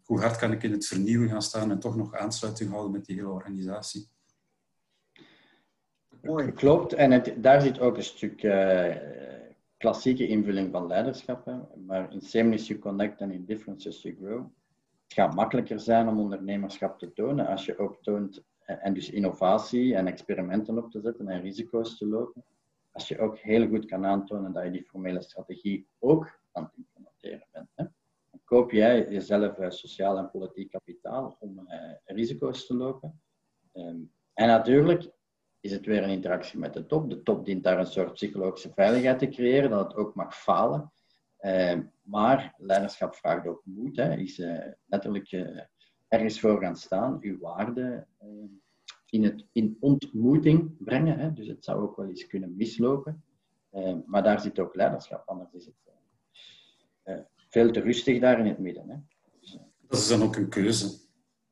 hoe 0.05 0.21
hard 0.21 0.37
kan 0.37 0.53
ik 0.53 0.63
in 0.63 0.73
het 0.73 0.87
vernieuwen 0.87 1.29
gaan 1.29 1.43
staan 1.43 1.71
en 1.71 1.79
toch 1.79 1.97
nog 1.97 2.15
aansluiting 2.15 2.71
houden 2.71 2.93
met 2.93 3.05
die 3.05 3.17
hele 3.17 3.29
organisatie. 3.29 4.09
Mooi. 6.23 6.53
Klopt, 6.53 6.93
en 6.93 7.11
het, 7.11 7.35
daar 7.37 7.61
zit 7.61 7.81
ook 7.81 7.97
een 7.97 8.03
stuk 8.03 8.43
klassieke 9.83 10.27
invulling 10.27 10.71
van 10.73 10.87
leiderschap. 10.87 11.55
Maar 11.87 12.13
in 12.13 12.21
sameness 12.21 12.67
you 12.67 12.79
connect 12.79 13.21
en 13.21 13.31
in 13.31 13.45
differences 13.45 14.03
you 14.03 14.17
grow. 14.21 14.47
Het 15.03 15.13
gaat 15.13 15.35
makkelijker 15.35 15.81
zijn 15.81 16.09
om 16.09 16.21
ondernemerschap 16.21 16.99
te 16.99 17.13
tonen 17.13 17.47
als 17.47 17.65
je 17.65 17.79
ook 17.79 18.03
toont, 18.03 18.43
eh, 18.59 18.77
en 18.87 18.95
dus 18.95 19.11
innovatie 19.11 19.95
en 19.95 20.07
experimenten 20.07 20.79
op 20.79 20.91
te 20.91 21.01
zetten 21.01 21.29
en 21.29 21.41
risico's 21.41 21.99
te 21.99 22.07
lopen. 22.07 22.45
Als 22.93 23.09
je 23.09 23.19
ook 23.19 23.39
heel 23.39 23.69
goed 23.69 23.85
kan 23.85 24.07
aantonen 24.07 24.53
dat 24.53 24.65
je 24.65 24.71
die 24.71 24.85
formele 24.85 25.23
strategie 25.23 25.87
ook 25.99 26.41
aan 26.53 26.63
het 26.65 26.73
implementeren 26.77 27.47
bent. 27.53 27.69
Hè. 27.75 27.85
Dan 28.31 28.41
koop 28.45 28.71
jij 28.71 29.09
jezelf 29.09 29.59
uh, 29.59 29.71
sociaal 29.71 30.19
en 30.19 30.31
politiek 30.31 30.71
kapitaal 30.71 31.37
om 31.41 31.69
risico's 32.05 32.67
te 32.67 32.75
lopen. 32.75 33.23
Um, 33.73 34.13
en 34.35 34.47
natuurlijk, 34.47 35.11
is 35.61 35.73
het 35.73 35.87
weer 35.87 36.03
een 36.03 36.11
interactie 36.11 36.59
met 36.59 36.75
de 36.75 36.87
top. 36.87 37.11
De 37.11 37.23
top 37.23 37.45
dient 37.45 37.63
daar 37.63 37.79
een 37.79 37.87
soort 37.87 38.13
psychologische 38.13 38.73
veiligheid 38.73 39.19
te 39.19 39.29
creëren, 39.29 39.71
dat 39.71 39.87
het 39.87 39.97
ook 39.97 40.15
mag 40.15 40.37
falen. 40.37 40.93
Uh, 41.41 41.79
maar 42.03 42.55
leiderschap 42.57 43.15
vraagt 43.15 43.47
ook 43.47 43.63
moed. 43.65 43.97
Hè. 43.97 44.17
Is 44.17 44.39
uh, 44.39 44.67
letterlijk 44.87 45.31
ergens 46.09 46.41
voor 46.41 46.61
gaan 46.61 46.77
staan, 46.77 47.19
uw 47.21 47.39
waarde 47.39 48.07
in, 49.13 49.25
het, 49.25 49.45
in 49.53 49.77
ontmoeting 49.81 50.77
brengen. 50.79 51.19
Hè. 51.19 51.33
Dus 51.33 51.47
het 51.47 51.65
zou 51.65 51.83
ook 51.83 51.97
wel 51.97 52.09
eens 52.09 52.27
kunnen 52.27 52.57
mislopen. 52.57 53.25
maar 54.07 54.23
daar 54.23 54.41
zit 54.41 54.59
ook 54.59 54.75
leiderschap, 54.75 55.29
anders 55.29 55.53
is 55.53 55.65
het 55.65 55.75
veel 57.49 57.71
te 57.71 57.81
rustig 57.81 58.21
daar 58.21 58.39
in 58.39 58.47
het 58.47 58.59
midden. 58.59 58.89
Hè. 58.89 58.97
Dus, 59.41 59.59
dat 59.81 59.99
is 59.99 60.09
dan 60.09 60.23
ook 60.23 60.37
een 60.37 60.49
keuze 60.49 61.01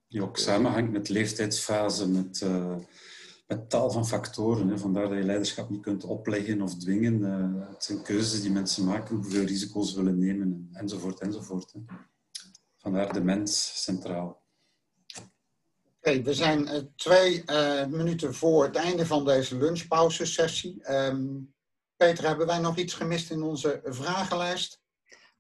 die 0.09 0.23
ook 0.23 0.37
samenhangt 0.37 0.93
met 0.93 1.09
leeftijdsfase, 1.09 2.09
met 2.09 2.43
met 3.51 3.71
tal 3.71 3.91
van 3.91 4.07
factoren. 4.07 4.69
Hè. 4.69 4.79
Vandaar 4.79 5.09
dat 5.09 5.19
je 5.19 5.25
leiderschap 5.25 5.71
niet 5.71 5.81
kunt 5.81 6.05
opleggen 6.05 6.63
of 6.63 6.77
dwingen. 6.77 7.21
Uh, 7.21 7.69
het 7.69 7.85
zijn 7.85 8.03
keuzes 8.03 8.43
die 8.43 8.51
mensen 8.51 8.85
maken, 8.85 9.17
hoeveel 9.17 9.45
risico's 9.45 9.95
willen 9.95 10.19
nemen, 10.19 10.69
enzovoort, 10.73 11.21
enzovoort. 11.21 11.73
Hè. 11.73 11.81
Vandaar 12.77 13.13
de 13.13 13.21
mens 13.21 13.83
centraal. 13.83 14.43
Oké, 16.03 16.23
we 16.23 16.35
zijn 16.35 16.61
uh, 16.63 16.77
twee 16.97 17.43
uh, 17.47 17.87
minuten 17.87 18.35
voor 18.35 18.65
het 18.65 18.77
einde 18.77 19.07
van 19.07 19.25
deze 19.25 19.57
lunchpauzesessie. 19.57 20.93
Um, 20.93 21.55
Peter, 21.97 22.27
hebben 22.27 22.47
wij 22.47 22.59
nog 22.59 22.77
iets 22.77 22.95
gemist 22.95 23.31
in 23.31 23.43
onze 23.43 23.81
vragenlijst? 23.85 24.81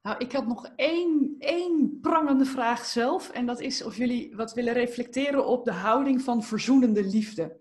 Nou, 0.02 0.18
ik 0.18 0.32
had 0.32 0.46
nog 0.46 0.68
één, 0.76 1.34
één 1.38 1.98
prangende 2.00 2.44
vraag 2.44 2.84
zelf. 2.84 3.30
En 3.30 3.46
dat 3.46 3.60
is 3.60 3.82
of 3.82 3.96
jullie 3.96 4.36
wat 4.36 4.52
willen 4.52 4.72
reflecteren 4.72 5.46
op 5.46 5.64
de 5.64 5.72
houding 5.72 6.22
van 6.22 6.42
verzoenende 6.42 7.04
liefde. 7.04 7.60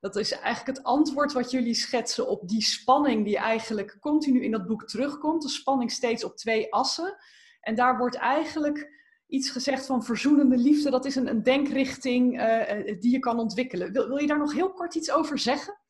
Dat 0.00 0.16
is 0.16 0.32
eigenlijk 0.32 0.78
het 0.78 0.86
antwoord 0.86 1.32
wat 1.32 1.50
jullie 1.50 1.74
schetsen 1.74 2.28
op 2.28 2.48
die 2.48 2.62
spanning 2.62 3.24
die 3.24 3.36
eigenlijk 3.36 3.96
continu 4.00 4.42
in 4.42 4.50
dat 4.50 4.66
boek 4.66 4.88
terugkomt. 4.88 5.42
De 5.42 5.48
spanning 5.48 5.90
steeds 5.90 6.24
op 6.24 6.36
twee 6.36 6.72
assen. 6.72 7.16
En 7.60 7.74
daar 7.74 7.98
wordt 7.98 8.16
eigenlijk 8.16 9.01
iets 9.32 9.50
gezegd 9.50 9.86
van 9.86 10.04
verzoenende 10.04 10.56
liefde. 10.56 10.90
Dat 10.90 11.04
is 11.04 11.16
een, 11.16 11.28
een 11.28 11.42
denkrichting 11.42 12.40
uh, 12.40 13.00
die 13.00 13.10
je 13.10 13.18
kan 13.18 13.38
ontwikkelen. 13.38 13.92
Wil, 13.92 14.08
wil 14.08 14.16
je 14.16 14.26
daar 14.26 14.38
nog 14.38 14.52
heel 14.52 14.72
kort 14.72 14.94
iets 14.94 15.12
over 15.12 15.38
zeggen? 15.38 15.80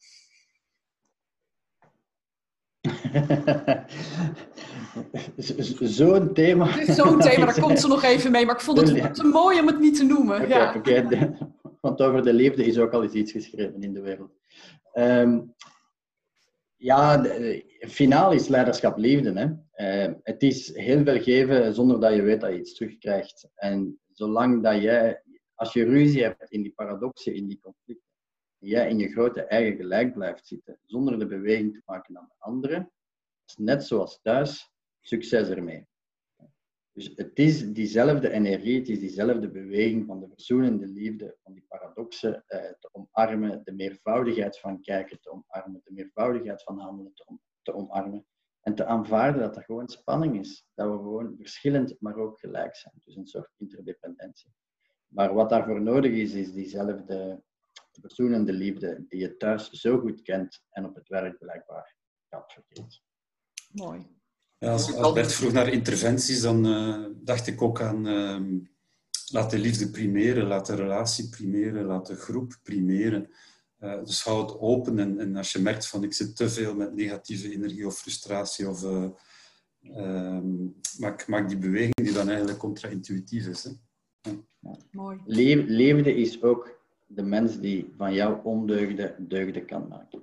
Zo'n 5.80 6.34
thema. 6.34 6.84
Zo'n 6.84 7.18
thema, 7.18 7.44
daar 7.44 7.60
komt 7.60 7.80
ze 7.80 7.88
nog 7.88 8.02
even 8.02 8.30
mee. 8.30 8.46
Maar 8.46 8.54
ik 8.54 8.60
vond 8.60 8.78
het 8.78 9.14
te 9.14 9.24
mooi 9.24 9.60
om 9.60 9.66
het 9.66 9.78
niet 9.78 9.96
te 9.96 10.04
noemen. 10.04 10.42
Okay, 10.42 10.48
ja. 10.48 10.74
okay. 10.76 11.36
Want 11.80 12.00
over 12.00 12.22
de 12.22 12.32
liefde 12.32 12.64
is 12.64 12.78
ook 12.78 12.92
al 12.92 13.02
eens 13.02 13.12
iets 13.12 13.32
geschreven 13.32 13.82
in 13.82 13.92
de 13.92 14.00
wereld. 14.00 14.30
Um, 14.94 15.54
ja, 16.82 17.24
finaal 17.88 18.32
is 18.32 18.48
leiderschap 18.48 18.96
liefde. 18.98 19.32
Hè? 19.32 19.46
Uh, 20.06 20.14
het 20.22 20.42
is 20.42 20.76
heel 20.76 21.04
veel 21.04 21.22
geven 21.22 21.74
zonder 21.74 22.00
dat 22.00 22.14
je 22.14 22.22
weet 22.22 22.40
dat 22.40 22.52
je 22.52 22.58
iets 22.58 22.74
terugkrijgt. 22.74 23.48
En 23.54 24.00
zolang 24.12 24.62
dat 24.62 24.82
jij, 24.82 25.22
als 25.54 25.72
je 25.72 25.84
ruzie 25.84 26.22
hebt 26.22 26.50
in 26.50 26.62
die 26.62 26.72
paradoxen, 26.72 27.34
in 27.34 27.46
die 27.46 27.58
conflicten, 27.60 28.10
jij 28.58 28.88
in 28.88 28.98
je 28.98 29.08
grote 29.08 29.42
eigen 29.42 29.76
gelijk 29.76 30.12
blijft 30.14 30.46
zitten, 30.46 30.78
zonder 30.84 31.18
de 31.18 31.26
beweging 31.26 31.72
te 31.72 31.82
maken 31.84 32.12
naar 32.12 32.26
de 32.28 32.34
anderen, 32.38 32.92
is 33.46 33.56
net 33.56 33.84
zoals 33.84 34.20
thuis, 34.22 34.70
succes 35.00 35.48
ermee. 35.48 35.86
Dus 36.92 37.12
het 37.14 37.38
is 37.38 37.72
diezelfde 37.72 38.30
energie, 38.30 38.78
het 38.78 38.88
is 38.88 38.98
diezelfde 38.98 39.50
beweging 39.50 40.06
van 40.06 40.20
de 40.20 40.28
verzoenende 40.28 40.86
liefde, 40.86 41.36
van 41.42 41.52
die 41.52 41.64
paradoxen 41.68 42.44
eh, 42.46 42.72
te 42.78 42.88
omarmen, 42.92 43.60
de 43.64 43.72
meervoudigheid 43.72 44.58
van 44.58 44.80
kijken 44.80 45.20
te 45.20 45.30
omarmen, 45.30 45.80
de 45.84 45.92
meervoudigheid 45.92 46.62
van 46.62 46.78
handelen 46.78 47.14
te, 47.14 47.38
te 47.62 47.74
omarmen. 47.74 48.26
En 48.60 48.74
te 48.74 48.84
aanvaarden 48.84 49.40
dat 49.40 49.56
er 49.56 49.62
gewoon 49.62 49.88
spanning 49.88 50.38
is. 50.38 50.66
Dat 50.74 50.90
we 50.90 50.96
gewoon 50.96 51.34
verschillend, 51.36 51.96
maar 52.00 52.16
ook 52.16 52.38
gelijk 52.38 52.76
zijn. 52.76 52.94
Dus 53.04 53.16
een 53.16 53.26
soort 53.26 53.50
interdependentie. 53.56 54.52
Maar 55.06 55.34
wat 55.34 55.50
daarvoor 55.50 55.82
nodig 55.82 56.12
is, 56.12 56.32
is 56.32 56.52
diezelfde 56.52 57.42
verzoenende 58.00 58.52
liefde 58.52 59.04
die 59.08 59.20
je 59.20 59.36
thuis 59.36 59.70
zo 59.70 59.98
goed 59.98 60.22
kent 60.22 60.64
en 60.70 60.84
op 60.84 60.94
het 60.94 61.08
werk 61.08 61.38
blijkbaar 61.38 61.96
gaat 62.28 62.52
verkeerd. 62.52 63.02
Mooi. 63.72 64.21
Ja, 64.62 64.72
als, 64.72 64.94
als 64.94 65.12
Bert 65.12 65.32
vroeg 65.32 65.52
naar 65.52 65.68
interventies, 65.68 66.40
dan 66.40 66.66
uh, 66.66 67.04
dacht 67.14 67.46
ik 67.46 67.62
ook 67.62 67.80
aan 67.80 68.06
uh, 68.06 68.60
laat 69.32 69.50
de 69.50 69.58
liefde 69.58 69.90
primeren, 69.90 70.46
laat 70.46 70.66
de 70.66 70.74
relatie 70.74 71.28
primeren, 71.28 71.84
laat 71.84 72.06
de 72.06 72.16
groep 72.16 72.58
primeren. 72.62 73.30
Uh, 73.80 74.04
dus 74.04 74.24
hou 74.24 74.42
het 74.42 74.58
open 74.58 74.98
en, 74.98 75.18
en, 75.18 75.36
als 75.36 75.52
je 75.52 75.58
merkt 75.58 75.86
van 75.86 76.02
ik 76.02 76.12
zit 76.12 76.36
te 76.36 76.48
veel 76.48 76.74
met 76.74 76.94
negatieve 76.94 77.52
energie 77.52 77.86
of 77.86 77.98
frustratie 77.98 78.68
of 78.68 78.82
uh, 78.82 80.38
maak, 80.98 81.26
maak 81.26 81.48
die 81.48 81.58
beweging 81.58 81.94
die 81.94 82.12
dan 82.12 82.28
eigenlijk 82.28 82.58
contra-intuïtief 82.58 83.46
is. 83.46 83.64
Hè. 83.64 83.70
Ja. 84.60 84.76
Mooi. 84.90 85.20
Liefde 85.66 86.14
is 86.14 86.42
ook 86.42 86.80
de 87.06 87.22
mens 87.22 87.60
die 87.60 87.92
van 87.96 88.14
jou 88.14 88.38
ondeugde 88.44 89.14
deugde 89.18 89.64
kan 89.64 89.88
maken. 89.88 90.22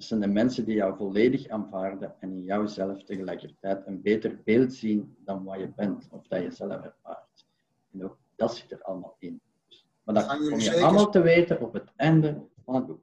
Dat 0.00 0.08
zijn 0.08 0.20
de 0.20 0.26
mensen 0.26 0.64
die 0.64 0.74
jou 0.74 0.96
volledig 0.96 1.48
aanvaarden 1.48 2.14
en 2.20 2.32
in 2.32 2.42
jouzelf 2.42 3.02
tegelijkertijd 3.02 3.86
een 3.86 4.02
beter 4.02 4.40
beeld 4.44 4.74
zien 4.74 5.16
dan 5.24 5.44
wat 5.44 5.58
je 5.58 5.68
bent 5.76 6.08
of 6.10 6.26
dat 6.26 6.42
je 6.42 6.50
zelf 6.50 6.72
ervaart. 6.72 7.46
En 7.92 8.04
ook 8.04 8.16
dat 8.36 8.54
zit 8.56 8.72
er 8.72 8.82
allemaal 8.82 9.16
in. 9.18 9.40
Dus, 9.68 9.86
maar 10.02 10.14
dat 10.14 10.26
kom 10.26 10.58
je 10.58 10.82
allemaal 10.82 11.10
te 11.10 11.20
weten 11.20 11.60
op 11.60 11.72
het 11.72 11.92
einde 11.96 12.42
van 12.64 12.74
het 12.74 12.86
boek. 12.86 13.02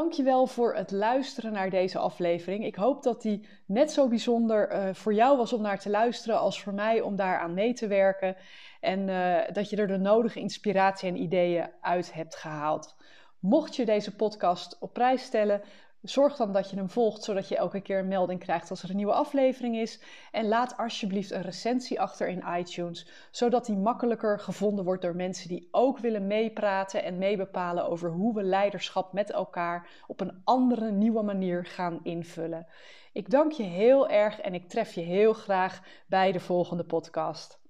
Dankjewel 0.00 0.46
voor 0.46 0.74
het 0.74 0.90
luisteren 0.90 1.52
naar 1.52 1.70
deze 1.70 1.98
aflevering. 1.98 2.64
Ik 2.64 2.74
hoop 2.74 3.02
dat 3.02 3.22
die 3.22 3.48
net 3.66 3.92
zo 3.92 4.08
bijzonder 4.08 4.72
uh, 4.72 4.94
voor 4.94 5.14
jou 5.14 5.36
was 5.36 5.52
om 5.52 5.62
naar 5.62 5.78
te 5.78 5.90
luisteren 5.90 6.38
als 6.38 6.62
voor 6.62 6.74
mij 6.74 7.00
om 7.00 7.16
daaraan 7.16 7.54
mee 7.54 7.72
te 7.72 7.86
werken. 7.86 8.36
En 8.80 9.08
uh, 9.08 9.38
dat 9.52 9.70
je 9.70 9.76
er 9.76 9.86
de 9.86 9.98
nodige 9.98 10.40
inspiratie 10.40 11.08
en 11.08 11.16
ideeën 11.16 11.70
uit 11.80 12.14
hebt 12.14 12.36
gehaald. 12.36 12.96
Mocht 13.38 13.76
je 13.76 13.84
deze 13.84 14.16
podcast 14.16 14.78
op 14.78 14.92
prijs 14.92 15.22
stellen, 15.22 15.62
Zorg 16.02 16.36
dan 16.36 16.52
dat 16.52 16.70
je 16.70 16.76
hem 16.76 16.90
volgt, 16.90 17.22
zodat 17.22 17.48
je 17.48 17.56
elke 17.56 17.80
keer 17.80 17.98
een 17.98 18.08
melding 18.08 18.40
krijgt 18.40 18.70
als 18.70 18.82
er 18.82 18.90
een 18.90 18.96
nieuwe 18.96 19.12
aflevering 19.12 19.76
is. 19.76 20.00
En 20.30 20.48
laat 20.48 20.76
alsjeblieft 20.76 21.30
een 21.30 21.42
recensie 21.42 22.00
achter 22.00 22.28
in 22.28 22.44
iTunes, 22.58 23.08
zodat 23.30 23.66
die 23.66 23.76
makkelijker 23.76 24.38
gevonden 24.38 24.84
wordt 24.84 25.02
door 25.02 25.16
mensen 25.16 25.48
die 25.48 25.68
ook 25.70 25.98
willen 25.98 26.26
meepraten 26.26 27.02
en 27.04 27.18
meebepalen 27.18 27.88
over 27.88 28.10
hoe 28.10 28.34
we 28.34 28.42
leiderschap 28.42 29.12
met 29.12 29.30
elkaar 29.30 29.88
op 30.06 30.20
een 30.20 30.40
andere, 30.44 30.90
nieuwe 30.90 31.22
manier 31.22 31.66
gaan 31.66 32.00
invullen. 32.02 32.66
Ik 33.12 33.30
dank 33.30 33.52
je 33.52 33.62
heel 33.62 34.08
erg 34.08 34.40
en 34.40 34.54
ik 34.54 34.68
tref 34.68 34.92
je 34.92 35.00
heel 35.00 35.32
graag 35.32 35.82
bij 36.06 36.32
de 36.32 36.40
volgende 36.40 36.84
podcast. 36.84 37.60